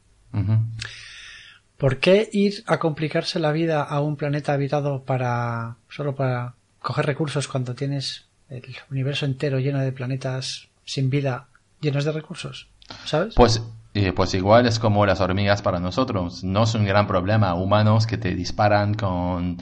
¿por 1.78 2.00
qué 2.00 2.28
ir 2.32 2.64
a 2.66 2.80
complicarse 2.80 3.38
la 3.38 3.52
vida 3.52 3.84
a 3.84 4.00
un 4.00 4.16
planeta 4.16 4.54
habitado 4.54 5.04
para 5.04 5.76
solo 5.88 6.16
para 6.16 6.56
coger 6.84 7.06
recursos 7.06 7.48
cuando 7.48 7.74
tienes 7.74 8.26
el 8.50 8.62
universo 8.90 9.24
entero 9.24 9.58
lleno 9.58 9.80
de 9.80 9.90
planetas 9.90 10.68
sin 10.84 11.08
vida 11.08 11.48
llenos 11.80 12.04
de 12.04 12.12
recursos, 12.12 12.68
¿sabes? 13.06 13.34
Pues, 13.34 13.62
eh, 13.94 14.12
pues 14.12 14.34
igual 14.34 14.66
es 14.66 14.78
como 14.78 15.06
las 15.06 15.20
hormigas 15.20 15.62
para 15.62 15.80
nosotros. 15.80 16.44
No 16.44 16.64
es 16.64 16.74
un 16.74 16.84
gran 16.84 17.06
problema. 17.06 17.54
Humanos 17.54 18.06
que 18.06 18.18
te 18.18 18.34
disparan 18.34 18.94
con 18.94 19.58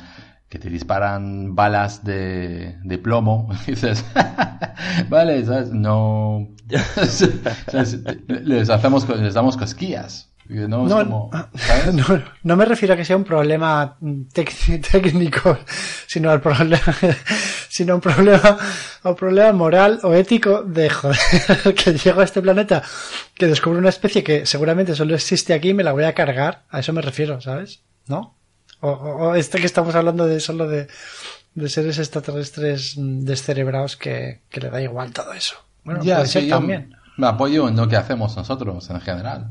que 0.49 0.59
te 0.59 0.69
disparan 0.69 1.55
balas 1.55 2.05
de, 2.05 2.77
de 2.83 2.99
plomo. 2.99 3.49
dices, 3.67 4.05
vale, 5.09 5.45
¿sabes? 5.47 5.71
No. 5.71 6.49
les 8.29 8.69
hacemos, 8.69 9.09
les 9.09 9.35
damos 9.35 9.57
cosquillas. 9.57 10.32
No, 11.93 12.23
no, 12.43 12.57
me 12.57 12.65
refiero 12.65 12.95
a 12.95 12.97
que 12.97 13.05
sea 13.05 13.17
un 13.17 13.25
problema 13.25 13.97
técnico, 14.33 15.59
sino 16.07 16.31
al 16.31 16.41
problema, 16.41 16.81
sino 17.69 17.95
un 17.95 18.01
problema, 18.01 18.59
un 19.05 19.15
problema 19.15 19.53
moral 19.53 20.01
o 20.03 20.15
ético 20.15 20.63
de 20.63 20.91
joder, 20.91 21.19
que 21.75 21.95
llego 21.95 22.21
a 22.21 22.25
este 22.25 22.43
planeta, 22.43 22.83
que 23.35 23.47
descubro 23.47 23.79
una 23.79 23.89
especie 23.89 24.23
que 24.23 24.47
seguramente 24.47 24.95
solo 24.95 25.15
existe 25.15 25.55
aquí 25.55 25.71
y 25.71 25.75
me 25.75 25.85
la 25.85 25.93
voy 25.93 26.05
a 26.05 26.15
cargar. 26.15 26.65
A 26.71 26.81
eso 26.81 26.93
me 26.93 27.03
refiero, 27.03 27.41
¿sabes? 27.41 27.83
¿No? 28.07 28.37
O, 28.81 29.35
este 29.37 29.61
que 29.61 29.67
estamos 29.67 29.95
hablando 29.95 30.27
de 30.27 30.41
solo 30.41 30.69
de, 30.69 30.89
de 31.55 31.69
seres 31.69 31.99
extraterrestres 31.99 32.95
descerebrados 32.97 33.97
que, 33.97 34.41
que 34.51 34.61
le 34.61 34.71
da 34.71 34.83
igual 34.83 35.13
todo 35.13 35.33
eso. 35.33 35.55
Bueno, 35.85 36.03
ya, 36.03 36.19
puede 36.19 36.49
también 36.49 36.91
me 36.91 37.02
apoyo 37.21 37.69
en 37.69 37.77
lo 37.77 37.89
que 37.89 37.97
hacemos 37.97 38.37
nosotros 38.37 38.89
en 38.91 39.01
general. 39.01 39.51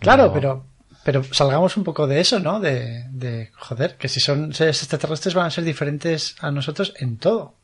Claro, 0.00 0.32
pero, 0.32 0.66
pero 1.04 1.22
salgamos 1.24 1.76
un 1.76 1.84
poco 1.84 2.06
de 2.06 2.20
eso, 2.20 2.40
¿no? 2.40 2.60
De, 2.60 3.06
de, 3.10 3.50
joder, 3.56 3.96
que 3.96 4.08
si 4.08 4.20
son 4.20 4.52
seres 4.52 4.82
extraterrestres 4.82 5.34
van 5.34 5.46
a 5.46 5.50
ser 5.50 5.64
diferentes 5.64 6.36
a 6.40 6.50
nosotros 6.50 6.94
en 6.98 7.18
todo. 7.18 7.54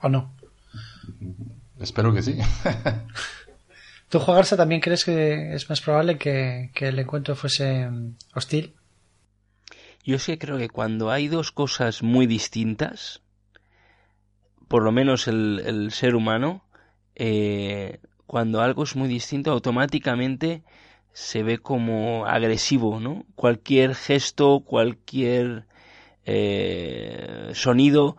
¿O 0.00 0.08
no? 0.08 0.32
Espero 1.80 2.12
que 2.12 2.22
sí. 2.22 2.38
¿Tú, 4.08 4.18
Jugarse, 4.20 4.56
también 4.56 4.80
crees 4.80 5.04
que 5.04 5.54
es 5.54 5.68
más 5.68 5.80
probable 5.80 6.16
que, 6.16 6.70
el 6.74 6.98
encuentro 6.98 7.36
fuese 7.36 7.90
hostil? 8.34 8.74
Yo 10.02 10.18
sí 10.18 10.38
creo 10.38 10.56
que 10.56 10.70
cuando 10.70 11.10
hay 11.10 11.28
dos 11.28 11.52
cosas 11.52 12.02
muy 12.02 12.26
distintas, 12.26 13.20
por 14.66 14.82
lo 14.82 14.92
menos 14.92 15.28
el, 15.28 15.62
el 15.66 15.92
ser 15.92 16.14
humano, 16.14 16.62
eh, 17.18 18.00
cuando 18.26 18.60
algo 18.60 18.84
es 18.84 18.96
muy 18.96 19.08
distinto, 19.08 19.50
automáticamente 19.50 20.62
se 21.12 21.42
ve 21.42 21.58
como 21.58 22.26
agresivo, 22.26 23.00
¿no? 23.00 23.26
Cualquier 23.34 23.94
gesto, 23.94 24.60
cualquier 24.60 25.66
eh, 26.24 27.50
sonido, 27.54 28.16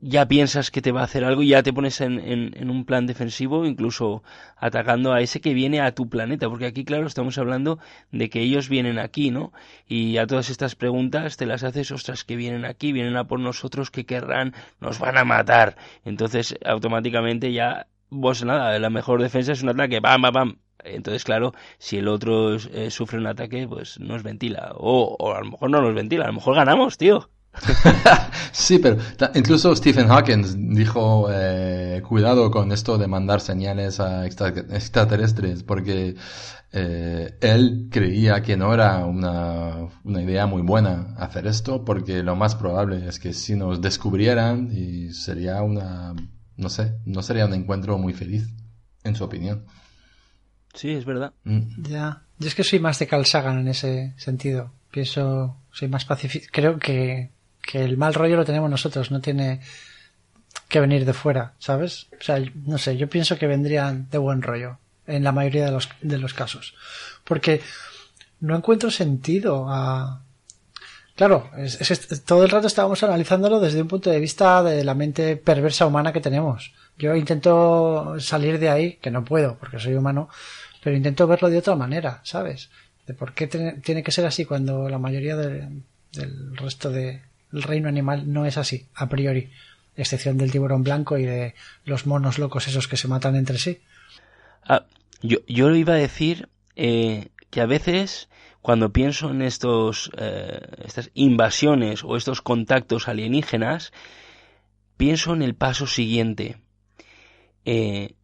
ya 0.00 0.28
piensas 0.28 0.70
que 0.70 0.82
te 0.82 0.92
va 0.92 1.00
a 1.00 1.04
hacer 1.04 1.24
algo 1.24 1.42
y 1.42 1.48
ya 1.48 1.62
te 1.62 1.72
pones 1.72 2.00
en, 2.00 2.20
en, 2.20 2.70
un 2.70 2.84
plan 2.84 3.06
defensivo, 3.06 3.66
incluso 3.66 4.22
atacando 4.56 5.12
a 5.12 5.20
ese 5.20 5.40
que 5.40 5.54
viene 5.54 5.80
a 5.80 5.94
tu 5.94 6.08
planeta, 6.08 6.48
porque 6.48 6.66
aquí, 6.66 6.84
claro, 6.84 7.06
estamos 7.06 7.38
hablando 7.38 7.78
de 8.12 8.30
que 8.30 8.40
ellos 8.40 8.68
vienen 8.68 8.98
aquí, 8.98 9.30
¿no? 9.30 9.52
Y 9.88 10.18
a 10.18 10.26
todas 10.26 10.50
estas 10.50 10.74
preguntas 10.74 11.36
te 11.36 11.46
las 11.46 11.64
haces, 11.64 11.90
ostras, 11.90 12.24
que 12.24 12.36
vienen 12.36 12.64
aquí, 12.64 12.92
vienen 12.92 13.16
a 13.16 13.26
por 13.26 13.40
nosotros, 13.40 13.90
que 13.90 14.06
querrán, 14.06 14.54
nos 14.80 14.98
van 14.98 15.18
a 15.18 15.24
matar. 15.24 15.76
Entonces, 16.04 16.56
automáticamente 16.64 17.52
ya 17.52 17.86
vos 18.10 18.44
nada, 18.44 18.78
la 18.78 18.90
mejor 18.90 19.22
defensa 19.22 19.52
es 19.52 19.62
un 19.62 19.70
ataque, 19.70 20.00
bam, 20.00 20.22
bam, 20.22 20.32
bam. 20.32 20.58
Entonces, 20.84 21.24
claro, 21.24 21.52
si 21.78 21.98
el 21.98 22.08
otro 22.08 22.54
eh, 22.54 22.90
sufre 22.90 23.18
un 23.18 23.26
ataque, 23.26 23.66
pues 23.68 23.98
nos 23.98 24.22
ventila. 24.22 24.72
O, 24.76 25.16
o, 25.18 25.34
a 25.34 25.40
lo 25.40 25.50
mejor 25.50 25.70
no 25.70 25.80
nos 25.80 25.94
ventila, 25.94 26.24
a 26.24 26.28
lo 26.28 26.34
mejor 26.34 26.54
ganamos, 26.54 26.96
tío. 26.96 27.28
sí, 28.52 28.78
pero 28.78 28.98
incluso 29.34 29.74
Stephen 29.74 30.08
Hawking 30.08 30.74
dijo, 30.74 31.28
eh, 31.32 32.02
cuidado 32.06 32.50
con 32.50 32.70
esto 32.70 32.98
de 32.98 33.06
mandar 33.06 33.40
señales 33.40 33.98
a 33.98 34.26
extraterrestres, 34.26 35.62
porque 35.62 36.16
eh, 36.72 37.38
él 37.40 37.88
creía 37.90 38.42
que 38.42 38.56
no 38.56 38.74
era 38.74 39.04
una, 39.06 39.88
una 40.04 40.22
idea 40.22 40.46
muy 40.46 40.62
buena 40.62 41.14
hacer 41.16 41.46
esto, 41.46 41.84
porque 41.84 42.22
lo 42.22 42.36
más 42.36 42.54
probable 42.54 43.06
es 43.08 43.18
que 43.18 43.32
si 43.32 43.56
nos 43.56 43.80
descubrieran 43.80 44.68
y 44.70 45.12
sería 45.12 45.62
una 45.62 46.14
no 46.56 46.68
sé, 46.68 46.94
no 47.04 47.22
sería 47.22 47.46
un 47.46 47.54
encuentro 47.54 47.98
muy 47.98 48.12
feliz, 48.12 48.48
en 49.04 49.14
su 49.14 49.24
opinión. 49.24 49.64
Sí, 50.74 50.90
es 50.90 51.04
verdad. 51.04 51.32
Mm. 51.44 51.82
Ya, 51.88 52.22
yo 52.38 52.48
es 52.48 52.54
que 52.54 52.64
soy 52.64 52.80
más 52.80 52.98
de 52.98 53.06
Carl 53.06 53.24
Sagan 53.24 53.60
en 53.60 53.68
ese 53.68 54.14
sentido. 54.16 54.72
Pienso, 54.90 55.56
soy 55.72 55.88
más 55.88 56.04
pacífico. 56.04 56.46
Creo 56.52 56.78
que, 56.78 57.30
que 57.62 57.84
el 57.84 57.96
mal 57.96 58.14
rollo 58.14 58.36
lo 58.36 58.44
tenemos 58.44 58.70
nosotros, 58.70 59.10
no 59.10 59.20
tiene 59.20 59.60
que 60.68 60.80
venir 60.80 61.04
de 61.04 61.12
fuera, 61.12 61.54
¿sabes? 61.58 62.08
O 62.18 62.22
sea, 62.22 62.42
no 62.64 62.78
sé, 62.78 62.96
yo 62.96 63.08
pienso 63.08 63.38
que 63.38 63.46
vendrían 63.46 64.08
de 64.10 64.18
buen 64.18 64.42
rollo 64.42 64.78
en 65.06 65.22
la 65.22 65.32
mayoría 65.32 65.66
de 65.66 65.70
los, 65.70 65.88
de 66.02 66.18
los 66.18 66.34
casos. 66.34 66.74
Porque 67.24 67.60
no 68.40 68.56
encuentro 68.56 68.90
sentido 68.90 69.66
a, 69.68 70.22
Claro, 71.16 71.50
es, 71.56 72.24
todo 72.26 72.44
el 72.44 72.50
rato 72.50 72.66
estábamos 72.66 73.02
analizándolo 73.02 73.58
desde 73.58 73.80
un 73.80 73.88
punto 73.88 74.10
de 74.10 74.20
vista 74.20 74.62
de 74.62 74.84
la 74.84 74.94
mente 74.94 75.38
perversa 75.38 75.86
humana 75.86 76.12
que 76.12 76.20
tenemos. 76.20 76.74
Yo 76.98 77.16
intento 77.16 78.20
salir 78.20 78.58
de 78.58 78.68
ahí, 78.68 78.92
que 79.00 79.10
no 79.10 79.24
puedo 79.24 79.56
porque 79.56 79.78
soy 79.78 79.94
humano, 79.94 80.28
pero 80.84 80.94
intento 80.94 81.26
verlo 81.26 81.48
de 81.48 81.56
otra 81.56 81.74
manera, 81.74 82.20
¿sabes? 82.22 82.68
De 83.06 83.14
por 83.14 83.32
qué 83.32 83.46
tiene 83.46 84.02
que 84.02 84.12
ser 84.12 84.26
así 84.26 84.44
cuando 84.44 84.90
la 84.90 84.98
mayoría 84.98 85.36
del 85.36 85.82
resto 86.54 86.90
del 86.90 87.22
reino 87.50 87.88
animal 87.88 88.30
no 88.30 88.44
es 88.44 88.58
así, 88.58 88.86
a 88.94 89.08
priori, 89.08 89.50
excepción 89.96 90.36
del 90.36 90.52
tiburón 90.52 90.82
blanco 90.82 91.16
y 91.16 91.24
de 91.24 91.54
los 91.86 92.06
monos 92.06 92.38
locos 92.38 92.68
esos 92.68 92.88
que 92.88 92.98
se 92.98 93.08
matan 93.08 93.36
entre 93.36 93.58
sí. 93.58 93.80
Ah, 94.64 94.84
yo, 95.22 95.38
yo 95.48 95.74
iba 95.74 95.94
a 95.94 95.96
decir 95.96 96.50
eh, 96.76 97.28
que 97.48 97.62
a 97.62 97.66
veces 97.66 98.28
cuando 98.66 98.92
pienso 98.92 99.30
en 99.30 99.42
estos, 99.42 100.10
eh, 100.18 100.60
estas 100.84 101.12
invasiones 101.14 102.02
o 102.02 102.16
estos 102.16 102.42
contactos 102.42 103.06
alienígenas, 103.06 103.92
pienso 104.96 105.34
en 105.34 105.42
el 105.42 105.54
paso 105.54 105.86
siguiente. 105.86 106.56
Eh, 107.64 108.16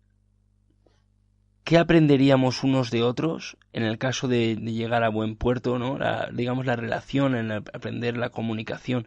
¿Qué 1.62 1.78
aprenderíamos 1.78 2.64
unos 2.64 2.90
de 2.90 3.04
otros 3.04 3.56
en 3.72 3.84
el 3.84 3.98
caso 3.98 4.26
de, 4.26 4.56
llegar 4.56 5.04
a 5.04 5.10
buen 5.10 5.36
puerto, 5.36 5.78
¿no? 5.78 5.96
digamos 6.32 6.66
la 6.66 6.74
relación, 6.74 7.36
en 7.36 7.52
aprender 7.52 8.16
la 8.16 8.30
comunicación 8.30 9.06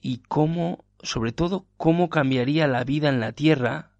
y 0.00 0.18
cómo, 0.28 0.84
sobre 1.02 1.32
todo, 1.32 1.66
cómo 1.76 2.10
cambiaría 2.10 2.68
la 2.68 2.84
vida 2.84 3.08
en 3.08 3.18
la 3.18 3.32
Tierra 3.32 3.90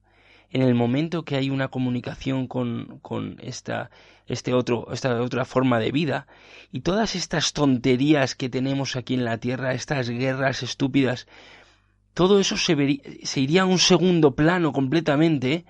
en 0.50 0.62
el 0.62 0.74
momento 0.76 1.24
que 1.24 1.34
hay 1.34 1.50
una 1.50 1.66
comunicación 1.66 2.46
con, 2.46 3.00
con 3.00 3.38
esta, 3.40 3.90
este 4.26 4.54
otro, 4.54 4.88
esta 4.92 5.20
otra 5.20 5.44
forma 5.44 5.78
de 5.78 5.92
vida, 5.92 6.26
y 6.70 6.80
todas 6.80 7.14
estas 7.14 7.52
tonterías 7.52 8.34
que 8.34 8.48
tenemos 8.48 8.96
aquí 8.96 9.14
en 9.14 9.24
la 9.24 9.38
Tierra, 9.38 9.74
estas 9.74 10.08
guerras 10.08 10.62
estúpidas, 10.62 11.26
todo 12.14 12.40
eso 12.40 12.56
se, 12.56 13.00
se 13.22 13.40
iría 13.40 13.62
a 13.62 13.66
un 13.66 13.78
segundo 13.78 14.34
plano 14.34 14.72
completamente, 14.72 15.64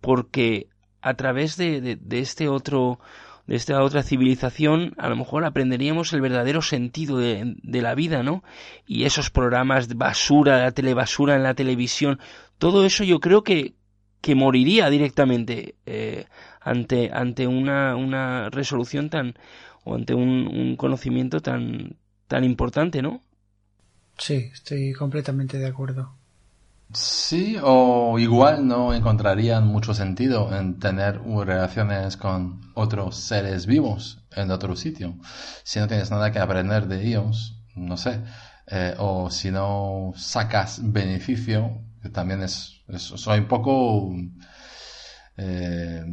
porque 0.00 0.68
a 1.00 1.14
través 1.14 1.56
de, 1.56 1.96
de, 1.96 2.18
este 2.18 2.48
otro 2.48 2.98
de 3.46 3.56
esta 3.56 3.82
otra 3.82 4.02
civilización, 4.02 4.94
a 4.98 5.08
lo 5.08 5.16
mejor 5.16 5.44
aprenderíamos 5.46 6.12
el 6.12 6.20
verdadero 6.20 6.60
sentido 6.60 7.16
de, 7.16 7.54
de, 7.62 7.80
la 7.80 7.94
vida, 7.94 8.22
¿no? 8.22 8.44
Y 8.86 9.04
esos 9.04 9.30
programas 9.30 9.88
de 9.88 9.94
basura, 9.94 10.58
la 10.58 10.72
telebasura 10.72 11.34
en 11.34 11.44
la 11.44 11.54
televisión, 11.54 12.20
todo 12.58 12.84
eso 12.84 13.04
yo 13.04 13.20
creo 13.20 13.44
que, 13.44 13.72
que 14.20 14.34
moriría 14.34 14.90
directamente 14.90 15.76
eh, 15.86 16.26
ante, 16.70 17.10
ante 17.12 17.46
una, 17.46 17.96
una 17.96 18.50
resolución 18.50 19.10
tan, 19.10 19.34
o 19.84 19.94
ante 19.94 20.14
un, 20.14 20.48
un 20.48 20.76
conocimiento 20.76 21.40
tan, 21.40 21.96
tan 22.28 22.44
importante, 22.44 23.02
¿no? 23.02 23.22
Sí, 24.18 24.50
estoy 24.52 24.92
completamente 24.92 25.56
de 25.58 25.66
acuerdo. 25.66 26.14
Sí, 26.92 27.56
o 27.62 28.18
igual 28.18 28.66
no 28.66 28.94
encontrarían 28.94 29.66
mucho 29.66 29.92
sentido 29.92 30.54
en 30.56 30.78
tener 30.78 31.20
relaciones 31.22 32.16
con 32.16 32.60
otros 32.74 33.16
seres 33.16 33.66
vivos 33.66 34.24
en 34.32 34.50
otro 34.50 34.74
sitio. 34.74 35.16
Si 35.64 35.78
no 35.80 35.86
tienes 35.86 36.10
nada 36.10 36.32
que 36.32 36.38
aprender 36.38 36.86
de 36.88 37.06
ellos, 37.06 37.60
no 37.74 37.96
sé. 37.98 38.22
Eh, 38.66 38.94
o 38.98 39.30
si 39.30 39.50
no 39.50 40.12
sacas 40.16 40.80
beneficio, 40.82 41.82
que 42.02 42.08
también 42.08 42.42
es, 42.42 42.82
soy 42.96 43.40
un 43.40 43.48
poco 43.48 44.10
eh, 45.36 46.04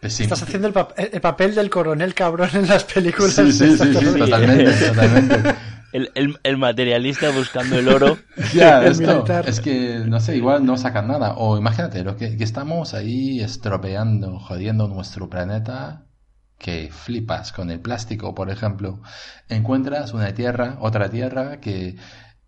Estás 0.00 0.42
haciendo 0.42 0.68
el, 0.68 1.20
papel 1.20 1.54
del 1.54 1.70
coronel 1.70 2.14
cabrón 2.14 2.50
en 2.54 2.68
las 2.68 2.84
películas. 2.84 3.32
Sí, 3.32 3.50
sí, 3.52 3.76
sí, 3.76 3.94
sí 3.94 4.18
totalmente, 4.18 4.72
totalmente. 4.72 5.54
El, 5.90 6.38
el, 6.42 6.58
materialista 6.58 7.30
buscando 7.30 7.78
el 7.78 7.88
oro. 7.88 8.18
Ya, 8.54 8.84
esto, 8.84 9.24
es 9.46 9.60
que, 9.60 10.00
no 10.06 10.20
sé, 10.20 10.36
igual 10.36 10.66
no 10.66 10.76
sacan 10.76 11.08
nada. 11.08 11.34
O 11.38 11.56
imagínate, 11.56 12.04
lo 12.04 12.14
que, 12.14 12.36
que 12.36 12.44
estamos 12.44 12.92
ahí 12.92 13.40
estropeando, 13.40 14.38
jodiendo 14.38 14.86
nuestro 14.86 15.30
planeta, 15.30 16.04
que 16.58 16.90
flipas 16.92 17.52
con 17.52 17.70
el 17.70 17.80
plástico, 17.80 18.34
por 18.34 18.50
ejemplo. 18.50 19.00
Encuentras 19.48 20.12
una 20.12 20.34
tierra, 20.34 20.76
otra 20.80 21.08
tierra, 21.08 21.58
que, 21.58 21.96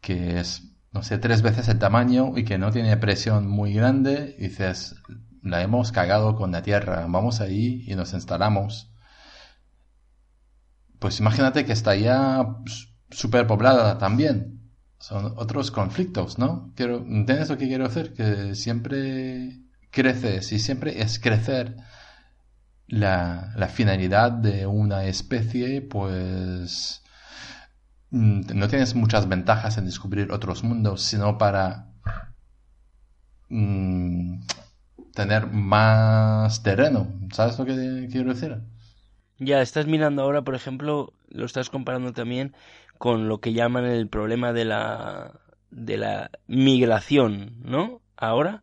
que 0.03 0.38
es, 0.38 0.74
no 0.92 1.03
sé, 1.03 1.16
tres 1.16 1.40
veces 1.40 1.66
el 1.68 1.78
tamaño 1.78 2.36
y 2.36 2.44
que 2.44 2.59
no 2.59 2.70
tiene 2.70 2.94
presión 2.98 3.48
muy 3.48 3.72
grande. 3.72 4.36
Y 4.38 4.48
dices, 4.48 4.96
la 5.43 5.62
hemos 5.62 5.93
cagado 5.93 6.36
con 6.36 6.53
la 6.53 6.62
tierra, 6.62 7.07
vamos 7.09 7.41
ahí 7.41 7.84
y 7.86 7.95
nos 7.95 8.12
instalamos. 8.12 8.91
Pues 10.99 11.18
imagínate 11.20 11.64
que 11.64 11.72
está 11.72 11.97
ya 11.97 12.57
superpoblada 13.11 13.99
también. 13.99 14.61
Son 14.99 15.32
otros 15.36 15.70
conflictos, 15.70 16.38
¿no? 16.38 16.72
Quiero, 16.76 16.99
¿Entiendes 16.99 17.49
lo 17.49 17.57
que 17.57 17.68
quiero 17.68 17.86
hacer? 17.86 18.12
Que 18.12 18.55
siempre 18.55 19.59
creces 19.91 20.53
y 20.53 20.59
siempre 20.59 21.01
es 21.03 21.18
crecer. 21.18 21.76
La, 22.86 23.53
la 23.57 23.68
finalidad 23.68 24.32
de 24.32 24.66
una 24.66 25.05
especie, 25.05 25.80
pues 25.80 27.03
mm, 28.11 28.41
no 28.55 28.68
tienes 28.68 28.95
muchas 28.95 29.28
ventajas 29.28 29.78
en 29.78 29.86
descubrir 29.86 30.32
otros 30.32 30.64
mundos, 30.64 31.03
sino 31.03 31.38
para 31.38 31.86
mm, 33.49 34.41
tener 35.14 35.46
más 35.48 36.62
terreno. 36.62 37.08
¿Sabes 37.32 37.58
lo 37.58 37.64
que 37.66 38.08
quiero 38.11 38.32
decir? 38.34 38.58
Ya, 39.38 39.62
estás 39.62 39.86
mirando 39.86 40.22
ahora, 40.22 40.42
por 40.42 40.54
ejemplo, 40.54 41.14
lo 41.28 41.46
estás 41.46 41.70
comparando 41.70 42.12
también 42.12 42.54
con 42.98 43.28
lo 43.28 43.40
que 43.40 43.52
llaman 43.54 43.86
el 43.86 44.08
problema 44.08 44.52
de 44.52 44.66
la, 44.66 45.40
de 45.70 45.96
la 45.96 46.30
migración, 46.46 47.54
¿no? 47.64 48.02
Ahora, 48.16 48.62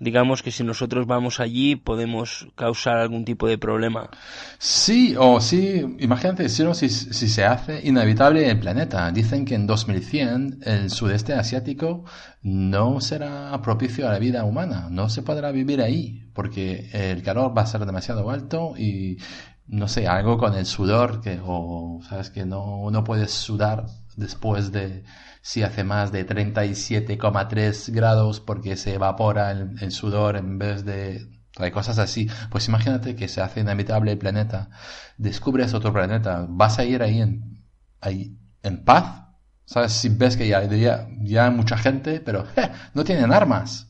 digamos 0.00 0.42
que 0.42 0.50
si 0.50 0.64
nosotros 0.64 1.06
vamos 1.06 1.38
allí 1.38 1.76
podemos 1.76 2.48
causar 2.56 2.96
algún 2.96 3.24
tipo 3.24 3.46
de 3.46 3.58
problema. 3.58 4.10
Sí, 4.58 5.14
o 5.16 5.40
sí, 5.40 5.96
imagínate 6.00 6.48
si, 6.48 6.64
si, 6.74 6.88
si 6.88 7.28
se 7.28 7.44
hace 7.44 7.86
inevitable 7.86 8.48
el 8.48 8.58
planeta. 8.58 9.12
Dicen 9.12 9.44
que 9.44 9.54
en 9.54 9.66
2100 9.66 10.60
el 10.64 10.90
sudeste 10.90 11.34
asiático 11.34 12.04
no 12.42 13.00
será 13.00 13.60
propicio 13.62 14.08
a 14.08 14.12
la 14.12 14.18
vida 14.18 14.44
humana, 14.44 14.88
no 14.90 15.08
se 15.10 15.22
podrá 15.22 15.52
vivir 15.52 15.82
ahí 15.82 16.24
porque 16.32 16.88
el 16.92 17.22
calor 17.22 17.56
va 17.56 17.62
a 17.62 17.66
ser 17.66 17.84
demasiado 17.84 18.30
alto 18.30 18.72
y 18.76 19.18
no 19.66 19.86
sé, 19.86 20.08
algo 20.08 20.36
con 20.36 20.54
el 20.54 20.66
sudor, 20.66 21.20
que, 21.20 21.38
o, 21.44 22.00
sabes, 22.08 22.30
que 22.30 22.44
no, 22.44 22.90
no 22.90 23.04
puedes 23.04 23.30
sudar 23.30 23.86
después 24.16 24.72
de, 24.72 25.04
si 25.42 25.62
hace 25.62 25.84
más 25.84 26.12
de 26.12 26.26
37,3 26.26 27.92
grados 27.92 28.40
porque 28.40 28.76
se 28.76 28.94
evapora 28.94 29.50
el, 29.50 29.90
sudor 29.90 30.36
en 30.36 30.58
vez 30.58 30.84
de, 30.84 31.28
hay 31.56 31.70
cosas 31.70 31.98
así. 31.98 32.28
Pues 32.50 32.68
imagínate 32.68 33.16
que 33.16 33.28
se 33.28 33.40
hace 33.40 33.60
inhabitable 33.60 34.12
el 34.12 34.18
planeta, 34.18 34.70
descubres 35.16 35.74
otro 35.74 35.92
planeta, 35.92 36.46
vas 36.48 36.78
a 36.78 36.84
ir 36.84 37.02
ahí 37.02 37.20
en, 37.20 37.64
ahí 38.00 38.36
en 38.62 38.84
paz, 38.84 39.24
¿sabes? 39.64 39.92
Si 39.92 40.08
ves 40.08 40.36
que 40.36 40.48
ya, 40.48 40.64
ya, 40.64 41.08
ya 41.22 41.46
hay 41.46 41.50
mucha 41.50 41.78
gente, 41.78 42.20
pero 42.20 42.46
no 42.94 43.04
tienen 43.04 43.32
armas. 43.32 43.88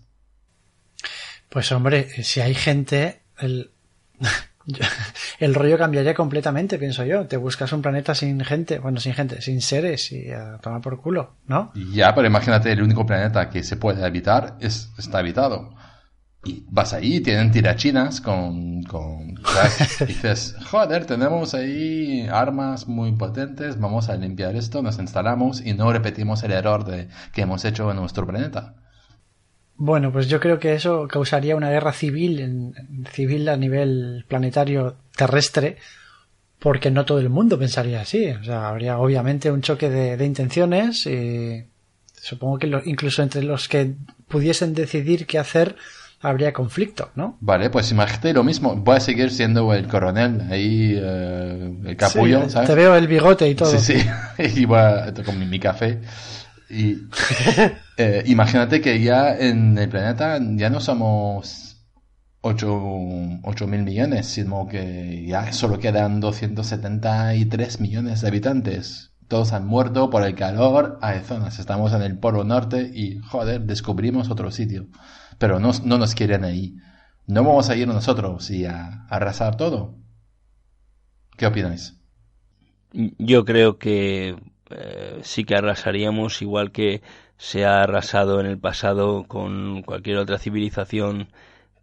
Pues 1.49 1.73
hombre, 1.73 2.23
si 2.23 2.41
hay 2.41 2.55
gente, 2.55 3.23
el, 3.39 3.73
el 5.41 5.55
rollo 5.55 5.79
cambiaría 5.79 6.15
completamente, 6.15 6.79
pienso 6.79 7.05
yo. 7.05 7.27
Te 7.27 7.37
buscas 7.37 7.73
un 7.73 7.83
planeta 7.83 8.15
sin 8.15 8.41
gente, 8.45 8.79
bueno, 8.79 9.01
sin 9.01 9.15
gente, 9.15 9.41
sin 9.41 9.61
seres 9.61 10.13
y 10.13 10.31
a 10.31 10.59
tomar 10.59 10.81
por 10.81 11.01
culo, 11.01 11.37
¿no? 11.47 11.73
Ya, 11.93 12.15
pero 12.15 12.27
imagínate, 12.27 12.73
el 12.73 12.83
único 12.83 13.07
planeta 13.07 13.51
que 13.51 13.63
se 13.63 13.77
puede 13.77 14.05
habitar 14.05 14.57
es, 14.61 14.91
está 14.99 15.19
habitado. 15.19 15.75
Y 16.43 16.65
vas 16.71 16.95
ahí, 16.95 17.21
tienen 17.21 17.51
tirachinas 17.51 18.23
con, 18.23 18.83
con 18.85 19.35
dices, 20.07 20.57
joder, 20.71 21.05
tenemos 21.05 21.53
ahí 21.55 22.27
armas 22.33 22.89
muy 22.89 23.13
potentes, 23.13 23.79
vamos 23.79 24.09
a 24.09 24.17
limpiar 24.17 24.57
esto, 24.57 24.83
nos 24.83 24.99
instalamos 24.99 25.61
y 25.61 25.75
no 25.75 25.93
repetimos 25.93 26.43
el 26.43 26.53
error 26.53 26.85
de, 26.87 27.09
que 27.35 27.43
hemos 27.43 27.65
hecho 27.67 27.91
en 27.91 27.99
nuestro 27.99 28.27
planeta. 28.27 28.75
Bueno, 29.83 30.13
pues 30.13 30.29
yo 30.29 30.41
creo 30.41 30.59
que 30.59 30.75
eso 30.75 31.09
causaría 31.09 31.57
una 31.57 31.71
guerra 31.71 31.95
civil, 31.95 32.39
en, 32.41 32.75
civil 33.15 33.49
a 33.49 33.57
nivel 33.57 34.27
planetario 34.29 34.97
terrestre, 35.17 35.79
porque 36.59 36.91
no 36.91 37.07
todo 37.07 37.19
el 37.19 37.31
mundo 37.31 37.59
pensaría 37.59 38.03
así. 38.03 38.27
O 38.29 38.45
sea, 38.45 38.69
habría 38.69 38.99
obviamente 38.99 39.51
un 39.51 39.63
choque 39.63 39.89
de, 39.89 40.23
intenciones 40.23 41.07
y 41.07 41.65
supongo 42.13 42.59
que 42.59 42.83
incluso 42.85 43.23
entre 43.23 43.43
los 43.43 43.69
que 43.69 43.95
pudiesen 44.29 44.75
decidir 44.75 45.27
qué 45.27 45.39
hacer 45.39 45.77
habría 46.21 46.53
conflicto, 46.53 47.11
¿no? 47.15 47.39
Vale, 47.41 47.71
pues 47.71 47.91
imagínate 47.91 48.35
lo 48.35 48.45
mismo. 48.45 48.77
Voy 48.77 48.99
a 48.99 49.01
seguir 49.01 49.31
siendo 49.31 49.73
el 49.73 49.89
coronel, 49.89 50.43
ahí 50.51 50.93
eh, 50.95 51.75
el 51.87 51.97
capullo, 51.97 52.51
¿sabes? 52.51 52.69
Te 52.69 52.75
veo 52.75 52.95
el 52.97 53.09
bigote 53.09 53.49
y 53.49 53.55
todo. 53.55 53.79
Sí, 53.79 53.95
sí. 53.97 54.07
y 54.61 54.67
voy 54.67 54.79
a, 54.79 55.15
con 55.25 55.49
mi 55.49 55.59
café. 55.59 56.01
Y 56.69 56.99
eh, 58.01 58.23
imagínate 58.27 58.81
que 58.81 59.01
ya 59.03 59.37
en 59.37 59.77
el 59.77 59.91
planeta 59.91 60.39
ya 60.57 60.71
no 60.71 60.81
somos 60.81 61.87
8, 62.41 63.43
mil 63.67 63.83
millones, 63.83 64.27
sino 64.27 64.67
que 64.67 65.27
ya 65.27 65.53
solo 65.53 65.79
quedan 65.79 66.19
273 66.21 67.81
millones 67.81 68.23
de 68.23 68.29
habitantes. 68.29 69.13
Todos 69.29 69.53
han 69.53 69.67
muerto 69.67 70.09
por 70.09 70.25
el 70.25 70.35
calor, 70.35 70.99
hay 71.03 71.21
zonas, 71.21 71.59
estamos 71.59 71.93
en 71.93 72.01
el 72.01 72.19
Polo 72.19 72.43
Norte 72.43 72.91
y, 72.95 73.19
joder, 73.19 73.61
descubrimos 73.63 74.31
otro 74.31 74.51
sitio. 74.51 74.87
Pero 75.39 75.61
no, 75.61 75.73
no 75.85 75.99
nos 75.99 76.15
quieren 76.15 76.45
ahí. 76.45 76.77
No 77.27 77.45
vamos 77.45 77.69
a 77.69 77.77
ir 77.77 77.87
nosotros 77.87 78.51
y 78.51 78.65
a, 78.65 79.05
arrasar 79.11 79.57
todo. 79.57 79.99
¿Qué 81.37 81.47
opináis? 81.47 82.01
Yo 82.93 83.45
creo 83.45 83.79
que 83.79 84.37
eh, 84.71 85.21
sí 85.23 85.45
que 85.45 85.55
arrasaríamos 85.55 86.41
igual 86.41 86.73
que 86.73 87.03
se 87.41 87.65
ha 87.65 87.83
arrasado 87.83 88.39
en 88.39 88.45
el 88.47 88.59
pasado 88.59 89.25
con 89.27 89.81
cualquier 89.83 90.19
otra 90.19 90.39
civilización 90.39 91.29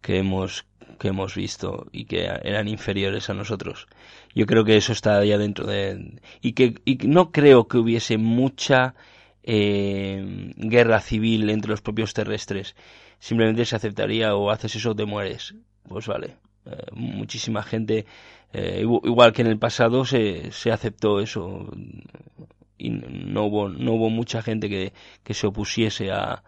que 0.00 0.18
hemos 0.18 0.66
que 1.00 1.08
hemos 1.08 1.34
visto 1.34 1.88
y 1.90 2.04
que 2.04 2.26
eran 2.44 2.68
inferiores 2.68 3.28
a 3.28 3.34
nosotros. 3.34 3.88
Yo 4.36 4.46
creo 4.46 4.64
que 4.64 4.76
eso 4.76 4.92
está 4.92 5.24
ya 5.24 5.36
dentro 5.36 5.66
de 5.66 6.20
y 6.40 6.52
que 6.52 6.74
y 6.84 6.94
no 7.08 7.32
creo 7.32 7.66
que 7.66 7.78
hubiese 7.78 8.18
mucha 8.18 8.94
eh, 9.42 10.54
guerra 10.56 11.00
civil 11.00 11.50
entre 11.50 11.72
los 11.72 11.82
propios 11.82 12.14
terrestres. 12.14 12.76
Simplemente 13.18 13.64
se 13.64 13.74
aceptaría 13.74 14.36
o 14.36 14.52
haces 14.52 14.76
eso 14.76 14.92
o 14.92 14.96
te 14.96 15.06
mueres. 15.06 15.56
Pues 15.88 16.06
vale. 16.06 16.36
Eh, 16.66 16.86
muchísima 16.92 17.64
gente, 17.64 18.06
igual 18.52 19.32
que 19.32 19.42
en 19.42 19.48
el 19.48 19.58
pasado, 19.58 20.04
se, 20.04 20.52
se 20.52 20.70
aceptó 20.70 21.20
eso 21.20 21.68
y 22.78 22.90
no 22.90 23.44
hubo, 23.44 23.68
no 23.68 23.94
hubo 23.94 24.08
mucha 24.08 24.40
gente 24.40 24.68
que, 24.68 25.34
se 25.34 25.46
opusiese 25.46 26.12
a, 26.12 26.42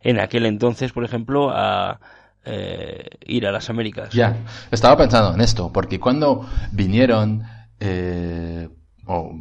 en 0.00 0.20
aquel 0.20 0.46
entonces, 0.46 0.92
por 0.92 1.04
ejemplo, 1.04 1.50
a, 1.50 1.98
eh, 2.44 3.08
ir 3.26 3.46
a 3.46 3.52
las 3.52 3.70
Américas. 3.70 4.12
Ya, 4.12 4.36
estaba 4.70 4.96
pensando 4.96 5.34
en 5.34 5.40
esto, 5.40 5.72
porque 5.72 5.98
cuando 5.98 6.46
vinieron, 6.70 7.42
eh, 7.80 8.68
o 9.06 9.32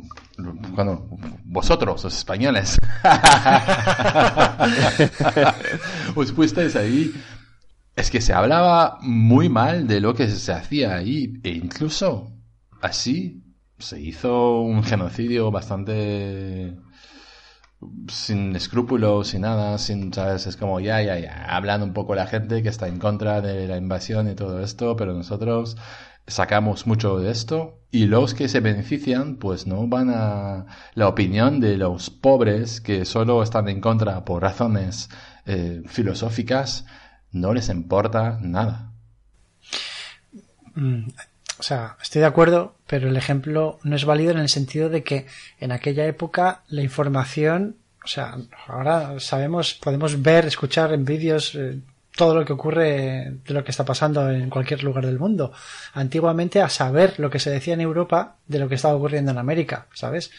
cuando 0.74 1.08
vosotros, 1.44 2.04
los 2.04 2.14
españoles, 2.14 2.80
os 6.16 6.32
fuisteis 6.32 6.76
ahí, 6.76 7.12
es 7.96 8.10
que 8.10 8.22
se 8.22 8.34
hablaba 8.34 8.98
muy 9.02 9.50
mal 9.50 9.88
de 9.88 10.00
lo 10.00 10.14
que 10.14 10.30
se 10.30 10.54
hacía 10.54 10.96
ahí, 10.96 11.34
e 11.44 11.50
incluso 11.50 12.32
así 12.82 13.44
se 13.80 14.00
hizo 14.00 14.62
un 14.62 14.84
genocidio 14.84 15.52
bastante 15.52 16.78
sin 18.10 18.56
escrúpulos, 18.56 19.30
sin 19.30 19.42
nada, 19.42 19.78
sin, 19.78 20.14
¿sabes? 20.14 20.48
Es 20.48 20.58
como 20.58 20.80
ya, 20.80 21.02
ya, 21.02 21.18
ya, 21.18 21.46
hablando 21.46 21.86
un 21.86 21.94
poco 21.94 22.16
la 22.16 22.28
gente 22.28 22.62
que 22.62 22.70
está 22.70 22.88
en 22.88 23.00
contra 23.00 23.42
de 23.42 23.68
la 23.68 23.78
invasión 23.78 24.30
y 24.30 24.36
todo 24.36 24.62
esto, 24.62 24.96
pero 24.96 25.14
nosotros 25.14 25.78
sacamos 26.28 26.86
mucho 26.86 27.20
de 27.20 27.32
esto 27.32 27.80
y 27.92 28.06
los 28.06 28.34
que 28.34 28.50
se 28.50 28.60
benefician 28.60 29.38
pues 29.38 29.66
no 29.66 29.88
van 29.88 30.10
a 30.12 30.66
la 30.94 31.08
opinión 31.08 31.60
de 31.60 31.78
los 31.78 32.10
pobres 32.10 32.82
que 32.82 33.06
solo 33.06 33.42
están 33.42 33.68
en 33.70 33.82
contra 33.82 34.26
por 34.26 34.44
razones 34.44 35.10
eh, 35.46 35.82
filosóficas 35.88 36.86
no 37.32 37.54
les 37.54 37.70
importa 37.70 38.40
nada. 38.42 38.92
O 41.60 41.64
sea, 41.64 41.98
estoy 42.02 42.22
de 42.22 42.28
acuerdo, 42.28 42.76
pero 42.88 43.10
el 43.10 43.18
ejemplo 43.18 43.80
no 43.84 43.96
es 43.96 44.06
válido 44.06 44.32
en 44.32 44.40
el 44.40 44.48
sentido 44.48 44.90
de 44.90 45.04
que 45.04 45.26
en 45.60 45.74
aquella 45.74 46.06
época 46.06 46.62
la 46.70 46.82
información, 46.82 47.76
o 48.04 48.08
sea, 48.08 48.38
ahora 48.68 49.20
sabemos, 49.20 49.74
podemos 49.74 50.22
ver, 50.22 50.46
escuchar 50.46 50.94
en 50.94 51.04
vídeos 51.04 51.56
eh, 51.56 51.80
todo 52.16 52.34
lo 52.34 52.46
que 52.46 52.54
ocurre 52.54 53.34
de 53.46 53.54
lo 53.54 53.64
que 53.66 53.72
está 53.72 53.84
pasando 53.84 54.30
en 54.30 54.50
cualquier 54.50 54.84
lugar 54.84 55.06
del 55.06 55.20
mundo. 55.20 55.52
Antiguamente 55.94 56.62
a 56.62 56.70
saber 56.70 57.20
lo 57.20 57.30
que 57.30 57.40
se 57.40 57.50
decía 57.50 57.74
en 57.74 57.82
Europa 57.82 58.38
de 58.48 58.60
lo 58.60 58.70
que 58.70 58.76
estaba 58.76 58.96
ocurriendo 58.96 59.32
en 59.32 59.38
América, 59.38 59.88
¿sabes? 59.94 60.32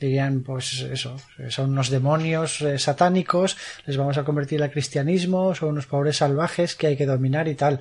dirían 0.00 0.42
pues 0.42 0.80
eso, 0.80 1.16
son 1.50 1.70
unos 1.70 1.88
demonios 1.88 2.60
eh, 2.62 2.80
satánicos, 2.80 3.56
les 3.86 3.96
vamos 3.96 4.18
a 4.18 4.24
convertir 4.24 4.60
al 4.60 4.72
cristianismo, 4.72 5.54
son 5.54 5.68
unos 5.70 5.86
pobres 5.86 6.16
salvajes 6.16 6.74
que 6.74 6.88
hay 6.88 6.96
que 6.96 7.06
dominar 7.06 7.46
y 7.46 7.54
tal 7.54 7.80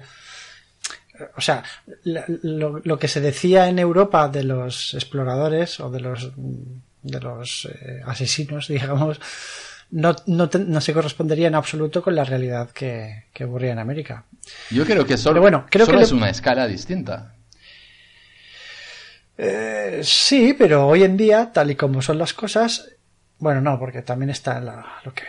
o 1.36 1.42
sea, 1.42 1.64
lo, 2.04 3.00
que 3.00 3.08
se 3.08 3.22
decía 3.22 3.68
en 3.68 3.80
Europa 3.80 4.30
de 4.30 4.44
los 4.44 4.94
exploradores 4.94 5.80
o 5.80 5.90
de 5.90 6.00
los, 6.00 6.32
de 6.36 7.20
los 7.20 7.66
eh, 7.72 8.02
asesinos, 8.06 8.68
digamos, 8.70 9.20
no, 9.92 10.16
no, 10.26 10.50
no, 10.52 10.82
se 10.82 10.94
correspondería 10.94 11.48
en 11.48 11.56
absoluto 11.56 12.02
con 12.02 12.16
la 12.16 12.24
realidad 12.24 12.72
que, 12.72 13.26
que 13.32 13.46
ocurría 13.46 13.74
en 13.74 13.80
América. 13.80 14.26
Yo 14.72 14.86
creo 14.86 15.06
que 15.06 15.18
solo, 15.18 15.42
bueno, 15.42 15.66
creo 15.70 15.86
que 15.86 16.02
es 16.02 16.12
una 16.12 16.30
escala 16.30 16.68
distinta. 16.68 17.36
Eh, 19.38 20.02
sí, 20.04 20.56
pero 20.58 20.88
hoy 20.88 21.04
en 21.04 21.18
día, 21.18 21.52
tal 21.52 21.72
y 21.72 21.76
como 21.76 22.02
son 22.02 22.18
las 22.18 22.34
cosas, 22.34 22.90
bueno, 23.40 23.62
no, 23.62 23.78
porque 23.80 24.02
también 24.02 24.30
está 24.30 24.60
lo 24.62 25.14
que 25.14 25.24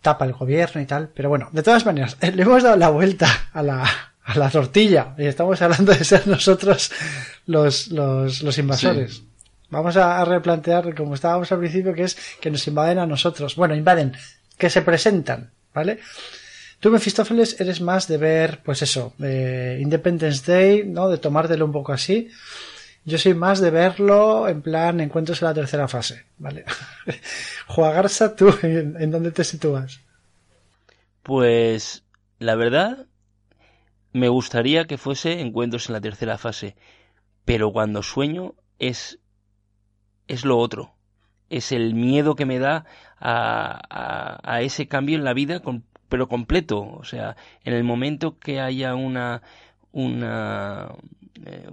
tapa 0.00 0.24
el 0.24 0.32
gobierno 0.32 0.80
y 0.80 0.86
tal, 0.86 1.08
pero 1.08 1.28
bueno, 1.28 1.48
de 1.52 1.62
todas 1.62 1.86
maneras, 1.86 2.16
le 2.20 2.42
hemos 2.42 2.62
dado 2.62 2.76
la 2.76 2.88
vuelta 2.88 3.28
a 3.52 3.62
la, 3.62 4.11
a 4.24 4.38
la 4.38 4.50
tortilla. 4.50 5.14
Y 5.18 5.26
estamos 5.26 5.60
hablando 5.62 5.92
de 5.92 6.04
ser 6.04 6.26
nosotros 6.26 6.90
los, 7.46 7.88
los, 7.88 8.42
los 8.42 8.58
invasores. 8.58 9.22
Vamos 9.70 9.96
a, 9.96 10.22
replantear, 10.24 10.94
como 10.94 11.14
estábamos 11.14 11.50
al 11.50 11.58
principio, 11.58 11.94
que 11.94 12.04
es 12.04 12.16
que 12.40 12.50
nos 12.50 12.66
invaden 12.66 12.98
a 12.98 13.06
nosotros. 13.06 13.56
Bueno, 13.56 13.74
invaden, 13.74 14.12
que 14.58 14.68
se 14.68 14.82
presentan, 14.82 15.50
¿vale? 15.72 15.98
Tú, 16.78 16.90
Mefistófeles, 16.90 17.58
eres 17.58 17.80
más 17.80 18.06
de 18.06 18.18
ver, 18.18 18.60
pues 18.62 18.82
eso, 18.82 19.14
Independence 19.18 20.52
Day, 20.52 20.84
¿no? 20.84 21.08
De 21.08 21.16
tomártelo 21.16 21.64
un 21.64 21.72
poco 21.72 21.92
así. 21.92 22.28
Yo 23.04 23.16
soy 23.18 23.32
más 23.32 23.60
de 23.60 23.70
verlo 23.70 24.46
en 24.46 24.60
plan 24.62 25.00
encuentros 25.00 25.40
en 25.40 25.48
la 25.48 25.54
tercera 25.54 25.88
fase, 25.88 26.24
¿vale? 26.38 26.64
Juagarza, 27.66 28.36
¿tú 28.36 28.54
en, 28.62 28.96
en 29.00 29.10
dónde 29.10 29.30
te 29.30 29.42
sitúas? 29.42 30.00
Pues, 31.22 32.02
la 32.38 32.56
verdad, 32.56 33.06
me 34.12 34.28
gustaría 34.28 34.86
que 34.86 34.98
fuese 34.98 35.40
encuentros 35.40 35.88
en 35.88 35.94
la 35.94 36.00
tercera 36.00 36.38
fase, 36.38 36.76
pero 37.44 37.72
cuando 37.72 38.02
sueño 38.02 38.54
es 38.78 39.18
es 40.28 40.44
lo 40.44 40.58
otro. 40.58 40.94
Es 41.50 41.72
el 41.72 41.94
miedo 41.94 42.34
que 42.34 42.46
me 42.46 42.58
da 42.58 42.86
a, 43.18 44.40
a, 44.42 44.62
ese 44.62 44.88
cambio 44.88 45.16
en 45.18 45.24
la 45.24 45.34
vida, 45.34 45.60
pero 46.08 46.28
completo. 46.28 46.80
O 46.80 47.04
sea, 47.04 47.36
en 47.64 47.74
el 47.74 47.84
momento 47.84 48.38
que 48.38 48.60
haya 48.60 48.94
una, 48.94 49.42
una 49.92 50.94
eh, 51.44 51.68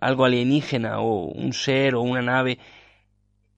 algo 0.00 0.24
alienígena 0.24 1.00
o 1.00 1.24
un 1.26 1.52
ser 1.52 1.94
o 1.94 2.02
una 2.02 2.22
nave 2.22 2.58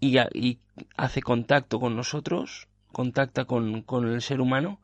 y, 0.00 0.18
y 0.34 0.58
hace 0.96 1.20
contacto 1.20 1.78
con 1.78 1.96
nosotros, 1.96 2.68
contacta 2.92 3.44
con, 3.44 3.82
con 3.82 4.08
el 4.08 4.22
ser 4.22 4.40
humano, 4.40 4.80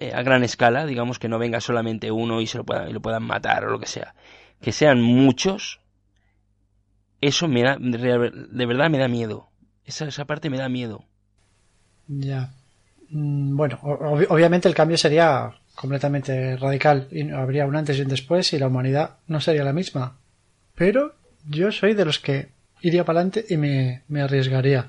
eh, 0.00 0.12
a 0.14 0.22
gran 0.22 0.44
escala, 0.44 0.86
digamos 0.86 1.18
que 1.18 1.28
no 1.28 1.40
venga 1.40 1.60
solamente 1.60 2.12
uno 2.12 2.40
y 2.40 2.46
se 2.46 2.56
lo 2.56 2.64
puedan, 2.64 2.88
y 2.88 2.92
lo 2.92 3.02
puedan 3.02 3.24
matar 3.24 3.64
o 3.64 3.70
lo 3.70 3.80
que 3.80 3.88
sea, 3.88 4.14
que 4.60 4.70
sean 4.70 5.02
muchos, 5.02 5.80
eso 7.20 7.48
me 7.48 7.64
da, 7.64 7.76
de 7.80 8.66
verdad 8.66 8.90
me 8.90 8.98
da 8.98 9.08
miedo. 9.08 9.48
Esa, 9.84 10.06
esa 10.06 10.24
parte 10.24 10.50
me 10.50 10.58
da 10.58 10.68
miedo. 10.68 11.04
Ya. 12.06 12.52
Mm, 13.10 13.56
bueno, 13.56 13.80
obviamente 13.82 14.68
el 14.68 14.74
cambio 14.76 14.96
sería 14.96 15.50
completamente 15.74 16.56
radical 16.56 17.08
y 17.10 17.28
habría 17.30 17.66
un 17.66 17.74
antes 17.74 17.98
y 17.98 18.02
un 18.02 18.08
después 18.08 18.52
y 18.52 18.58
la 18.60 18.68
humanidad 18.68 19.16
no 19.26 19.40
sería 19.40 19.64
la 19.64 19.72
misma. 19.72 20.16
Pero 20.76 21.16
yo 21.48 21.72
soy 21.72 21.94
de 21.94 22.04
los 22.04 22.20
que 22.20 22.50
iría 22.82 23.04
para 23.04 23.18
adelante 23.18 23.46
y 23.48 23.56
me, 23.56 24.02
me 24.06 24.20
arriesgaría. 24.20 24.86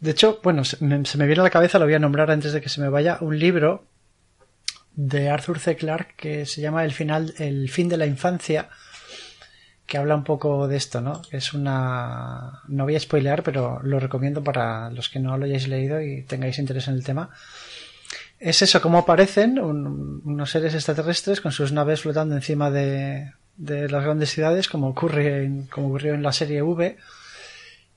De 0.00 0.12
hecho, 0.12 0.40
bueno, 0.42 0.64
se 0.64 0.82
me, 0.82 1.04
se 1.04 1.18
me, 1.18 1.26
viene 1.26 1.40
a 1.40 1.44
la 1.44 1.50
cabeza, 1.50 1.78
lo 1.78 1.84
voy 1.84 1.94
a 1.94 1.98
nombrar 1.98 2.30
antes 2.30 2.54
de 2.54 2.62
que 2.62 2.70
se 2.70 2.80
me 2.80 2.88
vaya, 2.88 3.18
un 3.20 3.38
libro 3.38 3.84
de 4.96 5.28
Arthur 5.28 5.58
C. 5.58 5.76
Clarke 5.76 6.14
que 6.16 6.46
se 6.46 6.60
llama 6.60 6.84
El 6.84 6.92
final, 6.92 7.34
el 7.38 7.70
fin 7.70 7.88
de 7.88 7.98
la 7.98 8.06
infancia, 8.06 8.70
que 9.86 9.98
habla 9.98 10.16
un 10.16 10.24
poco 10.24 10.66
de 10.66 10.76
esto, 10.76 11.00
¿no? 11.00 11.22
Es 11.30 11.52
una, 11.52 12.62
no 12.66 12.84
voy 12.84 12.96
a 12.96 13.00
spoilear, 13.00 13.42
pero 13.42 13.80
lo 13.82 14.00
recomiendo 14.00 14.42
para 14.42 14.90
los 14.90 15.08
que 15.08 15.20
no 15.20 15.36
lo 15.36 15.44
hayáis 15.44 15.68
leído 15.68 16.00
y 16.00 16.22
tengáis 16.22 16.58
interés 16.58 16.88
en 16.88 16.94
el 16.94 17.04
tema. 17.04 17.30
Es 18.40 18.62
eso, 18.62 18.82
cómo 18.82 18.98
aparecen 18.98 19.58
unos 19.58 20.50
seres 20.50 20.74
extraterrestres 20.74 21.40
con 21.40 21.52
sus 21.52 21.72
naves 21.72 22.00
flotando 22.00 22.34
encima 22.34 22.70
de, 22.70 23.32
de 23.56 23.88
las 23.88 24.02
grandes 24.02 24.30
ciudades, 24.30 24.68
como 24.68 24.88
ocurre, 24.88 25.50
como 25.70 25.88
ocurrió 25.88 26.14
en 26.14 26.22
la 26.22 26.32
serie 26.32 26.62
V, 26.62 26.96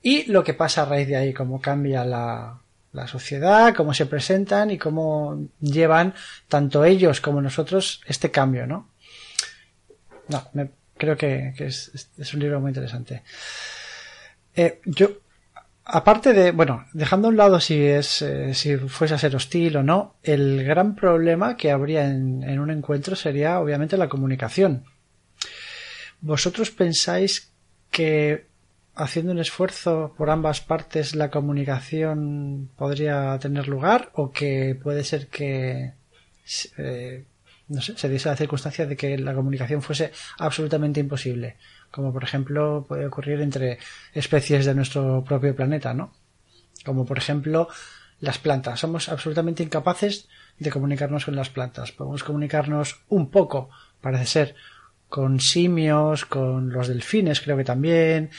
y 0.01 0.31
lo 0.31 0.43
que 0.43 0.53
pasa 0.53 0.83
a 0.83 0.85
raíz 0.85 1.07
de 1.07 1.17
ahí, 1.17 1.33
cómo 1.33 1.59
cambia 1.59 2.05
la, 2.05 2.59
la 2.91 3.07
sociedad, 3.07 3.73
cómo 3.75 3.93
se 3.93 4.05
presentan 4.05 4.71
y 4.71 4.77
cómo 4.77 5.47
llevan 5.59 6.13
tanto 6.47 6.83
ellos 6.85 7.21
como 7.21 7.41
nosotros 7.41 8.01
este 8.07 8.31
cambio, 8.31 8.65
¿no? 8.65 8.89
No, 10.27 10.69
creo 10.97 11.17
que, 11.17 11.53
es, 11.57 12.09
es, 12.17 12.33
un 12.33 12.39
libro 12.39 12.59
muy 12.59 12.69
interesante. 12.69 13.23
Eh, 14.55 14.79
yo, 14.85 15.09
aparte 15.85 16.33
de, 16.33 16.51
bueno, 16.51 16.85
dejando 16.93 17.27
a 17.27 17.31
un 17.31 17.37
lado 17.37 17.59
si 17.59 17.83
es, 17.83 18.21
eh, 18.21 18.53
si 18.53 18.77
fuese 18.77 19.15
a 19.15 19.19
ser 19.19 19.35
hostil 19.35 19.77
o 19.77 19.83
no, 19.83 20.17
el 20.21 20.63
gran 20.63 20.95
problema 20.95 21.57
que 21.57 21.71
habría 21.71 22.05
en, 22.05 22.43
en 22.43 22.59
un 22.59 22.69
encuentro 22.69 23.15
sería 23.15 23.59
obviamente 23.59 23.97
la 23.97 24.09
comunicación. 24.09 24.83
¿Vosotros 26.21 26.69
pensáis 26.69 27.51
que 27.89 28.48
haciendo 28.99 29.31
un 29.31 29.39
esfuerzo 29.39 30.13
por 30.17 30.29
ambas 30.29 30.61
partes 30.61 31.15
la 31.15 31.31
comunicación 31.31 32.69
podría 32.77 33.37
tener 33.39 33.67
lugar 33.67 34.11
o 34.13 34.31
que 34.31 34.77
puede 34.81 35.03
ser 35.03 35.27
que 35.27 35.93
eh, 36.77 37.23
no 37.69 37.81
sé, 37.81 37.97
se 37.97 38.09
diese 38.09 38.29
la 38.29 38.35
circunstancia 38.35 38.85
de 38.85 38.97
que 38.97 39.17
la 39.17 39.33
comunicación 39.33 39.81
fuese 39.81 40.11
absolutamente 40.39 40.99
imposible, 40.99 41.57
como 41.91 42.11
por 42.11 42.23
ejemplo 42.23 42.85
puede 42.87 43.05
ocurrir 43.05 43.41
entre 43.41 43.77
especies 44.13 44.65
de 44.65 44.75
nuestro 44.75 45.23
propio 45.23 45.55
planeta, 45.55 45.93
¿no? 45.93 46.11
Como 46.83 47.05
por 47.05 47.17
ejemplo 47.17 47.69
las 48.19 48.37
plantas. 48.37 48.79
Somos 48.79 49.07
absolutamente 49.07 49.63
incapaces 49.63 50.27
de 50.57 50.71
comunicarnos 50.71 51.25
con 51.25 51.35
las 51.35 51.49
plantas. 51.49 51.91
Podemos 51.91 52.23
comunicarnos 52.23 52.99
un 53.07 53.29
poco, 53.29 53.69
parece 54.01 54.25
ser, 54.25 54.55
con 55.07 55.39
simios, 55.39 56.25
con 56.25 56.71
los 56.71 56.87
delfines, 56.87 57.39
creo 57.39 57.55
que 57.55 57.63
también, 57.63 58.31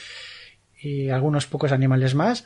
y 0.81 1.09
algunos 1.09 1.45
pocos 1.45 1.71
animales 1.71 2.15
más, 2.15 2.45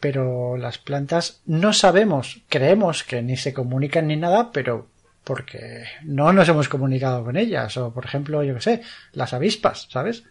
pero 0.00 0.56
las 0.56 0.78
plantas 0.78 1.42
no 1.46 1.72
sabemos, 1.72 2.42
creemos 2.48 3.04
que 3.04 3.22
ni 3.22 3.36
se 3.36 3.54
comunican 3.54 4.08
ni 4.08 4.16
nada, 4.16 4.50
pero 4.50 4.88
porque 5.24 5.84
no 6.02 6.32
nos 6.32 6.48
hemos 6.48 6.68
comunicado 6.68 7.24
con 7.24 7.36
ellas, 7.36 7.76
o 7.76 7.94
por 7.94 8.04
ejemplo, 8.04 8.42
yo 8.42 8.54
que 8.54 8.60
sé, 8.60 8.82
las 9.12 9.32
avispas, 9.32 9.86
¿sabes? 9.90 10.24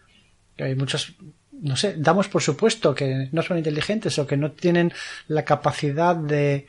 Que 0.56 0.64
hay 0.64 0.74
muchos, 0.74 1.14
no 1.52 1.76
sé, 1.76 1.94
damos 1.96 2.28
por 2.28 2.42
supuesto 2.42 2.94
que 2.94 3.30
no 3.32 3.40
son 3.40 3.56
inteligentes 3.56 4.18
o 4.18 4.26
que 4.26 4.36
no 4.36 4.52
tienen 4.52 4.92
la 5.28 5.44
capacidad 5.44 6.14
de, 6.14 6.66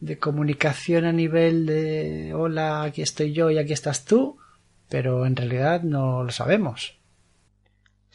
de 0.00 0.18
comunicación 0.18 1.04
a 1.04 1.12
nivel 1.12 1.66
de 1.66 2.34
hola, 2.34 2.82
aquí 2.82 3.02
estoy 3.02 3.32
yo 3.32 3.52
y 3.52 3.58
aquí 3.58 3.72
estás 3.72 4.04
tú, 4.04 4.38
pero 4.88 5.26
en 5.26 5.36
realidad 5.36 5.82
no 5.82 6.24
lo 6.24 6.32
sabemos. 6.32 6.95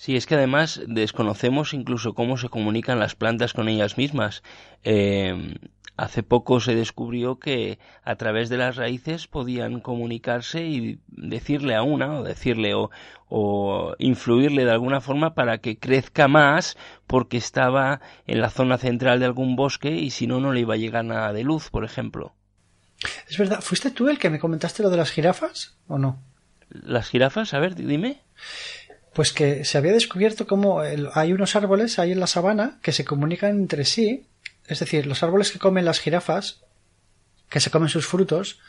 Sí, 0.02 0.16
es 0.16 0.26
que 0.26 0.34
además 0.34 0.82
desconocemos 0.88 1.76
incluso 1.76 2.16
cómo 2.16 2.36
se 2.36 2.50
comunican 2.50 2.98
las 2.98 3.14
plantas 3.14 3.54
con 3.54 3.70
ellas 3.70 4.00
mismas. 4.00 4.42
Eh, 4.84 5.60
hace 5.96 6.24
poco 6.24 6.60
se 6.60 6.74
descubrió 6.74 7.38
que 7.38 7.78
a 8.02 8.16
través 8.16 8.50
de 8.50 8.58
las 8.58 8.78
raíces 8.78 9.28
podían 9.28 9.80
comunicarse 9.80 10.66
y 10.66 11.00
decirle 11.06 11.76
a 11.76 11.84
una 11.84 12.16
o 12.16 12.24
decirle 12.24 12.74
o, 12.74 12.90
o, 13.30 13.94
influirle 14.00 14.66
de 14.66 14.72
alguna 14.72 15.02
forma 15.02 15.36
para 15.36 15.60
que 15.60 15.78
crezca 15.78 16.28
más 16.28 16.78
porque 17.06 17.38
estaba 17.38 18.02
en 18.26 18.42
la 18.42 18.50
zona 18.50 18.80
central 18.80 19.20
de 19.20 19.28
algún 19.28 19.56
bosque 19.56 19.92
y 19.92 20.10
si 20.10 20.26
no 20.26 20.40
no 20.40 20.52
le 20.52 20.62
iba 20.62 20.74
a 20.74 20.78
llegar 20.78 21.06
nada 21.06 21.32
de 21.32 21.44
luz, 21.44 21.70
por 21.70 21.86
ejemplo. 21.86 22.34
Es 23.30 23.38
verdad, 23.38 23.62
¿fuiste 23.62 23.92
tú 23.92 24.10
el 24.10 24.18
que 24.18 24.32
me 24.32 24.40
comentaste 24.40 24.82
lo 24.82 24.90
de 24.90 24.98
las 24.98 25.12
jirafas 25.12 25.78
o 25.88 26.00
no? 26.00 26.20
Las 26.72 27.10
jirafas, 27.10 27.54
a 27.54 27.60
ver, 27.60 27.76
dime. 27.76 28.24
Pues 29.14 29.34
que 29.34 29.66
se 29.66 29.78
había 29.78 29.92
descubierto 29.92 30.48
cómo 30.48 30.82
hay 30.82 31.34
unos 31.34 31.56
árboles 31.56 32.00
ahí 32.00 32.14
en 32.14 32.20
la 32.20 32.28
sabana 32.28 32.80
que 32.82 32.94
se 32.94 33.04
comunican 33.04 33.52
entre 33.52 33.84
sí 33.84 34.26
es 34.72 34.80
decir, 34.80 35.06
los 35.06 35.22
árboles 35.22 35.52
que 35.52 35.60
comen 35.60 35.84
las 35.84 36.00
jirafas, 36.00 36.62
que 37.50 37.60
se 37.60 37.70
comen 37.70 37.90
sus 37.90 38.08
frutos, 38.08 38.60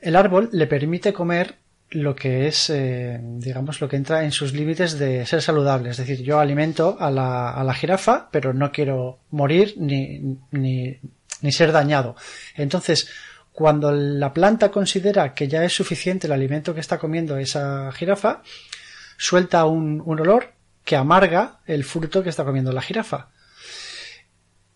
el 0.00 0.14
árbol 0.14 0.48
le 0.52 0.68
permite 0.68 1.12
comer 1.12 1.56
lo 1.90 2.14
que 2.14 2.46
es, 2.46 2.70
eh, 2.70 3.18
digamos, 3.20 3.80
lo 3.80 3.88
que 3.88 3.96
entra 3.96 4.22
en 4.24 4.30
sus 4.30 4.52
límites 4.52 5.00
de 5.00 5.26
ser 5.26 5.42
saludable. 5.42 5.90
Es 5.90 5.96
decir, 5.96 6.22
yo 6.22 6.38
alimento 6.38 6.96
a 7.00 7.10
la, 7.10 7.50
a 7.50 7.64
la 7.64 7.74
jirafa, 7.74 8.28
pero 8.30 8.54
no 8.54 8.70
quiero 8.70 9.18
morir 9.30 9.74
ni, 9.78 10.38
ni, 10.52 10.98
ni 11.40 11.52
ser 11.52 11.72
dañado. 11.72 12.14
Entonces, 12.54 13.08
cuando 13.52 13.90
la 13.90 14.32
planta 14.32 14.70
considera 14.70 15.34
que 15.34 15.48
ya 15.48 15.64
es 15.64 15.72
suficiente 15.74 16.28
el 16.28 16.32
alimento 16.32 16.72
que 16.72 16.80
está 16.80 16.98
comiendo 16.98 17.36
esa 17.36 17.90
jirafa, 17.90 18.42
suelta 19.22 19.66
un, 19.66 20.02
un 20.04 20.20
olor 20.20 20.54
que 20.84 20.96
amarga 20.96 21.60
el 21.66 21.84
fruto 21.84 22.24
que 22.24 22.30
está 22.30 22.44
comiendo 22.44 22.72
la 22.72 22.82
jirafa. 22.82 23.28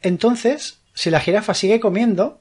Entonces, 0.00 0.78
si 0.94 1.10
la 1.10 1.18
jirafa 1.18 1.52
sigue 1.52 1.80
comiendo, 1.80 2.40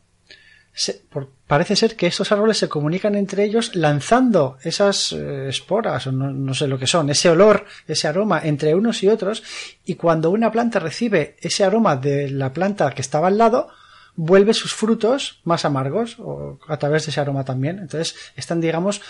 parece 1.48 1.76
ser 1.76 1.96
que 1.96 2.06
estos 2.06 2.32
árboles 2.32 2.58
se 2.58 2.70
comunican 2.70 3.16
entre 3.16 3.44
ellos 3.44 3.76
lanzando 3.76 4.60
esas 4.62 5.14
eh, 5.14 5.48
esporas 5.50 6.06
o 6.06 6.12
no, 6.12 6.54
sé 6.54 6.68
lo 6.68 6.78
que 6.78 6.86
son, 6.86 7.10
ese 7.10 7.30
olor, 7.30 7.66
ese 7.88 8.08
aroma 8.08 8.42
entre 8.44 8.76
unos 8.76 9.02
y 9.02 9.08
otros 9.08 9.42
y 9.84 9.96
cuando 9.96 10.30
una 10.30 10.52
planta 10.52 10.80
recibe 10.80 11.38
ese 11.40 11.64
aroma 11.64 11.96
de 11.96 12.30
la 12.30 12.54
planta 12.54 12.92
que 12.92 13.02
estaba 13.02 13.30
al 13.30 13.40
lado, 13.40 13.70
vuelve 14.16 14.54
sus 14.54 14.76
frutos 14.76 15.40
más 15.44 15.66
amargos 15.66 16.18
o 16.20 16.60
a 16.68 16.78
través 16.78 17.06
de 17.06 17.12
ese 17.12 17.20
aroma 17.20 17.46
también. 17.46 17.80
Entonces 17.80 18.16
están, 18.36 18.62
digamos, 18.62 19.02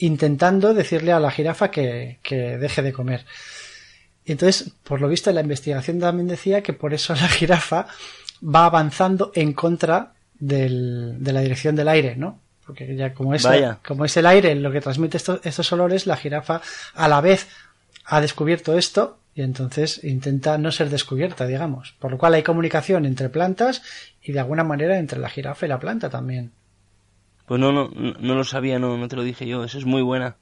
intentando 0.00 0.74
decirle 0.74 1.12
a 1.12 1.20
la 1.20 1.30
jirafa 1.30 1.70
que, 1.70 2.18
que 2.22 2.58
deje 2.58 2.82
de 2.82 2.92
comer. 2.92 3.24
Y 4.24 4.32
entonces, 4.32 4.72
por 4.84 5.00
lo 5.00 5.08
visto, 5.08 5.32
la 5.32 5.40
investigación 5.40 5.98
también 6.00 6.28
decía 6.28 6.62
que 6.62 6.72
por 6.72 6.94
eso 6.94 7.14
la 7.14 7.28
jirafa 7.28 7.86
va 8.42 8.66
avanzando 8.66 9.32
en 9.34 9.52
contra 9.52 10.12
del, 10.38 11.22
de 11.22 11.32
la 11.32 11.40
dirección 11.40 11.76
del 11.76 11.88
aire, 11.88 12.16
¿no? 12.16 12.40
Porque 12.66 12.94
ya 12.96 13.12
como 13.12 13.34
es, 13.34 13.46
como 13.86 14.04
es 14.04 14.16
el 14.16 14.26
aire 14.26 14.54
lo 14.54 14.70
que 14.70 14.80
transmite 14.80 15.16
estos, 15.16 15.72
olores, 15.72 16.06
la 16.06 16.16
jirafa 16.16 16.62
a 16.94 17.08
la 17.08 17.20
vez 17.20 17.48
ha 18.04 18.20
descubierto 18.20 18.78
esto 18.78 19.18
y 19.34 19.42
entonces 19.42 20.04
intenta 20.04 20.56
no 20.56 20.70
ser 20.70 20.88
descubierta, 20.88 21.46
digamos. 21.46 21.94
Por 21.98 22.12
lo 22.12 22.18
cual 22.18 22.34
hay 22.34 22.42
comunicación 22.42 23.06
entre 23.06 23.28
plantas 23.28 23.82
y 24.22 24.32
de 24.32 24.40
alguna 24.40 24.62
manera 24.62 24.98
entre 24.98 25.18
la 25.18 25.28
jirafa 25.28 25.66
y 25.66 25.68
la 25.68 25.80
planta 25.80 26.10
también. 26.10 26.52
Pues 27.50 27.58
no, 27.58 27.72
no, 27.72 27.90
no 27.92 28.34
lo 28.36 28.44
sabía, 28.44 28.78
no, 28.78 28.96
no 28.96 29.08
te 29.08 29.16
lo 29.16 29.24
dije 29.24 29.44
yo, 29.44 29.64
eso 29.64 29.76
es 29.76 29.84
muy 29.84 30.02
buena. 30.02 30.36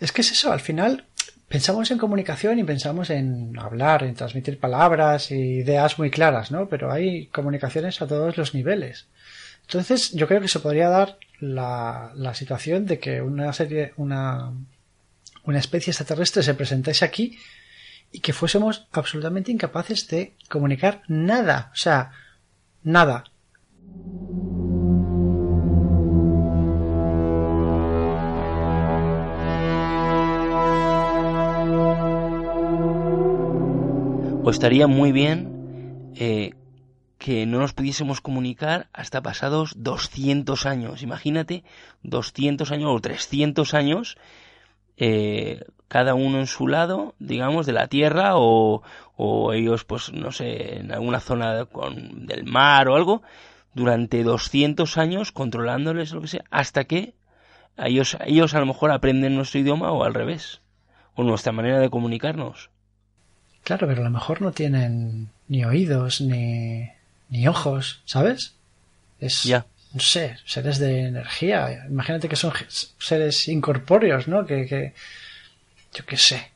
Es 0.00 0.10
que 0.10 0.22
es 0.22 0.32
eso, 0.32 0.52
al 0.52 0.60
final 0.60 1.04
pensamos 1.48 1.90
en 1.90 1.98
comunicación 1.98 2.58
y 2.58 2.64
pensamos 2.64 3.10
en 3.10 3.58
hablar, 3.58 4.04
en 4.04 4.14
transmitir 4.14 4.58
palabras 4.58 5.30
e 5.30 5.36
ideas 5.36 5.98
muy 5.98 6.08
claras, 6.08 6.50
¿no? 6.50 6.66
Pero 6.70 6.90
hay 6.90 7.26
comunicaciones 7.26 8.00
a 8.00 8.06
todos 8.06 8.38
los 8.38 8.54
niveles. 8.54 9.06
Entonces, 9.66 10.12
yo 10.12 10.26
creo 10.26 10.40
que 10.40 10.48
se 10.48 10.60
podría 10.60 10.88
dar 10.88 11.18
la, 11.40 12.12
la 12.14 12.32
situación 12.32 12.86
de 12.86 13.00
que 13.00 13.20
una 13.20 13.52
serie, 13.52 13.92
una, 13.98 14.50
una 15.44 15.58
especie 15.58 15.90
extraterrestre 15.90 16.42
se 16.42 16.54
presentase 16.54 17.04
aquí 17.04 17.38
y 18.12 18.20
que 18.20 18.32
fuésemos 18.32 18.88
absolutamente 18.92 19.52
incapaces 19.52 20.08
de 20.08 20.32
comunicar 20.48 21.02
nada. 21.06 21.70
O 21.74 21.76
sea, 21.76 22.12
nada. 22.82 23.24
O 34.46 34.50
estaría 34.50 34.86
muy 34.86 35.10
bien 35.10 36.12
eh, 36.14 36.54
que 37.18 37.46
no 37.46 37.58
nos 37.58 37.72
pudiésemos 37.72 38.20
comunicar 38.20 38.88
hasta 38.92 39.20
pasados 39.20 39.72
200 39.76 40.66
años. 40.66 41.02
Imagínate, 41.02 41.64
200 42.04 42.70
años 42.70 42.92
o 42.94 43.00
300 43.00 43.74
años, 43.74 44.16
eh, 44.98 45.64
cada 45.88 46.14
uno 46.14 46.38
en 46.38 46.46
su 46.46 46.68
lado, 46.68 47.16
digamos, 47.18 47.66
de 47.66 47.72
la 47.72 47.88
Tierra 47.88 48.36
o, 48.36 48.82
o 49.16 49.52
ellos, 49.52 49.84
pues, 49.84 50.12
no 50.12 50.30
sé, 50.30 50.78
en 50.78 50.92
alguna 50.92 51.18
zona 51.18 51.64
con, 51.64 52.26
del 52.26 52.44
mar 52.44 52.88
o 52.88 52.94
algo, 52.94 53.22
durante 53.74 54.22
200 54.22 54.96
años 54.96 55.32
controlándoles 55.32 56.12
lo 56.12 56.20
que 56.20 56.28
sea, 56.28 56.44
hasta 56.52 56.84
que 56.84 57.16
ellos, 57.76 58.16
ellos 58.24 58.54
a 58.54 58.60
lo 58.60 58.66
mejor 58.66 58.92
aprenden 58.92 59.34
nuestro 59.34 59.58
idioma 59.58 59.90
o 59.90 60.04
al 60.04 60.14
revés, 60.14 60.62
o 61.14 61.24
nuestra 61.24 61.50
manera 61.50 61.80
de 61.80 61.90
comunicarnos. 61.90 62.70
Claro, 63.66 63.88
pero 63.88 64.02
a 64.02 64.04
lo 64.04 64.10
mejor 64.10 64.42
no 64.42 64.52
tienen 64.52 65.28
ni 65.48 65.64
oídos 65.64 66.20
ni, 66.20 66.88
ni 67.30 67.48
ojos, 67.48 68.00
¿sabes? 68.04 68.54
Es, 69.18 69.42
ya. 69.42 69.66
no 69.92 69.98
sé, 69.98 70.36
seres 70.46 70.78
de 70.78 71.00
energía. 71.00 71.84
Imagínate 71.90 72.28
que 72.28 72.36
son 72.36 72.52
seres 72.68 73.48
incorpóreos, 73.48 74.28
¿no? 74.28 74.46
Que, 74.46 74.66
que 74.66 74.92
yo 75.92 76.06
qué 76.06 76.16
sé, 76.16 76.52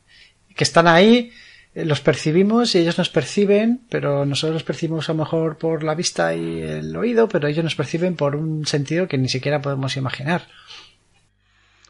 que 0.55 0.63
están 0.63 0.87
ahí, 0.87 1.33
eh, 1.75 1.85
los 1.85 2.01
percibimos 2.01 2.77
y 2.77 2.79
ellos 2.79 2.97
nos 2.97 3.09
perciben, 3.09 3.81
pero 3.91 4.25
nosotros 4.25 4.55
los 4.55 4.63
percibimos 4.63 5.09
a 5.09 5.13
lo 5.13 5.19
mejor 5.19 5.59
por 5.59 5.83
la 5.83 5.97
vista 5.97 6.33
y 6.37 6.63
el 6.63 6.95
oído, 6.95 7.29
pero 7.29 7.49
ellos 7.49 7.65
nos 7.65 7.75
perciben 7.75 8.15
por 8.15 8.37
un 8.37 8.69
sentido 8.69 9.09
que 9.09 9.19
ni 9.19 9.29
siquiera 9.29 9.61
podemos 9.61 9.97
imaginar 9.97 10.47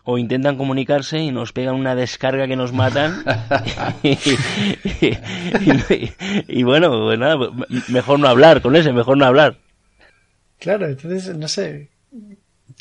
o 0.05 0.19
intentan 0.19 0.57
comunicarse 0.57 1.19
y 1.19 1.31
nos 1.31 1.53
pegan 1.53 1.75
una 1.75 1.95
descarga 1.95 2.47
que 2.47 2.57
nos 2.57 2.73
matan. 2.73 3.23
y, 6.49 6.63
bueno, 6.63 6.91
pues 6.91 7.19
nada, 7.19 7.37
mejor 7.89 8.19
no 8.19 8.29
hablar 8.29 8.63
con 8.63 8.77
ese, 8.77 8.93
mejor 8.93 9.19
no 9.19 9.27
hablar. 9.27 9.57
Claro, 10.59 10.87
entonces, 10.87 11.37
no 11.37 11.49
sé. 11.49 11.91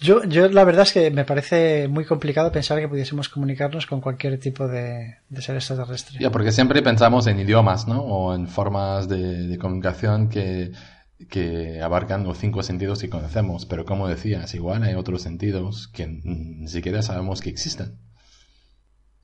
Yo, 0.01 0.23
yo 0.23 0.47
la 0.49 0.63
verdad 0.63 0.83
es 0.83 0.93
que 0.93 1.11
me 1.11 1.25
parece 1.25 1.89
muy 1.89 2.05
complicado 2.05 2.51
pensar 2.51 2.79
que 2.79 2.87
pudiésemos 2.87 3.27
comunicarnos 3.27 3.85
con 3.85 3.99
cualquier 3.99 4.39
tipo 4.39 4.67
de, 4.67 5.17
de 5.27 5.41
ser 5.41 5.55
extraterrestre. 5.55 6.19
Ya, 6.19 6.31
porque 6.31 6.51
siempre 6.51 6.81
pensamos 6.81 7.27
en 7.27 7.39
idiomas, 7.39 7.87
¿no? 7.87 8.01
O 8.01 8.33
en 8.33 8.47
formas 8.47 9.09
de 9.09 9.57
comunicación 9.59 10.29
que 10.29 10.71
que 11.27 11.81
abarcan 11.81 12.23
los 12.23 12.37
cinco 12.37 12.63
sentidos 12.63 13.01
que 13.01 13.09
conocemos, 13.09 13.65
pero 13.65 13.85
como 13.85 14.07
decías, 14.07 14.53
igual 14.53 14.83
hay 14.83 14.95
otros 14.95 15.21
sentidos 15.21 15.89
que 15.89 16.07
ni 16.07 16.67
siquiera 16.67 17.01
sabemos 17.01 17.41
que 17.41 17.49
existen. 17.49 17.97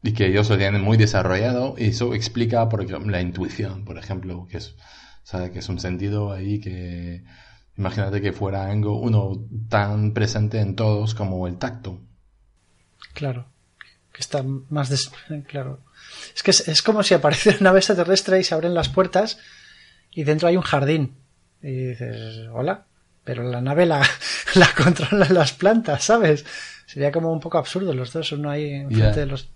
Y 0.03 0.13
que 0.13 0.27
ellos 0.27 0.49
lo 0.49 0.57
tienen 0.57 0.81
muy 0.81 0.97
desarrollado, 0.97 1.75
y 1.77 1.85
eso 1.85 2.13
explica, 2.13 2.67
por 2.69 2.83
ejemplo, 2.83 3.09
la 3.09 3.21
intuición, 3.21 3.85
por 3.85 3.97
ejemplo, 3.97 4.45
que 4.49 4.57
es, 4.57 4.75
que 5.51 5.59
es 5.59 5.69
un 5.69 5.79
sentido 5.79 6.31
ahí 6.31 6.59
que, 6.59 7.23
imagínate 7.77 8.21
que 8.21 8.33
fuera 8.33 8.69
algo, 8.69 8.99
uno 8.99 9.47
tan 9.69 10.13
presente 10.13 10.59
en 10.59 10.75
todos 10.75 11.15
como 11.15 11.47
el 11.47 11.57
tacto. 11.57 12.01
Claro, 13.13 13.47
que 14.11 14.19
está 14.21 14.43
más, 14.43 14.89
des... 14.89 15.09
claro. 15.47 15.79
Es 16.35 16.43
que 16.43 16.51
es, 16.51 16.81
como 16.83 17.01
si 17.03 17.13
aparece 17.13 17.51
una 17.51 17.61
nave 17.61 17.79
extraterrestre 17.79 18.39
y 18.39 18.43
se 18.43 18.53
abren 18.53 18.73
las 18.73 18.89
puertas 18.89 19.39
y 20.11 20.23
dentro 20.23 20.47
hay 20.47 20.57
un 20.57 20.61
jardín 20.61 21.24
y 21.66 21.88
dices, 21.88 22.47
hola, 22.53 22.86
pero 23.24 23.41
la 23.41 23.59
nave 23.59 23.88
la, 23.88 24.07
la 24.55 24.68
controlan 24.78 25.34
las 25.34 25.53
plantas, 25.53 26.03
¿sabes? 26.03 26.45
Sería 26.86 27.11
como 27.11 27.34
un 27.34 27.39
poco 27.39 27.57
absurdo 27.57 27.93
los 27.95 28.13
dos, 28.13 28.32
uno 28.32 28.51
ahí 28.51 28.72
enfrente 28.72 29.22
de 29.22 29.26
los... 29.26 29.49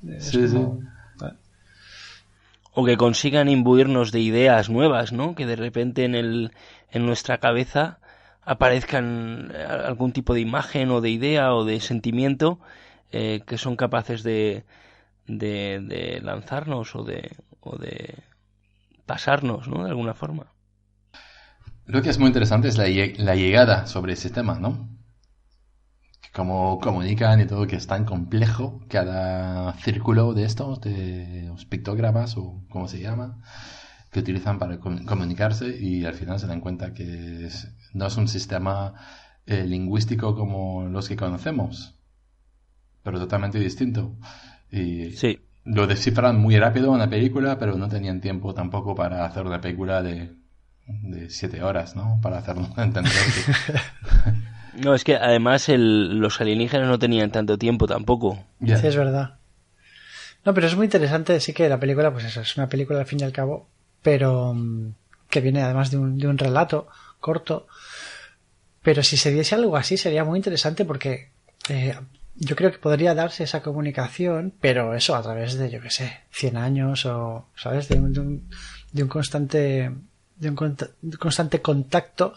O 2.74 2.86
que 2.86 2.98
consigan 2.98 3.48
imbuirnos 3.48 4.12
de 4.12 4.22
ideas 4.22 4.70
nuevas, 4.70 5.12
¿no? 5.12 5.36
Que 5.36 5.46
de 5.46 5.56
repente 5.56 6.04
en, 6.06 6.16
el, 6.16 6.52
en 6.92 7.06
nuestra 7.06 7.40
cabeza 7.40 8.00
aparezcan 8.42 9.52
eh, 9.54 9.64
algún 9.64 10.12
tipo 10.12 10.34
de 10.34 10.42
imagen 10.42 10.90
o 10.90 11.02
de 11.02 11.10
idea 11.10 11.54
o 11.54 11.66
de 11.66 11.80
sentimiento 11.80 12.60
eh, 13.12 13.42
que 13.46 13.58
son 13.58 13.76
capaces 13.76 14.24
de, 14.24 14.64
de, 15.28 15.80
de 15.82 16.22
lanzarnos 16.22 16.96
o 16.96 17.04
de, 17.04 17.36
o 17.60 17.78
de 17.78 18.16
pasarnos, 19.06 19.68
¿no? 19.68 19.84
De 19.84 19.90
alguna 19.90 20.14
forma. 20.14 20.48
Lo 21.90 22.04
que 22.04 22.12
es 22.12 22.20
muy 22.20 22.28
interesante 22.28 22.68
es 22.68 22.78
la, 22.78 22.86
la 23.18 23.36
llegada 23.36 23.88
sobre 23.88 24.14
ese 24.14 24.30
tema, 24.30 24.60
¿no? 24.60 24.88
Cómo 26.36 26.80
comunican 26.80 27.42
y 27.42 27.48
todo, 27.48 27.66
que 27.66 27.78
es 27.78 27.88
tan 27.88 28.06
complejo 28.06 28.80
cada 28.88 29.74
círculo 29.74 30.36
de 30.36 30.44
estos, 30.44 30.82
de 30.82 31.46
los 31.48 31.66
pictogramas 31.66 32.38
o 32.38 32.64
como 32.70 32.88
se 32.88 33.00
llama, 33.00 33.42
que 34.12 34.20
utilizan 34.20 34.60
para 34.60 34.80
comunicarse 34.80 35.80
y 35.80 36.06
al 36.06 36.14
final 36.14 36.40
se 36.40 36.46
dan 36.46 36.62
cuenta 36.62 36.94
que 36.94 37.50
no 37.96 38.06
es 38.06 38.18
un 38.18 38.28
sistema 38.28 38.94
eh, 39.48 39.66
lingüístico 39.66 40.36
como 40.36 40.84
los 40.84 41.10
que 41.10 41.16
conocemos, 41.16 41.96
pero 43.02 43.18
totalmente 43.18 43.58
distinto. 43.58 44.16
Y 44.70 45.14
sí. 45.14 45.40
lo 45.64 45.88
descifran 45.88 46.40
muy 46.40 46.56
rápido 46.60 46.94
en 46.94 47.00
la 47.00 47.10
película, 47.10 47.58
pero 47.58 47.78
no 47.80 47.88
tenían 47.88 48.22
tiempo 48.22 48.54
tampoco 48.54 48.94
para 48.94 49.26
hacer 49.26 49.48
una 49.48 49.60
película 49.60 50.04
de 50.04 50.39
de 51.02 51.30
siete 51.30 51.64
horas, 51.64 51.96
¿no? 51.96 52.20
Para 52.22 52.40
hacerlo 52.40 52.68
entender. 52.78 53.12
no, 54.84 54.94
es 54.94 55.04
que 55.04 55.16
además 55.16 55.68
los 55.70 56.42
alienígenas 56.42 56.88
no 56.88 57.00
tenían 57.00 57.32
tanto 57.32 57.58
tiempo 57.58 57.88
tampoco. 57.88 58.44
Sí, 58.64 58.72
es 58.72 58.96
verdad. 58.96 59.36
No, 60.46 60.54
pero 60.54 60.68
es 60.68 60.76
muy 60.76 60.86
interesante, 60.86 61.40
sí 61.40 61.54
que 61.54 61.70
la 61.70 61.80
película, 61.80 62.12
pues 62.12 62.26
eso, 62.26 62.42
es 62.42 62.58
una 62.58 62.70
película 62.70 63.00
al 63.00 63.06
fin 63.06 63.20
y 63.20 63.24
al 63.24 63.34
cabo, 63.34 63.68
pero 64.02 64.54
mm, 64.54 64.94
que 65.30 65.42
viene 65.42 65.62
además 65.62 65.92
de 65.92 65.98
un, 65.98 66.18
de 66.18 66.28
un 66.28 66.38
relato 66.38 66.88
corto. 67.20 67.68
Pero 68.82 69.04
si 69.04 69.18
se 69.18 69.32
diese 69.32 69.56
algo 69.56 69.76
así 69.76 69.98
sería 69.98 70.24
muy 70.24 70.40
interesante 70.40 70.86
porque 70.86 71.32
eh, 71.68 71.96
yo 72.36 72.56
creo 72.56 72.72
que 72.72 72.80
podría 72.80 73.14
darse 73.14 73.44
esa 73.44 73.62
comunicación, 73.62 74.54
pero 74.62 74.96
eso 74.96 75.16
a 75.16 75.22
través 75.22 75.56
de, 75.56 75.70
yo 75.70 75.82
qué 75.82 75.90
sé, 75.90 76.22
100 76.32 76.58
años 76.58 77.06
o, 77.06 77.50
¿sabes? 77.56 77.90
De 77.90 78.00
un, 78.00 78.50
de 78.94 79.04
un 79.04 79.10
constante 79.10 79.92
de 80.40 80.50
un 80.50 80.56
constante 81.18 81.62
contacto 81.62 82.34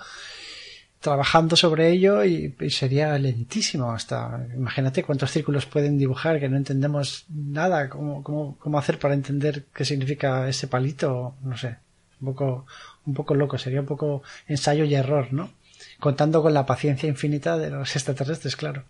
trabajando 1.01 1.57
sobre 1.57 1.91
ello 1.91 2.25
y, 2.25 2.55
sería 2.71 3.19
lentísimo 3.19 3.93
hasta 3.93 4.47
imagínate 4.55 5.03
cuántos 5.03 5.31
círculos 5.31 5.67
pueden 5.67 5.99
dibujar 5.99 6.39
que 6.39 6.49
no 6.49 6.57
entendemos 6.57 7.27
nada 7.29 7.89
cómo, 7.89 8.23
cómo, 8.23 8.57
cómo 8.59 8.79
hacer 8.79 8.99
para 8.99 9.15
entender 9.15 9.65
qué 9.75 9.85
significa 9.85 10.49
ese 10.49 10.69
palito 10.69 11.35
no 11.43 11.57
sé 11.57 11.77
un 12.21 12.29
poco 12.29 12.67
un 13.05 13.15
poco 13.15 13.35
loco 13.35 13.59
sería 13.59 13.81
un 13.81 13.87
poco 13.87 14.23
ensayo 14.47 14.85
y 14.85 14.95
error 14.95 15.33
no 15.33 15.51
contando 15.99 16.41
con 16.41 16.55
la 16.55 16.67
paciencia 16.67 17.09
infinita 17.09 17.59
de 17.59 17.71
los 17.71 17.95
extraterrestres 17.97 18.57
claro. 18.57 18.85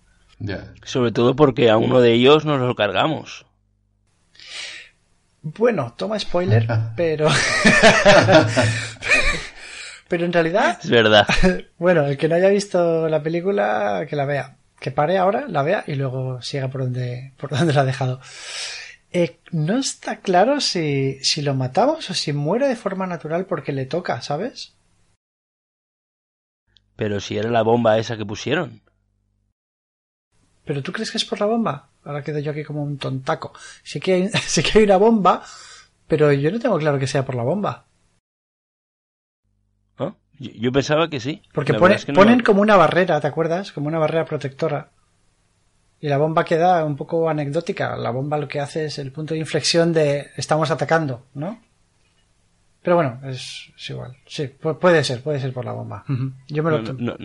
Sobre 0.84 1.12
todo 1.12 1.36
porque 1.36 1.70
a 1.70 1.76
uno 1.76 2.00
de 2.00 2.12
ellos 2.12 2.44
nos 2.44 2.60
lo 2.60 2.74
cargamos 2.74 3.46
bueno, 5.43 5.95
toma 5.97 6.18
spoiler, 6.18 6.66
pero. 6.97 7.28
pero 10.09 10.24
en 10.24 10.32
realidad. 10.32 10.78
Es 10.82 10.88
verdad. 10.88 11.26
bueno, 11.78 12.07
el 12.07 12.16
que 12.16 12.28
no 12.28 12.36
haya 12.36 12.49
visto 12.49 13.09
la 13.09 13.22
película, 13.22 14.07
que 14.09 14.16
la 14.16 14.24
vea. 14.24 14.57
Que 14.78 14.93
pare 14.93 15.18
ahora, 15.18 15.47
la 15.49 15.62
vea 15.62 15.84
y 15.86 15.95
luego 15.95 16.43
siga 16.43 16.68
por 16.68 16.82
donde, 16.82 17.32
por 17.38 17.51
donde 17.51 17.72
la 17.72 17.82
ha 17.82 17.84
dejado. 17.84 18.20
Eh, 19.12 19.38
no 19.51 19.78
está 19.78 20.20
claro 20.20 20.61
si, 20.61 21.18
si 21.22 21.43
lo 21.43 21.55
matamos 21.55 22.09
o 22.09 22.14
si 22.14 22.32
muere 22.32 22.66
de 22.66 22.76
forma 22.76 23.07
natural 23.07 23.47
porque 23.47 23.72
le 23.72 23.86
toca, 23.86 24.22
¿sabes? 24.22 24.74
Pero 26.97 27.20
si 27.20 27.36
era 27.36 27.51
la 27.51 27.62
bomba 27.62 27.99
esa 27.99 28.16
que 28.16 28.24
pusieron. 28.24 28.80
¿Pero 30.64 30.82
tú 30.82 30.93
crees 30.93 31.11
que 31.11 31.18
es 31.18 31.24
por 31.24 31.40
la 31.40 31.47
bomba? 31.47 31.91
Ahora 32.05 32.22
quedo 32.22 32.38
yo 32.38 32.50
aquí 32.50 32.64
como 32.64 32.82
un 32.82 32.98
tontaco. 32.98 33.53
Sí 33.82 34.00
que 34.00 34.14
hay, 34.14 34.28
sí 34.46 34.62
que 34.62 34.78
hay 34.78 34.84
una 34.84 34.96
bomba, 34.96 35.42
pero 36.07 36.32
yo 36.32 36.50
no 36.50 36.59
tengo 36.59 36.78
claro 36.78 36.98
que 36.98 37.07
sea 37.07 37.24
por 37.24 37.34
la 37.34 37.42
bomba. 37.42 37.86
Yo, 40.38 40.72
pensaba 40.72 41.09
que 41.09 41.20
sí. 41.20 41.40
Porque 41.53 41.74
ponen 41.74 42.40
como 42.40 42.62
una 42.62 42.74
barrera, 42.74 43.20
¿te 43.20 43.28
acuerdas? 43.28 43.70
Como 43.70 43.86
una 43.86 44.00
barrera 44.00 44.24
protectora. 44.24 44.88
Y 46.00 46.09
la 46.09 46.18
bomba 46.18 46.44
queda 46.44 46.84
un 46.84 46.96
poco 46.96 47.30
anecdótica. 47.30 47.96
La 47.96 48.11
bomba 48.11 48.38
lo 48.38 48.48
que 48.48 48.59
hace 48.59 48.86
es 48.86 48.98
el 48.98 49.12
punto 49.12 49.34
de 49.34 49.40
inflexión 49.40 49.92
de 49.92 50.30
estamos 50.36 50.72
atacando, 50.72 51.26
¿no? 51.34 51.61
Pero 52.82 52.96
bueno, 52.96 53.20
es, 53.24 53.70
igual. 53.88 54.16
Sí, 54.26 54.48
puede 54.48 55.05
ser, 55.05 55.22
puede 55.22 55.38
ser 55.38 55.53
por 55.53 55.64
la 55.64 55.72
bomba. 55.72 56.05
Yo 56.48 56.64
me 56.64 56.70
lo... 56.72 56.82
No 56.82 57.16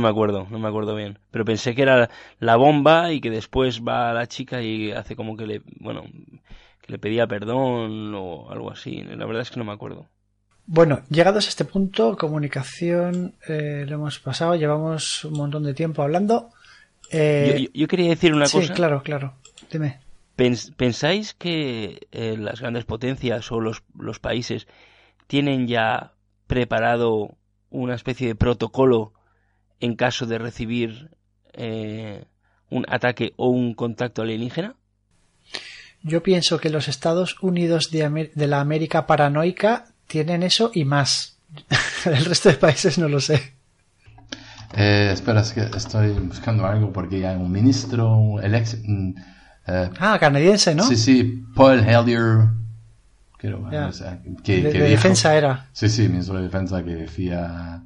me 0.00 0.08
acuerdo, 0.08 0.46
no 0.50 0.58
me 0.58 0.68
acuerdo 0.68 0.94
bien. 0.94 1.18
Pero 1.30 1.44
pensé 1.44 1.74
que 1.74 1.82
era 1.82 2.10
la 2.38 2.56
bomba 2.56 3.12
y 3.12 3.20
que 3.20 3.30
después 3.30 3.82
va 3.82 4.12
la 4.12 4.26
chica 4.26 4.62
y 4.62 4.92
hace 4.92 5.16
como 5.16 5.36
que 5.36 5.46
le, 5.46 5.62
bueno, 5.80 6.04
que 6.82 6.92
le 6.92 6.98
pedía 6.98 7.26
perdón 7.26 8.14
o 8.14 8.50
algo 8.50 8.70
así. 8.70 9.02
La 9.02 9.26
verdad 9.26 9.42
es 9.42 9.50
que 9.50 9.58
no 9.58 9.64
me 9.64 9.72
acuerdo. 9.72 10.06
Bueno, 10.66 11.02
llegados 11.08 11.46
a 11.46 11.48
este 11.48 11.64
punto, 11.64 12.16
comunicación 12.16 13.34
eh, 13.46 13.84
lo 13.86 13.94
hemos 13.94 14.18
pasado, 14.18 14.56
llevamos 14.56 15.24
un 15.24 15.34
montón 15.34 15.62
de 15.62 15.74
tiempo 15.74 16.02
hablando. 16.02 16.50
Eh, 17.10 17.68
yo, 17.72 17.86
quería 17.86 18.08
decir 18.08 18.34
una 18.34 18.46
cosa. 18.46 18.66
Sí, 18.66 18.72
claro, 18.72 19.02
claro. 19.02 19.34
Dime. 19.70 20.00
¿Pensáis 20.34 21.34
que 21.34 22.08
eh, 22.10 22.36
las 22.36 22.60
grandes 22.60 22.84
potencias 22.84 23.50
o 23.52 23.60
los, 23.60 23.84
los 23.96 24.18
países 24.18 24.66
tienen 25.28 25.66
ya 25.66 26.12
preparado 26.46 27.36
una 27.70 27.94
especie 27.94 28.28
de 28.28 28.34
protocolo 28.34 29.12
en 29.80 29.96
caso 29.96 30.26
de 30.26 30.38
recibir 30.38 31.10
eh, 31.52 32.24
un 32.70 32.84
ataque 32.88 33.32
o 33.36 33.48
un 33.48 33.74
contacto 33.74 34.22
alienígena? 34.22 34.74
Yo 36.02 36.22
pienso 36.22 36.58
que 36.58 36.70
los 36.70 36.88
Estados 36.88 37.36
Unidos 37.40 37.90
de, 37.90 38.30
la 38.46 38.60
América 38.60 39.06
paranoica 39.06 39.86
tienen 40.06 40.42
eso 40.42 40.70
y 40.72 40.84
más. 40.84 41.38
El 42.04 42.24
resto 42.24 42.48
de 42.48 42.56
países 42.56 42.98
no 42.98 43.08
lo 43.08 43.20
sé. 43.20 43.54
Eh, 44.74 45.10
espera, 45.12 45.40
es 45.40 45.52
que 45.52 45.62
estoy 45.62 46.10
buscando 46.12 46.66
algo 46.66 46.92
porque 46.92 47.26
hay 47.26 47.36
un 47.36 47.50
ministro, 47.50 48.40
el 48.42 48.54
ex... 48.54 48.78
Mm, 48.84 49.14
eh, 49.68 49.90
ah, 49.98 50.18
canadiense, 50.20 50.74
¿no? 50.74 50.84
Sí, 50.84 50.96
sí, 50.96 51.44
Paul 51.54 51.80
Hellier. 51.80 52.48
que, 53.38 54.62
de, 54.62 54.72
defensa 54.72 55.36
era. 55.36 55.66
Sí, 55.72 55.88
sí, 55.88 56.08
ministro 56.08 56.36
de 56.36 56.42
defensa 56.42 56.84
que 56.84 56.94
decía 56.94 57.82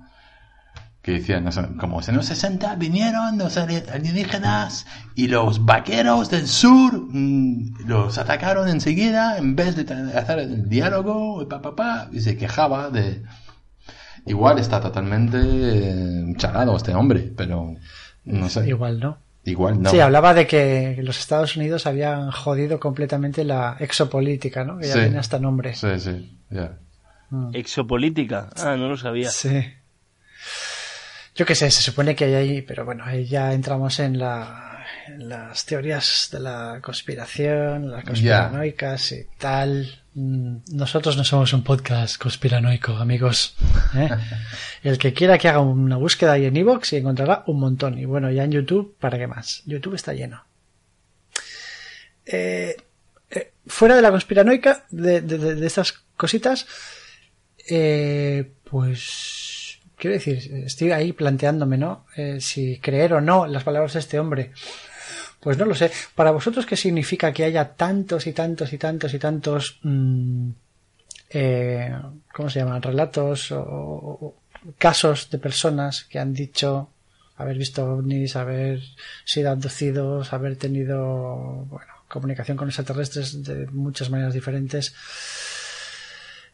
que 1.02 1.12
decían, 1.12 1.48
como 1.78 2.00
en 2.06 2.16
los 2.16 2.26
60 2.26 2.74
vinieron 2.76 3.38
los 3.38 3.56
alienígenas 3.56 4.86
y 5.14 5.28
los 5.28 5.64
vaqueros 5.64 6.30
del 6.30 6.46
sur 6.46 6.92
mm, 6.94 7.86
los 7.86 8.18
atacaron 8.18 8.68
enseguida 8.68 9.38
en 9.38 9.56
vez 9.56 9.76
de 9.76 9.94
hacer 10.18 10.40
el 10.40 10.68
diálogo 10.68 11.42
y, 11.42 12.16
y 12.16 12.20
se 12.20 12.36
quejaba 12.36 12.90
de... 12.90 13.22
Igual 14.26 14.58
está 14.58 14.82
totalmente 14.82 15.38
eh, 15.40 16.34
charado 16.36 16.76
este 16.76 16.94
hombre, 16.94 17.32
pero 17.34 17.74
no 18.26 18.48
sé. 18.50 18.68
Igual 18.68 19.00
no. 19.00 19.16
Igual 19.44 19.80
no. 19.80 19.88
Sí, 19.88 19.98
hablaba 19.98 20.34
de 20.34 20.46
que 20.46 20.98
los 21.02 21.18
Estados 21.18 21.56
Unidos 21.56 21.86
habían 21.86 22.30
jodido 22.30 22.78
completamente 22.78 23.44
la 23.44 23.76
exopolítica, 23.80 24.64
¿no? 24.64 24.76
Que 24.76 24.88
ya 24.88 24.94
tiene 24.94 25.18
hasta 25.18 25.38
nombre. 25.38 25.74
Sí, 25.74 25.98
sí, 25.98 26.38
ya. 26.50 26.76
Mm. 27.30 27.54
Exopolítica. 27.54 28.50
Ah, 28.56 28.76
no 28.76 28.88
lo 28.90 28.98
sabía. 28.98 29.30
Sí. 29.30 29.64
Yo 31.40 31.46
qué 31.46 31.54
sé, 31.54 31.70
se 31.70 31.80
supone 31.80 32.14
que 32.14 32.26
hay 32.26 32.34
ahí, 32.34 32.60
pero 32.60 32.84
bueno, 32.84 33.02
ahí 33.02 33.24
ya 33.24 33.54
entramos 33.54 33.98
en, 33.98 34.18
la, 34.18 34.84
las 35.16 35.64
teorías 35.64 36.28
de 36.30 36.38
la 36.38 36.80
conspiración, 36.82 37.90
las 37.90 38.04
conspiranoicas 38.04 39.12
y 39.12 39.26
tal. 39.38 40.02
Mm, 40.12 40.56
nosotros 40.72 41.16
no 41.16 41.24
somos 41.24 41.54
un 41.54 41.64
podcast 41.64 42.18
conspiranoico, 42.20 42.92
amigos. 42.92 43.56
¿eh? 43.96 44.10
El 44.82 44.98
que 44.98 45.14
quiera 45.14 45.38
que 45.38 45.48
haga 45.48 45.60
una 45.60 45.96
búsqueda 45.96 46.32
ahí 46.32 46.44
en 46.44 46.58
Evox 46.58 46.92
y 46.92 46.96
encontrará 46.98 47.42
un 47.46 47.58
montón. 47.58 47.98
Y 47.98 48.04
bueno, 48.04 48.30
ya 48.30 48.44
en 48.44 48.52
YouTube, 48.52 48.94
¿para 49.00 49.16
qué 49.16 49.26
más? 49.26 49.62
YouTube 49.64 49.94
está 49.94 50.12
lleno. 50.12 50.44
Eh, 52.26 52.76
eh, 53.30 53.52
fuera 53.66 53.96
de 53.96 54.02
la 54.02 54.10
conspiranoica, 54.10 54.84
de, 54.90 55.22
de, 55.22 55.54
de 55.54 55.66
estas 55.66 56.04
cositas, 56.18 56.66
pues 58.70 59.49
quiero 60.00 60.14
decir, 60.14 60.64
estoy 60.64 60.92
ahí 60.92 61.12
planteándome, 61.12 61.76
¿no? 61.76 62.06
Eh, 62.16 62.40
si 62.40 62.78
creer 62.78 63.12
o 63.12 63.20
no 63.20 63.46
las 63.46 63.62
palabras 63.62 63.92
de 63.92 64.00
este 64.00 64.18
hombre. 64.18 64.52
Pues 65.38 65.58
no 65.58 65.66
lo 65.66 65.74
sé. 65.74 65.90
Para 66.14 66.30
vosotros, 66.30 66.64
¿qué 66.66 66.76
significa 66.76 67.32
que 67.32 67.44
haya 67.44 67.74
tantos 67.74 68.26
y 68.26 68.32
tantos 68.32 68.72
y 68.72 68.78
tantos 68.78 69.12
y 69.12 69.18
tantos, 69.18 69.78
mm, 69.82 70.50
eh, 71.30 71.94
¿cómo 72.32 72.48
se 72.48 72.60
llaman? 72.60 72.82
Relatos 72.82 73.52
o, 73.52 74.36
casos 74.78 75.30
de 75.30 75.38
personas 75.38 76.04
que 76.04 76.18
han 76.18 76.34
dicho 76.34 76.90
haber 77.36 77.56
visto 77.56 77.84
ovnis, 77.84 78.36
haber 78.36 78.82
sido 79.24 79.50
abducidos, 79.50 80.32
haber 80.32 80.56
tenido, 80.56 81.68
comunicación 82.08 82.56
con 82.56 82.68
extraterrestres 82.68 83.42
de 83.42 83.66
muchas 83.68 84.10
maneras 84.10 84.34
diferentes. 84.34 84.94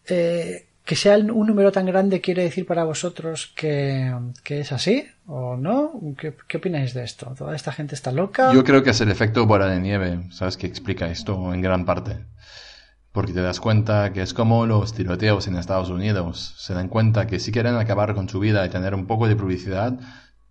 Eh, 0.06 0.66
que 0.87 0.95
sea 0.95 1.19
un 1.19 1.47
número 1.49 1.73
tan 1.73 1.85
grande 1.85 2.21
quiere 2.21 2.45
decir 2.45 2.65
para 2.65 2.85
vosotros 2.85 3.53
que, 3.57 4.15
es 4.45 4.71
así 4.71 5.05
o 5.27 5.57
no? 5.57 6.01
¿Qué, 6.17 6.57
opináis 6.57 6.95
de 6.95 7.03
esto? 7.03 7.35
¿Toda 7.37 7.57
esta 7.57 7.73
gente 7.73 7.97
está 7.97 8.13
loca? 8.13 8.53
Yo 8.55 8.63
creo 8.63 8.85
que 8.85 8.91
es 8.91 9.01
el 9.01 9.11
efecto 9.11 9.47
bola 9.47 9.67
de 9.67 9.81
nieve, 9.81 10.21
¿sabes? 10.31 10.57
Que 10.57 10.69
explica 10.69 11.11
esto 11.11 11.53
en 11.53 11.61
gran 11.61 11.85
parte. 11.85 12.25
Porque 13.11 13.33
te 13.33 13.43
das 13.43 13.59
cuenta 13.59 14.13
que 14.13 14.23
es 14.23 14.33
como 14.33 14.65
los 14.65 14.95
tiroteos 14.95 15.49
en 15.49 15.57
Estados 15.57 15.91
Unidos. 15.91 16.55
Se 16.57 16.73
dan 16.73 16.87
cuenta 16.87 17.27
que 17.27 17.41
si 17.41 17.51
quieren 17.51 17.75
acabar 17.75 18.15
con 18.15 18.29
su 18.29 18.39
vida 18.39 18.65
y 18.65 18.71
tener 18.71 18.95
un 18.95 19.09
poco 19.09 19.27
de 19.27 19.35
publicidad, 19.35 19.99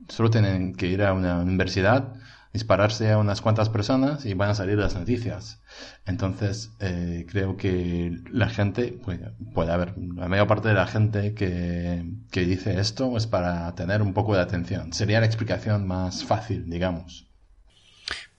solo 0.10 0.30
tienen 0.32 0.76
que 0.76 0.88
ir 0.88 1.02
a 1.02 1.14
una 1.14 1.40
universidad, 1.40 2.14
dispararse 2.56 3.12
a 3.12 3.18
unas 3.18 3.42
cuantas 3.42 3.68
personas 3.68 4.26
y 4.26 4.34
van 4.34 4.50
a 4.50 4.56
salir 4.56 4.78
las 4.78 4.96
noticias. 4.96 5.60
Entonces, 6.06 6.72
eh, 6.80 7.26
creo 7.30 7.58
que 7.58 8.18
la 8.32 8.48
gente, 8.48 8.94
puede, 8.94 9.34
puede 9.54 9.74
haber, 9.74 9.94
la 9.98 10.30
mayor 10.30 10.48
parte 10.48 10.70
de 10.70 10.74
la 10.74 10.88
gente 10.88 11.34
que, 11.34 12.06
que 12.32 12.46
dice 12.46 12.80
esto 12.80 13.18
es 13.18 13.28
para 13.28 13.76
tener 13.76 14.02
un 14.02 14.14
poco 14.14 14.36
de 14.36 14.42
atención. 14.42 14.94
Sería 14.94 15.20
la 15.20 15.26
explicación 15.26 15.86
más 15.86 16.24
fácil, 16.24 16.70
digamos. 16.70 17.28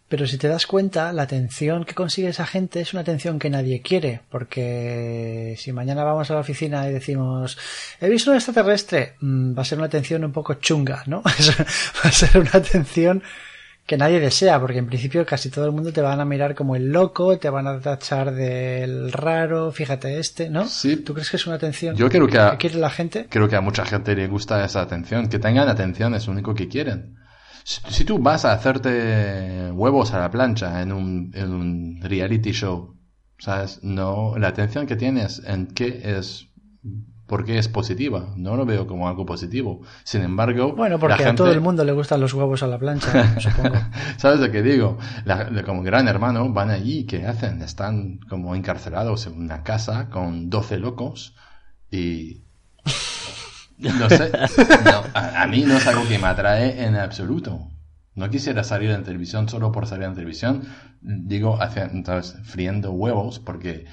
Pero 0.09 0.27
si 0.27 0.39
te 0.39 0.49
das 0.49 0.67
cuenta, 0.67 1.13
la 1.13 1.23
atención 1.23 1.85
que 1.85 1.95
consigue 1.95 2.29
esa 2.29 2.47
gente 2.47 2.81
es 2.81 2.95
una 2.95 3.03
atención 3.03 3.39
que 3.39 3.51
nadie 3.51 3.83
quiere, 3.83 4.23
porque 4.31 5.57
si 5.59 5.73
mañana 5.73 6.05
vamos 6.05 6.31
a 6.31 6.35
la 6.35 6.41
oficina 6.41 6.89
y 6.89 6.93
decimos, 6.93 7.59
he 8.01 8.09
visto 8.09 8.31
un 8.31 8.37
extraterrestre, 8.37 9.17
mm, 9.21 9.59
va 9.59 9.61
a 9.61 9.65
ser 9.67 9.77
una 9.77 9.89
atención 9.89 10.25
un 10.25 10.33
poco 10.33 10.55
chunga, 10.55 11.03
¿no? 11.07 11.21
va 12.05 12.09
a 12.09 12.13
ser 12.13 12.39
una 12.39 12.53
atención 12.55 13.23
que 13.87 13.97
nadie 13.97 14.19
desea, 14.19 14.61
porque 14.61 14.79
en 14.79 14.87
principio 14.87 15.25
casi 15.25 15.49
todo 15.49 15.65
el 15.65 15.73
mundo 15.73 15.93
te 15.93 16.01
van 16.01 16.19
a 16.21 16.25
mirar 16.25 16.57
como 16.57 16.75
el 16.75 16.91
loco, 16.91 17.39
te 17.39 17.49
van 17.49 17.69
a 17.69 17.79
tachar 17.79 18.35
del 18.35 19.13
raro, 19.13 19.71
fíjate 19.71 20.19
este, 20.19 20.51
¿no? 20.51 20.67
Sí. 20.67 20.97
¿Tú 20.97 21.15
crees 21.15 21.31
que 21.31 21.37
es 21.37 21.47
una 21.47 21.55
atención 21.55 21.95
Yo 21.95 22.09
creo 22.09 22.27
que 22.27 22.39
a, 22.39 22.57
quiere 22.59 22.79
la 22.79 22.91
gente? 22.91 23.27
Creo 23.31 23.49
que 23.49 23.55
a 23.55 23.61
mucha 23.61 23.85
gente 23.85 24.17
le 24.17 24.27
gusta 24.27 24.65
esa 24.65 24.81
atención, 24.81 25.29
que 25.29 25.39
tengan 25.39 25.69
atención 25.69 26.15
es 26.15 26.27
lo 26.27 26.33
único 26.33 26.55
que 26.55 26.67
quieren. 26.67 27.15
Si, 27.65 28.05
tú 28.05 28.19
vas 28.19 28.45
a 28.45 28.53
hacerte 28.53 29.71
huevos 29.73 30.13
a 30.13 30.21
la 30.21 30.31
plancha 30.31 30.83
en 30.83 30.93
un, 30.93 31.33
en 31.35 31.53
un 31.53 32.01
reality 32.01 32.53
show, 32.53 32.97
¿sabes? 33.39 33.81
No, 33.83 34.37
la 34.39 34.49
atención 34.49 34.87
que 34.87 34.95
tienes 34.95 35.43
en 35.45 35.67
qué 35.67 36.01
es, 36.05 36.47
por 37.27 37.45
qué 37.45 37.59
es 37.59 37.69
positiva. 37.69 38.33
No 38.37 38.57
lo 38.57 38.65
veo 38.65 38.87
como 38.87 39.09
algo 39.09 39.27
positivo. 39.27 39.83
Sin 40.05 40.23
embargo, 40.23 40.75
bueno, 40.75 40.99
porque 40.99 41.25
a 41.25 41.35
todo 41.35 41.51
el 41.51 41.61
mundo 41.61 41.85
le 41.85 41.93
gustan 41.93 42.21
los 42.21 42.33
huevos 42.35 42.63
a 42.63 42.67
la 42.67 42.79
plancha, 42.79 43.41
supongo. 43.41 43.77
¿Sabes 44.17 44.41
lo 44.41 44.51
que 44.51 44.63
digo? 44.63 44.99
como 45.65 45.83
gran 45.83 46.09
hermano 46.09 46.53
van 46.53 46.71
allí, 46.71 47.05
¿qué 47.05 47.27
hacen? 47.27 47.63
Están 47.63 48.19
como 48.29 48.55
encarcelados 48.55 49.27
en 49.27 49.41
una 49.41 49.63
casa 49.63 50.09
con 50.09 50.51
12 50.51 50.79
locos 50.79 51.35
y 51.91 52.43
no 53.79 54.09
sé. 54.09 54.31
a, 55.15 55.47
mí 55.47 55.63
no 55.63 55.77
es 55.77 55.87
algo 55.87 56.07
que 56.07 56.19
me 56.19 56.27
atrae 56.27 56.85
en 56.85 56.97
absoluto. 56.97 57.69
No 58.15 58.31
quisiera 58.31 58.65
salir 58.65 58.91
en 58.91 59.05
televisión 59.05 59.49
solo 59.49 59.73
por 59.73 59.87
salir 59.87 60.07
en 60.07 60.15
televisión. 60.15 60.63
Digo, 61.03 61.59
entonces, 61.77 62.41
friendo 62.45 62.93
huevos 62.93 63.39
porque 63.39 63.85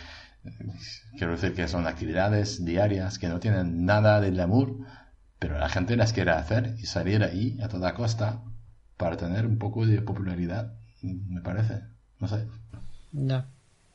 quiero 1.18 1.34
decir 1.34 1.53
que 1.53 1.68
son 1.68 1.88
actividades 1.88 2.64
diarias 2.65 3.20
que 3.20 3.30
no 3.30 3.40
tienen 3.40 3.86
nada 3.86 4.20
de 4.22 4.32
glamour, 4.32 4.78
pero 5.40 5.57
la 5.57 5.70
gente 5.70 5.95
las 5.95 6.14
quiere 6.14 6.32
hacer 6.32 6.76
y 6.80 6.86
salir 6.86 7.24
ahí 7.24 7.57
a 7.61 7.68
toda 7.68 7.94
costa 7.94 8.44
para 8.98 9.18
tener 9.18 9.45
un 9.45 9.57
poco 9.57 9.86
de 9.86 10.02
popularidad, 10.02 10.74
me 11.02 11.41
parece. 11.41 11.82
No 12.20 12.28
sé. 12.28 12.48
Ya. 13.11 13.48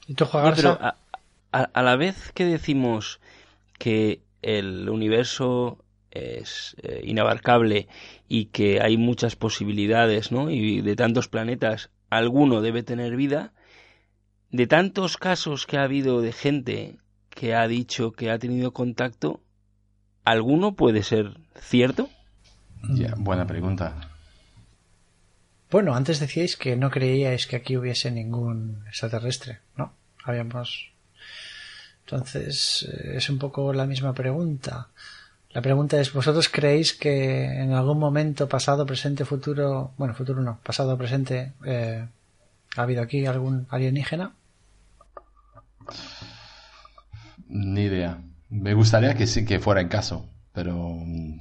¿Y 0.07 0.15
tú, 0.15 0.27
Pero 0.33 0.79
a 1.51 1.83
la 1.83 1.97
vez 1.97 2.33
que 2.33 2.45
decimos 2.45 3.20
que 3.79 4.23
el 4.43 4.89
universo 4.89 5.85
es 6.11 6.77
eh, 6.83 7.03
inabarcable 7.05 7.89
y 8.29 8.47
que 8.47 8.81
hay 8.81 8.97
muchas 8.97 9.37
posibilidades, 9.37 10.33
¿no? 10.33 10.51
Y 10.51 10.81
de 10.81 10.97
tantos 10.97 11.29
planetas, 11.29 11.91
alguno 12.11 12.61
debe 12.61 12.83
tener 12.83 13.16
vida. 13.16 13.53
De 14.51 14.66
tantos 14.66 15.16
casos 15.16 15.66
que 15.66 15.77
ha 15.77 15.83
habido 15.83 16.20
de 16.20 16.33
gente 16.33 16.99
que 17.31 17.55
ha 17.55 17.69
dicho 17.69 18.12
que 18.12 18.31
ha 18.31 18.39
tenido 18.39 18.73
contacto, 18.73 19.41
¿alguno 20.25 20.75
puede 20.75 21.03
ser 21.03 21.39
cierto? 21.61 22.09
Ya, 22.91 23.15
buena 23.16 23.47
pregunta. 23.47 23.95
Bueno, 25.70 25.95
antes 25.95 26.19
decíais 26.19 26.57
que 26.57 26.77
no 26.77 26.91
creíais 26.91 27.47
que 27.47 27.57
aquí 27.57 27.77
hubiese 27.77 28.11
ningún 28.11 28.85
extraterrestre, 28.89 29.61
¿no? 29.77 29.93
Habíamos 30.25 30.93
entonces, 32.09 32.89
eh, 32.91 33.16
es 33.16 33.29
un 33.29 33.39
poco 33.39 33.73
la 33.75 33.85
misma 33.85 34.15
pregunta. 34.15 34.89
La 35.51 35.61
pregunta 35.61 36.01
es, 36.01 36.12
¿vosotros 36.12 36.49
creéis 36.49 36.95
que 36.95 37.45
en 37.45 37.73
algún 37.73 37.99
momento, 37.99 38.49
pasado, 38.49 38.87
presente, 38.87 39.27
futuro, 39.27 39.93
bueno, 39.99 40.15
futuro 40.15 40.41
no, 40.41 40.59
pasado, 40.62 40.97
presente, 40.97 41.53
eh, 41.65 42.07
ha 42.77 42.83
habido 42.83 43.03
aquí 43.03 43.27
algún 43.27 43.66
alienígena? 43.69 44.33
Ni 47.48 47.82
idea. 47.82 48.23
Me 48.48 48.74
gustaría 48.74 49.15
que 49.15 49.27
sí 49.27 49.44
que 49.44 49.59
fuera 49.59 49.81
el 49.81 49.89
caso, 49.89 50.28
pero 50.52 50.74
mm, 50.77 51.39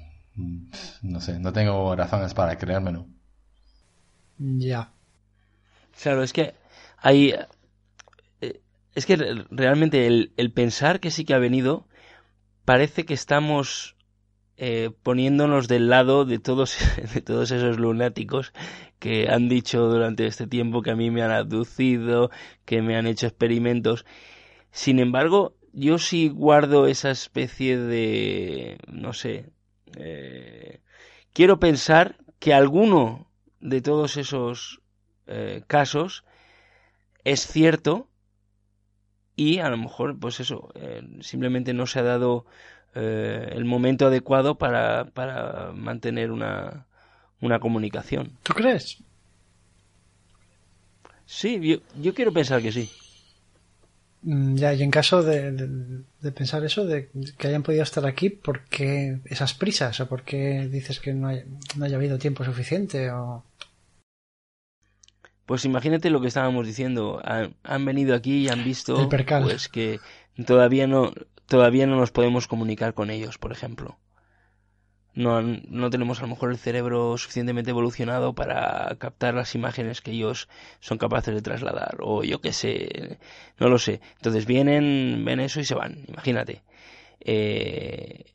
no 1.03 1.21
sé, 1.21 1.39
no 1.39 1.53
tengo 1.53 1.95
razones 1.95 2.33
para 2.33 2.57
creérmelo. 2.57 3.07
Ya. 4.37 4.91
Claro, 6.01 6.23
es 6.23 6.33
que 6.33 6.53
hay, 6.97 7.33
es 8.97 9.05
que 9.05 9.15
realmente 9.51 10.07
el, 10.07 10.51
pensar 10.55 10.99
que 10.99 11.11
sí 11.11 11.23
que 11.23 11.35
ha 11.35 11.37
venido 11.37 11.85
parece 12.65 13.05
que 13.05 13.13
estamos 13.13 13.95
eh, 14.57 14.89
poniéndonos 15.03 15.67
del 15.67 15.87
lado 15.87 16.25
de 16.25 16.39
todos, 16.39 16.75
de 17.13 17.21
todos 17.21 17.51
esos 17.51 17.77
lunáticos 17.77 18.53
que 18.97 19.29
han 19.29 19.49
dicho 19.49 19.85
durante 19.87 20.25
este 20.25 20.47
tiempo 20.47 20.81
que 20.81 20.89
a 20.89 20.95
mí 20.95 21.11
me 21.11 21.21
han 21.21 21.29
abducido, 21.29 22.31
que 22.65 22.81
me 22.81 22.97
han 22.97 23.05
hecho 23.05 23.27
experimentos. 23.27 24.03
Sin 24.71 24.99
embargo, 24.99 25.55
yo 25.73 25.97
sí 25.97 26.29
guardo 26.29 26.87
esa 26.87 27.11
especie 27.11 27.77
de, 27.77 28.77
no 28.87 29.13
sé, 29.13 29.49
eh, 29.95 30.81
quiero 31.33 31.59
pensar 31.59 32.17
que 32.39 32.53
alguno 32.53 33.27
de 33.59 33.81
todos 33.81 34.17
esos 34.17 34.81
eh, 35.27 35.63
casos 35.67 36.23
es 37.23 37.45
cierto 37.45 38.07
y 39.35 39.59
a 39.59 39.69
lo 39.69 39.77
mejor, 39.77 40.17
pues 40.17 40.39
eso, 40.39 40.69
eh, 40.75 41.03
simplemente 41.21 41.73
no 41.73 41.85
se 41.85 41.99
ha 41.99 42.03
dado 42.03 42.45
eh, 42.95 43.49
el 43.51 43.65
momento 43.65 44.07
adecuado 44.07 44.57
para, 44.57 45.05
para 45.11 45.71
mantener 45.73 46.31
una, 46.31 46.87
una 47.39 47.59
comunicación. 47.59 48.31
¿Tú 48.41 48.53
crees? 48.53 49.03
Sí, 51.25 51.59
yo, 51.61 51.77
yo 52.01 52.15
quiero 52.15 52.33
pensar 52.33 52.61
que 52.63 52.71
sí. 52.71 52.89
Mm, 54.27 54.55
ya, 54.55 54.73
y 54.73 54.83
en 54.83 54.91
caso 54.91 55.23
de, 55.23 55.53
de, 55.53 56.31
pensar 56.33 56.61
eso, 56.65 56.83
de 56.83 57.09
que 57.37 57.47
hayan 57.47 57.63
podido 57.63 57.81
estar 57.81 58.05
aquí, 58.05 58.29
¿por 58.29 58.65
qué 58.65 59.19
esas 59.23 59.53
prisas? 59.53 60.01
¿O 60.01 60.09
por 60.09 60.23
qué 60.23 60.67
dices 60.67 60.99
que 60.99 61.13
no, 61.13 61.29
no 61.77 61.85
haya 61.85 61.95
habido 61.95 62.17
tiempo 62.17 62.43
suficiente? 62.43 63.09
O... 63.09 63.45
Pues 65.45 65.63
imagínate 65.63 66.09
lo 66.09 66.19
que 66.19 66.27
estábamos 66.27 66.67
diciendo. 66.67 67.21
Han, 67.23 67.85
venido 67.85 68.15
aquí 68.15 68.39
y 68.39 68.49
han 68.49 68.65
visto 68.65 69.07
pues 69.07 69.69
que 69.69 70.01
todavía 70.45 70.87
no 70.87 71.13
todavía 71.45 71.87
no 71.87 71.95
nos 71.95 72.11
podemos 72.11 72.47
comunicar 72.47 72.93
con 72.93 73.09
ellos, 73.09 73.37
por 73.37 73.53
ejemplo. 73.53 73.97
No, 75.17 75.41
no 75.41 75.89
tenemos 75.89 76.19
a 76.19 76.21
lo 76.21 76.27
mejor 76.27 76.51
el 76.51 76.59
cerebro 76.59 77.17
suficientemente 77.17 77.71
evolucionado 77.71 78.33
para 78.33 78.95
captar 78.99 79.33
las 79.33 79.55
imágenes 79.55 79.99
que 79.99 80.11
ellos 80.11 80.47
son 80.79 80.99
capaces 80.99 81.33
de 81.33 81.41
trasladar. 81.41 81.97
O 82.01 82.23
yo 82.23 82.39
qué 82.39 82.53
sé, 82.53 83.17
no 83.59 83.67
lo 83.67 83.79
sé. 83.79 83.99
Entonces 84.17 84.45
vienen, 84.45 85.25
ven 85.25 85.39
eso 85.39 85.59
y 85.59 85.65
se 85.65 85.73
van. 85.73 86.05
Imagínate. 86.07 86.61
Eh, 87.19 88.25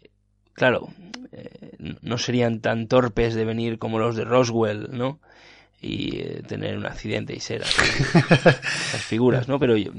claro, 0.54 0.88
eh, 1.30 1.78
no 2.00 2.18
serían 2.18 2.60
tan 2.60 2.88
torpes 2.88 3.34
de 3.34 3.44
venir 3.44 3.78
como 3.78 4.00
los 4.00 4.16
de 4.16 4.24
Roswell, 4.24 4.88
¿no? 4.90 5.20
y 5.80 6.18
eh, 6.18 6.42
tener 6.46 6.76
un 6.76 6.86
accidente 6.86 7.32
y 7.32 7.38
ser 7.38 7.60
las 7.60 7.70
figuras, 9.06 9.46
¿no? 9.46 9.60
Pero 9.60 9.76
yo 9.76 9.92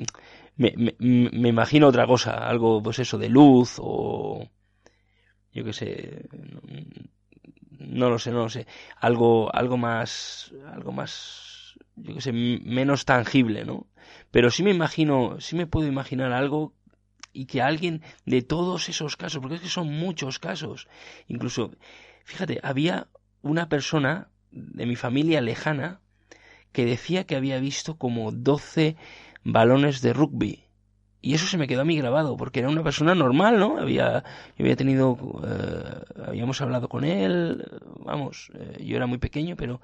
me, 0.58 0.74
me, 0.76 0.96
me, 1.00 1.50
imagino 1.50 1.88
otra 1.88 2.08
cosa, 2.08 2.48
algo 2.48 2.84
pues 2.84 3.00
eso 3.00 3.18
de 3.18 3.30
luz 3.30 3.76
o 3.80 4.50
yo 5.54 5.64
qué 5.64 5.74
sé, 5.74 6.26
no, 7.80 8.10
lo 8.10 8.20
sé, 8.20 8.32
no 8.32 8.44
lo 8.44 8.50
sé, 8.50 8.68
algo 8.98 9.54
algo 9.54 9.78
más 9.78 10.54
algo 10.74 10.92
más 10.92 11.76
yo 11.96 12.16
qué 12.16 12.22
sé, 12.22 12.32
menos 12.34 13.06
tangible, 13.06 13.66
¿no? 13.66 13.88
Pero 14.32 14.50
sí 14.50 14.64
me 14.64 14.72
imagino, 14.72 15.40
sí 15.40 15.56
me 15.56 15.68
puedo 15.68 15.88
imaginar 15.88 16.32
algo 16.32 16.74
y 17.34 17.46
que 17.46 17.62
alguien 17.62 18.02
de 18.26 18.42
todos 18.42 18.90
esos 18.90 19.16
casos, 19.18 19.42
porque 19.42 19.56
es 19.56 19.62
que 19.62 19.70
son 19.70 19.88
muchos 19.92 20.40
casos, 20.40 20.88
incluso 21.28 21.72
fíjate, 22.24 22.60
había 22.64 23.08
una 23.42 23.70
persona 23.70 24.30
de 24.52 24.86
mi 24.86 24.96
familia 24.96 25.42
lejana 25.42 26.00
que 26.72 26.86
decía 26.86 27.26
que 27.26 27.36
había 27.36 27.60
visto 27.60 27.98
como 27.98 28.32
12 28.32 28.96
balones 29.44 30.02
de 30.02 30.14
rugby. 30.14 30.63
Y 31.26 31.36
eso 31.36 31.48
se 31.48 31.58
me 31.58 31.68
quedó 31.68 31.82
a 31.82 31.86
mí 31.86 31.98
grabado, 31.98 32.36
porque 32.36 32.60
era 32.60 32.68
una 32.68 32.84
persona 32.84 33.16
normal, 33.16 33.58
¿no? 33.58 33.80
Había, 33.80 34.26
yo 34.58 34.66
había 34.66 34.76
tenido, 34.76 35.18
eh, 35.48 36.22
habíamos 36.28 36.60
hablado 36.60 36.90
con 36.90 37.06
él, 37.06 37.66
vamos, 38.00 38.52
eh, 38.54 38.84
yo 38.84 38.98
era 38.98 39.08
muy 39.08 39.20
pequeño, 39.20 39.56
pero, 39.56 39.80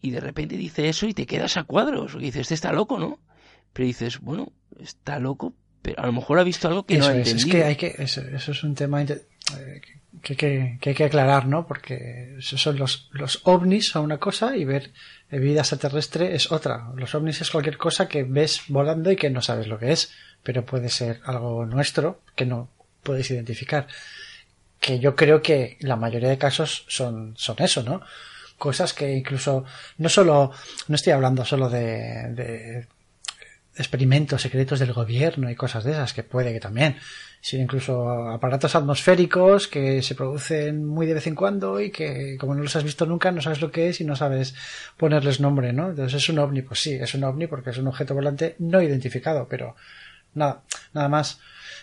y 0.00 0.12
de 0.12 0.20
repente 0.20 0.56
dice 0.56 0.88
eso 0.88 1.06
y 1.06 1.12
te 1.12 1.26
quedas 1.26 1.56
a 1.56 1.64
cuadros, 1.64 2.14
y 2.14 2.20
dices, 2.20 2.42
este 2.42 2.54
está 2.54 2.72
loco, 2.72 3.00
¿no? 3.00 3.18
Pero 3.72 3.86
dices, 3.88 4.20
bueno, 4.20 4.52
está 4.78 5.18
loco 5.18 5.54
pero 5.82 6.02
a 6.02 6.06
lo 6.06 6.12
mejor 6.12 6.38
ha 6.38 6.44
visto 6.44 6.68
algo 6.68 6.84
que 6.84 6.98
no 6.98 7.06
ha 7.06 7.16
es, 7.16 7.28
entendido. 7.28 7.46
Es 7.46 7.52
que 7.52 7.64
hay 7.64 7.76
que, 7.76 7.94
eso, 7.98 8.20
es 8.20 8.62
un 8.62 8.74
tema 8.74 9.02
eh, 9.02 9.22
que, 10.22 10.36
que, 10.36 10.78
que, 10.80 10.90
hay 10.90 10.94
que 10.94 11.04
aclarar, 11.04 11.46
¿no? 11.46 11.66
Porque 11.66 12.36
son 12.40 12.76
los, 12.76 13.08
los 13.12 13.40
ovnis 13.44 13.88
son 13.88 14.04
una 14.04 14.18
cosa 14.18 14.56
y 14.56 14.64
ver 14.64 14.92
vida 15.30 15.60
extraterrestre 15.60 16.34
es 16.34 16.52
otra. 16.52 16.92
Los 16.96 17.14
ovnis 17.14 17.40
es 17.40 17.50
cualquier 17.50 17.78
cosa 17.78 18.08
que 18.08 18.24
ves 18.24 18.62
volando 18.68 19.10
y 19.10 19.16
que 19.16 19.30
no 19.30 19.40
sabes 19.40 19.68
lo 19.68 19.78
que 19.78 19.92
es, 19.92 20.12
pero 20.42 20.64
puede 20.64 20.88
ser 20.88 21.20
algo 21.24 21.66
nuestro 21.66 22.20
que 22.34 22.46
no 22.46 22.68
puedes 23.02 23.30
identificar. 23.30 23.86
Que 24.78 24.98
yo 24.98 25.14
creo 25.14 25.42
que 25.42 25.76
la 25.80 25.96
mayoría 25.96 26.28
de 26.28 26.38
casos 26.38 26.84
son, 26.88 27.34
son 27.36 27.56
eso, 27.58 27.82
¿no? 27.82 28.00
Cosas 28.58 28.92
que 28.92 29.12
incluso, 29.12 29.64
no 29.98 30.08
solo, 30.08 30.52
no 30.88 30.94
estoy 30.94 31.12
hablando 31.12 31.44
solo 31.44 31.68
de, 31.68 32.32
de 32.34 32.88
experimentos 33.76 34.42
secretos 34.42 34.78
del 34.78 34.92
gobierno 34.92 35.50
y 35.50 35.54
cosas 35.54 35.84
de 35.84 35.92
esas, 35.92 36.12
que 36.12 36.22
puede 36.22 36.52
que 36.52 36.60
también, 36.60 36.96
sino 37.40 37.62
incluso 37.62 38.10
aparatos 38.30 38.74
atmosféricos 38.74 39.68
que 39.68 40.02
se 40.02 40.14
producen 40.14 40.84
muy 40.84 41.06
de 41.06 41.14
vez 41.14 41.26
en 41.26 41.34
cuando 41.34 41.80
y 41.80 41.90
que 41.90 42.36
como 42.38 42.54
no 42.54 42.62
los 42.62 42.76
has 42.76 42.84
visto 42.84 43.06
nunca 43.06 43.30
no 43.30 43.40
sabes 43.40 43.60
lo 43.60 43.70
que 43.70 43.88
es 43.88 44.00
y 44.00 44.04
no 44.04 44.16
sabes 44.16 44.54
ponerles 44.96 45.40
nombre, 45.40 45.72
¿no? 45.72 45.90
Entonces 45.90 46.22
es 46.22 46.28
un 46.28 46.38
ovni, 46.38 46.62
pues 46.62 46.80
sí, 46.80 46.92
es 46.94 47.14
un 47.14 47.24
ovni 47.24 47.46
porque 47.46 47.70
es 47.70 47.78
un 47.78 47.88
objeto 47.88 48.14
volante 48.14 48.56
no 48.58 48.82
identificado, 48.82 49.46
pero 49.48 49.76
nada, 50.34 50.62
nada 50.92 51.08
más. 51.08 51.38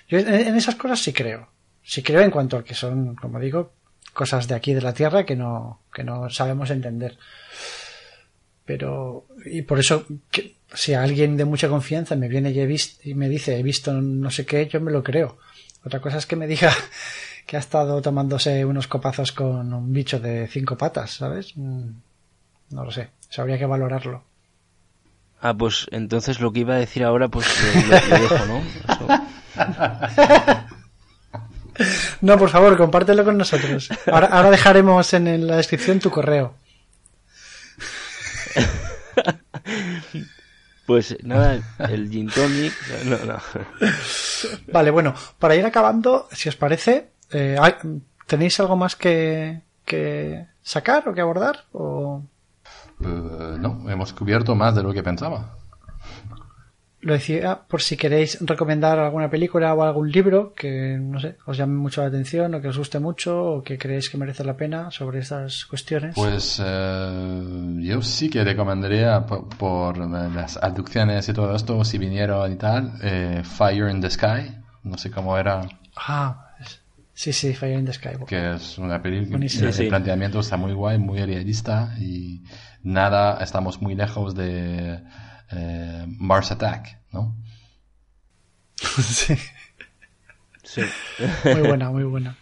Yo 0.08 0.20
en 0.20 0.56
esas 0.56 0.76
cosas 0.76 1.00
sí 1.00 1.14
creo. 1.14 1.50
Sí 1.84 2.04
creo 2.04 2.22
en 2.22 2.32
cuanto 2.32 2.58
a 2.58 2.64
que 2.64 2.74
son, 2.74 3.16
como 3.16 3.40
digo, 3.40 3.74
cosas 4.14 4.48
de 4.48 4.56
aquí 4.56 4.74
de 4.74 4.82
la 4.82 4.94
Tierra 4.94 5.26
que 5.26 5.36
no, 5.36 5.82
que 5.94 6.04
no 6.04 6.30
sabemos 6.30 6.70
entender. 6.70 7.18
Pero, 8.66 9.28
y 9.46 9.62
por 9.62 9.80
eso, 9.80 10.06
si 10.74 10.94
alguien 10.94 11.38
de 11.38 11.46
mucha 11.46 11.70
confianza 11.70 12.16
me 12.16 12.28
viene 12.28 12.52
y, 12.52 12.60
he 12.60 12.66
visto, 12.66 13.00
y 13.08 13.14
me 13.14 13.30
dice 13.30 13.58
he 13.58 13.64
visto 13.64 13.94
no 13.94 14.30
sé 14.30 14.46
qué, 14.46 14.68
yo 14.68 14.82
me 14.82 14.92
lo 14.92 15.04
creo. 15.04 15.38
Otra 15.86 16.02
cosa 16.02 16.18
es 16.18 16.26
que 16.26 16.36
me 16.36 16.48
diga 16.48 16.74
que 17.46 17.56
ha 17.56 17.60
estado 17.60 18.02
tomándose 18.02 18.66
unos 18.66 18.88
copazos 18.88 19.32
con 19.32 19.74
un 19.74 19.94
bicho 19.94 20.20
de 20.20 20.48
cinco 20.48 20.78
patas, 20.78 21.12
¿sabes? 21.12 21.56
Mm, 21.56 21.90
no 22.72 22.84
lo 22.84 22.92
sé. 22.92 23.12
Eso 23.30 23.42
habría 23.42 23.58
que 23.58 23.66
valorarlo. 23.66 24.24
Ah, 25.42 25.54
pues 25.54 25.88
entonces 25.92 26.40
lo 26.40 26.52
que 26.52 26.62
iba 26.62 26.76
a 26.76 26.80
decir 26.80 27.04
ahora, 27.04 27.28
pues 27.28 27.46
lo, 28.10 28.20
dejo, 28.20 28.46
¿no? 28.46 28.64
No, 32.22 32.40
por 32.40 32.50
favor, 32.50 32.76
compártelo 32.76 33.24
con 33.24 33.38
nosotros. 33.38 33.90
Ahora, 34.12 34.28
ahora 34.28 34.50
dejaremos 34.50 35.14
en 35.14 35.46
la 35.46 35.58
descripción 35.58 36.00
tu 36.00 36.10
correo. 36.10 36.56
Pues 40.88 41.18
nada, 41.22 41.60
el 41.80 42.10
gin 42.10 42.30
tonic. 42.30 42.74
No, 43.04 43.18
no. 43.26 43.38
Vale, 44.72 44.90
bueno, 44.90 45.14
para 45.38 45.54
ir 45.54 45.66
acabando, 45.66 46.30
si 46.32 46.48
os 46.48 46.56
parece, 46.56 47.10
eh, 47.30 47.58
¿tenéis 48.26 48.58
algo 48.62 48.78
más 48.78 48.96
que, 48.96 49.64
que, 49.84 50.48
sacar 50.62 51.10
o 51.10 51.14
que 51.14 51.20
abordar? 51.20 51.66
O... 51.74 52.24
Uh, 53.00 53.58
no, 53.60 53.90
hemos 53.90 54.14
cubierto 54.14 54.56
más 54.56 54.76
de 54.76 54.84
lo 54.84 54.94
que 54.94 55.04
pensaba. 55.04 55.58
Lo 57.00 57.14
decía 57.14 57.62
por 57.68 57.82
si 57.82 57.96
queréis 57.96 58.40
recomendar 58.42 58.98
alguna 58.98 59.30
película 59.30 59.74
o 59.76 59.84
algún 59.84 60.12
libro 60.12 60.54
que, 60.56 60.98
no 61.00 61.20
sé, 61.20 61.38
os 61.46 61.56
llame 61.56 61.76
mucho 61.76 62.02
la 62.02 62.08
atención 62.08 62.56
o 62.56 62.62
que 62.62 62.70
os 62.70 62.78
guste 62.78 63.00
mucho 63.00 63.38
o 63.38 63.64
que 63.64 63.78
creéis 63.78 64.10
que 64.10 64.18
merece 64.18 64.44
la 64.44 64.58
pena 64.58 64.90
sobre 64.90 65.20
estas 65.20 65.66
cuestiones. 65.66 66.16
Pues 66.16 66.60
eh, 66.64 67.78
yo 67.82 68.02
sí 68.02 68.30
que 68.30 68.44
recomendaría 68.44 69.26
por, 69.26 69.98
las 69.98 70.58
abducciones 70.58 71.30
y 71.30 71.34
todo 71.34 71.56
esto, 71.56 71.86
si 71.86 72.00
vinieron 72.00 72.52
y 72.52 72.56
tal, 72.56 72.94
eh, 73.04 73.44
Fire 73.44 73.92
in 73.92 74.02
the 74.02 74.10
Sky, 74.10 74.58
no 74.84 74.98
sé 74.98 75.12
cómo 75.12 75.38
era. 75.38 75.62
Ah, 75.96 76.47
sí, 77.18 77.34
sí, 77.34 77.54
Fire 77.56 77.80
in 77.80 77.86
the 77.86 77.94
Sky. 77.94 78.10
Que 78.28 78.54
es 78.54 78.78
una 78.78 79.02
película, 79.02 79.44
el 79.44 79.88
planteamiento 79.88 80.40
está 80.40 80.56
muy 80.56 80.74
guay, 80.74 81.00
muy 81.00 81.20
realista 81.26 81.96
y 82.00 82.44
nada, 82.84 83.44
estamos 83.44 83.82
muy 83.82 83.96
lejos 83.96 84.36
de 84.36 85.02
eh, 85.52 86.06
Mars 86.08 86.52
Attack, 86.52 87.00
¿no? 87.12 87.36
sí. 88.78 89.36
Sí. 90.64 90.82
muy 91.46 91.62
buena, 91.62 91.90
muy 91.90 92.04
buena. 92.04 92.38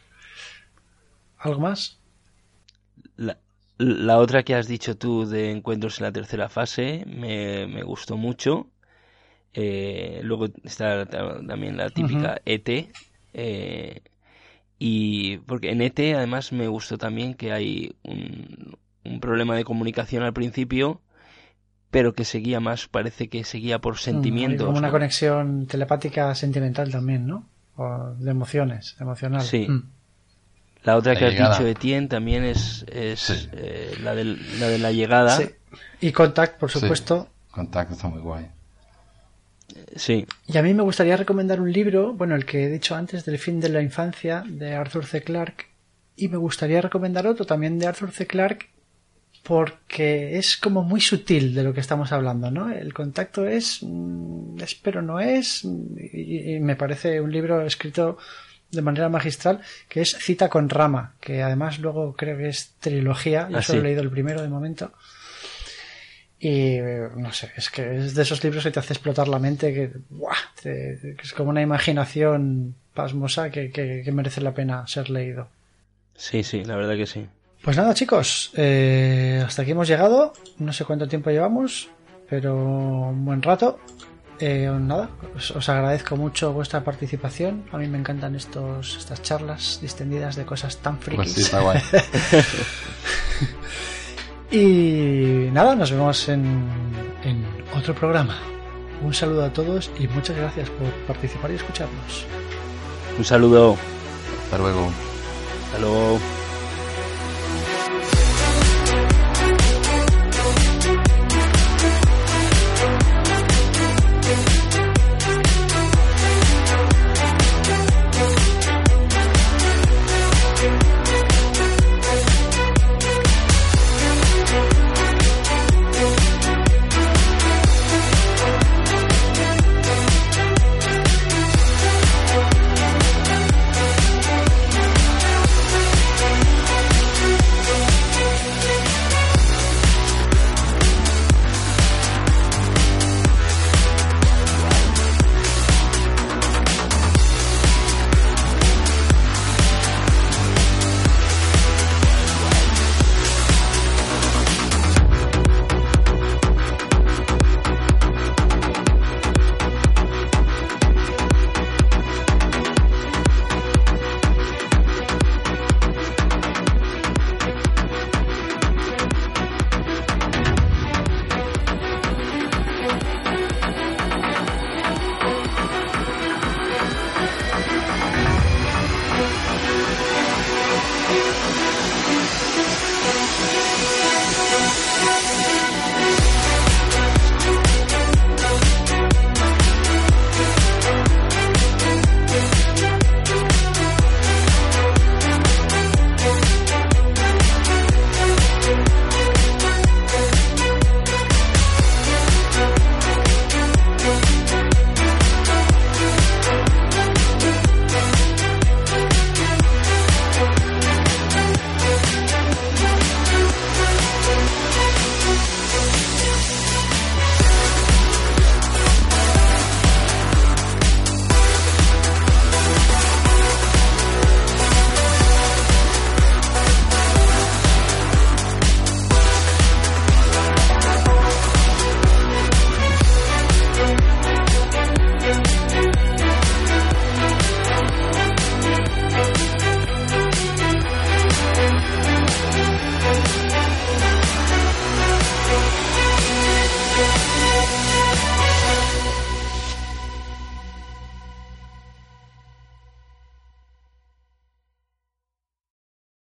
¿Algo 1.38 1.62
más? 1.62 2.00
La, 3.78 4.18
otra 4.18 4.44
que 4.44 4.56
has 4.56 4.68
dicho 4.68 4.98
tú 4.98 5.26
de 5.26 5.52
encuentros 5.52 6.00
en 6.00 6.06
la 6.06 6.12
tercera 6.12 6.50
fase 6.50 7.06
me, 7.08 7.82
gustó 7.84 8.18
mucho. 8.18 8.68
Eh, 9.54 10.20
luego 10.24 10.48
está 10.64 11.06
también 11.06 11.78
la 11.78 11.90
típica 11.90 12.42
ET. 12.46 12.90
Eh, 13.34 14.02
y 14.78 15.38
porque 15.40 15.72
en 15.72 15.82
ET 15.82 16.00
además 16.16 16.52
me 16.52 16.68
gustó 16.68 16.98
también 16.98 17.34
que 17.34 17.52
hay 17.52 17.96
un, 18.04 18.78
un 19.04 19.20
problema 19.20 19.56
de 19.56 19.64
comunicación 19.64 20.24
al 20.24 20.34
principio 20.34 21.02
pero 21.96 22.14
que 22.14 22.26
seguía 22.26 22.60
más, 22.60 22.90
parece 22.90 23.30
que 23.30 23.46
seguía 23.46 23.80
por 23.80 23.98
sentimientos. 23.98 24.66
como 24.66 24.78
una 24.78 24.92
conexión 24.92 25.66
telepática 25.66 26.36
sentimental 26.36 26.92
también, 26.92 27.26
¿no? 27.26 27.48
O 27.78 28.14
de 28.20 28.32
emociones, 28.32 28.98
emocional. 29.00 29.42
Sí. 29.42 29.66
Mm. 29.66 29.92
La 30.84 30.98
otra 30.98 31.16
que 31.16 31.26
has 31.26 31.32
dicho, 31.32 31.66
Etienne, 31.66 32.10
también 32.10 32.44
es, 32.44 32.86
es 32.92 33.48
eh, 33.54 33.96
la, 34.04 34.14
de, 34.14 34.26
la 34.26 34.68
de 34.68 34.78
la 34.78 34.92
llegada. 34.92 35.38
Sí. 35.38 35.50
Y 36.02 36.12
Contact, 36.12 36.60
por 36.60 36.70
supuesto. 36.70 37.30
Contact 37.50 37.94
está 37.94 38.10
muy 38.10 38.20
guay. 38.20 38.46
Sí. 39.96 40.26
Y 40.48 40.58
a 40.58 40.62
mí 40.62 40.74
me 40.74 40.84
gustaría 40.84 41.18
recomendar 41.18 41.60
un 41.60 41.72
libro, 41.72 42.14
bueno, 42.14 42.36
el 42.36 42.46
que 42.46 42.66
he 42.66 42.70
dicho 42.70 42.96
antes, 42.96 43.26
del 43.26 43.40
fin 43.40 43.60
de 43.60 43.70
la 43.70 43.82
infancia, 43.82 44.44
de 44.48 44.74
Arthur 44.74 45.06
C. 45.06 45.22
Clarke. 45.22 45.68
Y 46.16 46.28
me 46.28 46.38
gustaría 46.38 46.82
recomendar 46.82 47.28
otro 47.28 47.46
también 47.46 47.78
de 47.80 47.88
Arthur 47.88 48.12
C. 48.12 48.28
Clarke, 48.28 48.70
porque 49.46 50.38
es 50.38 50.58
como 50.58 50.82
muy 50.82 51.02
sutil 51.02 51.54
de 51.54 51.64
lo 51.64 51.74
que 51.74 51.80
estamos 51.80 52.12
hablando, 52.12 52.50
¿no? 52.50 52.72
El 52.72 52.94
contacto 52.94 53.46
es, 53.46 53.80
mm, 53.82 54.60
es 54.60 54.76
pero 54.76 55.02
no 55.02 55.20
es, 55.20 55.64
y, 55.64 56.58
me 56.60 56.76
parece 56.76 57.22
un 57.22 57.32
libro 57.32 57.62
escrito 57.66 58.18
de 58.72 58.82
manera 58.82 59.08
magistral 59.08 59.62
que 59.88 60.02
es 60.02 60.18
Cita 60.18 60.50
con 60.50 60.68
Rama, 60.68 61.14
que 61.20 61.44
además 61.44 61.80
luego 61.80 62.14
creo 62.14 62.38
que 62.38 62.50
es 62.50 62.74
trilogía, 62.80 63.48
yo 63.50 63.58
ah, 63.58 63.62
solo 63.62 63.82
he 63.82 63.84
leído 63.84 64.02
el 64.02 64.10
primero 64.10 64.42
de 64.42 64.50
momento. 64.50 64.92
Y 66.40 66.78
no 67.16 67.32
sé, 67.32 67.52
es 67.56 67.70
que 67.70 67.98
es 67.98 68.14
de 68.14 68.22
esos 68.24 68.44
libros 68.44 68.64
que 68.64 68.72
te 68.72 68.80
hace 68.80 68.94
explotar 68.94 69.28
la 69.28 69.40
mente, 69.40 69.74
que, 69.74 69.92
que 70.62 71.18
es 71.24 71.34
como 71.34 71.50
una 71.50 71.62
imaginación 71.62 72.76
pasmosa 72.94 73.50
que, 73.50 73.72
que 73.72 74.12
merece 74.12 74.42
la 74.42 74.54
pena 74.54 74.86
ser 74.88 75.10
leído. 75.10 75.48
Sí, 76.16 76.44
sí, 76.44 76.64
la 76.64 76.76
verdad 76.76 76.96
que 76.96 77.08
sí. 77.08 77.28
Pues 77.66 77.78
nada, 77.78 77.94
chicos, 77.96 78.52
eh, 78.56 79.44
hasta 79.46 79.64
aquí 79.64 79.72
hemos 79.72 79.88
llegado. 79.88 80.34
No 80.60 80.72
sé 80.72 80.86
cuánto 80.86 81.08
tiempo 81.08 81.32
llevamos, 81.32 81.90
pero 82.30 82.56
un 82.56 83.26
buen 83.26 83.42
rato. 83.42 83.80
Eh, 84.40 84.70
nada, 84.80 85.10
os, 85.36 85.70
agradezco 85.70 86.16
mucho 86.16 86.54
vuestra 86.54 86.84
participación. 86.84 87.66
A 87.72 87.78
mí 87.78 87.88
me 87.88 87.98
encantan 87.98 88.36
estos, 88.36 88.98
estas 88.98 89.22
charlas 89.24 89.80
distendidas 89.82 90.36
de 90.36 90.46
cosas 90.46 90.78
tan 90.78 91.00
frikis. 91.00 91.18
Pues 91.18 91.34
sí, 91.34 91.42
está 91.42 91.62
guay. 91.62 91.82
y 94.52 95.50
nada, 95.52 95.76
nos 95.76 95.92
vemos 95.92 96.30
en, 96.30 96.44
en 97.24 97.46
otro 97.76 97.94
programa. 97.94 98.38
Un 99.02 99.14
saludo 99.14 99.46
a 99.46 99.54
todos 99.54 99.92
y 100.00 100.08
muchas 100.08 100.38
gracias 100.38 100.70
por 100.70 100.90
participar 101.08 101.52
y 101.52 101.56
escucharnos. 101.56 102.26
Un 103.18 103.26
saludo. 103.26 103.78
Hasta 104.44 104.58
luego. 104.58 104.90
Hasta 105.66 105.80
luego. 105.80 106.20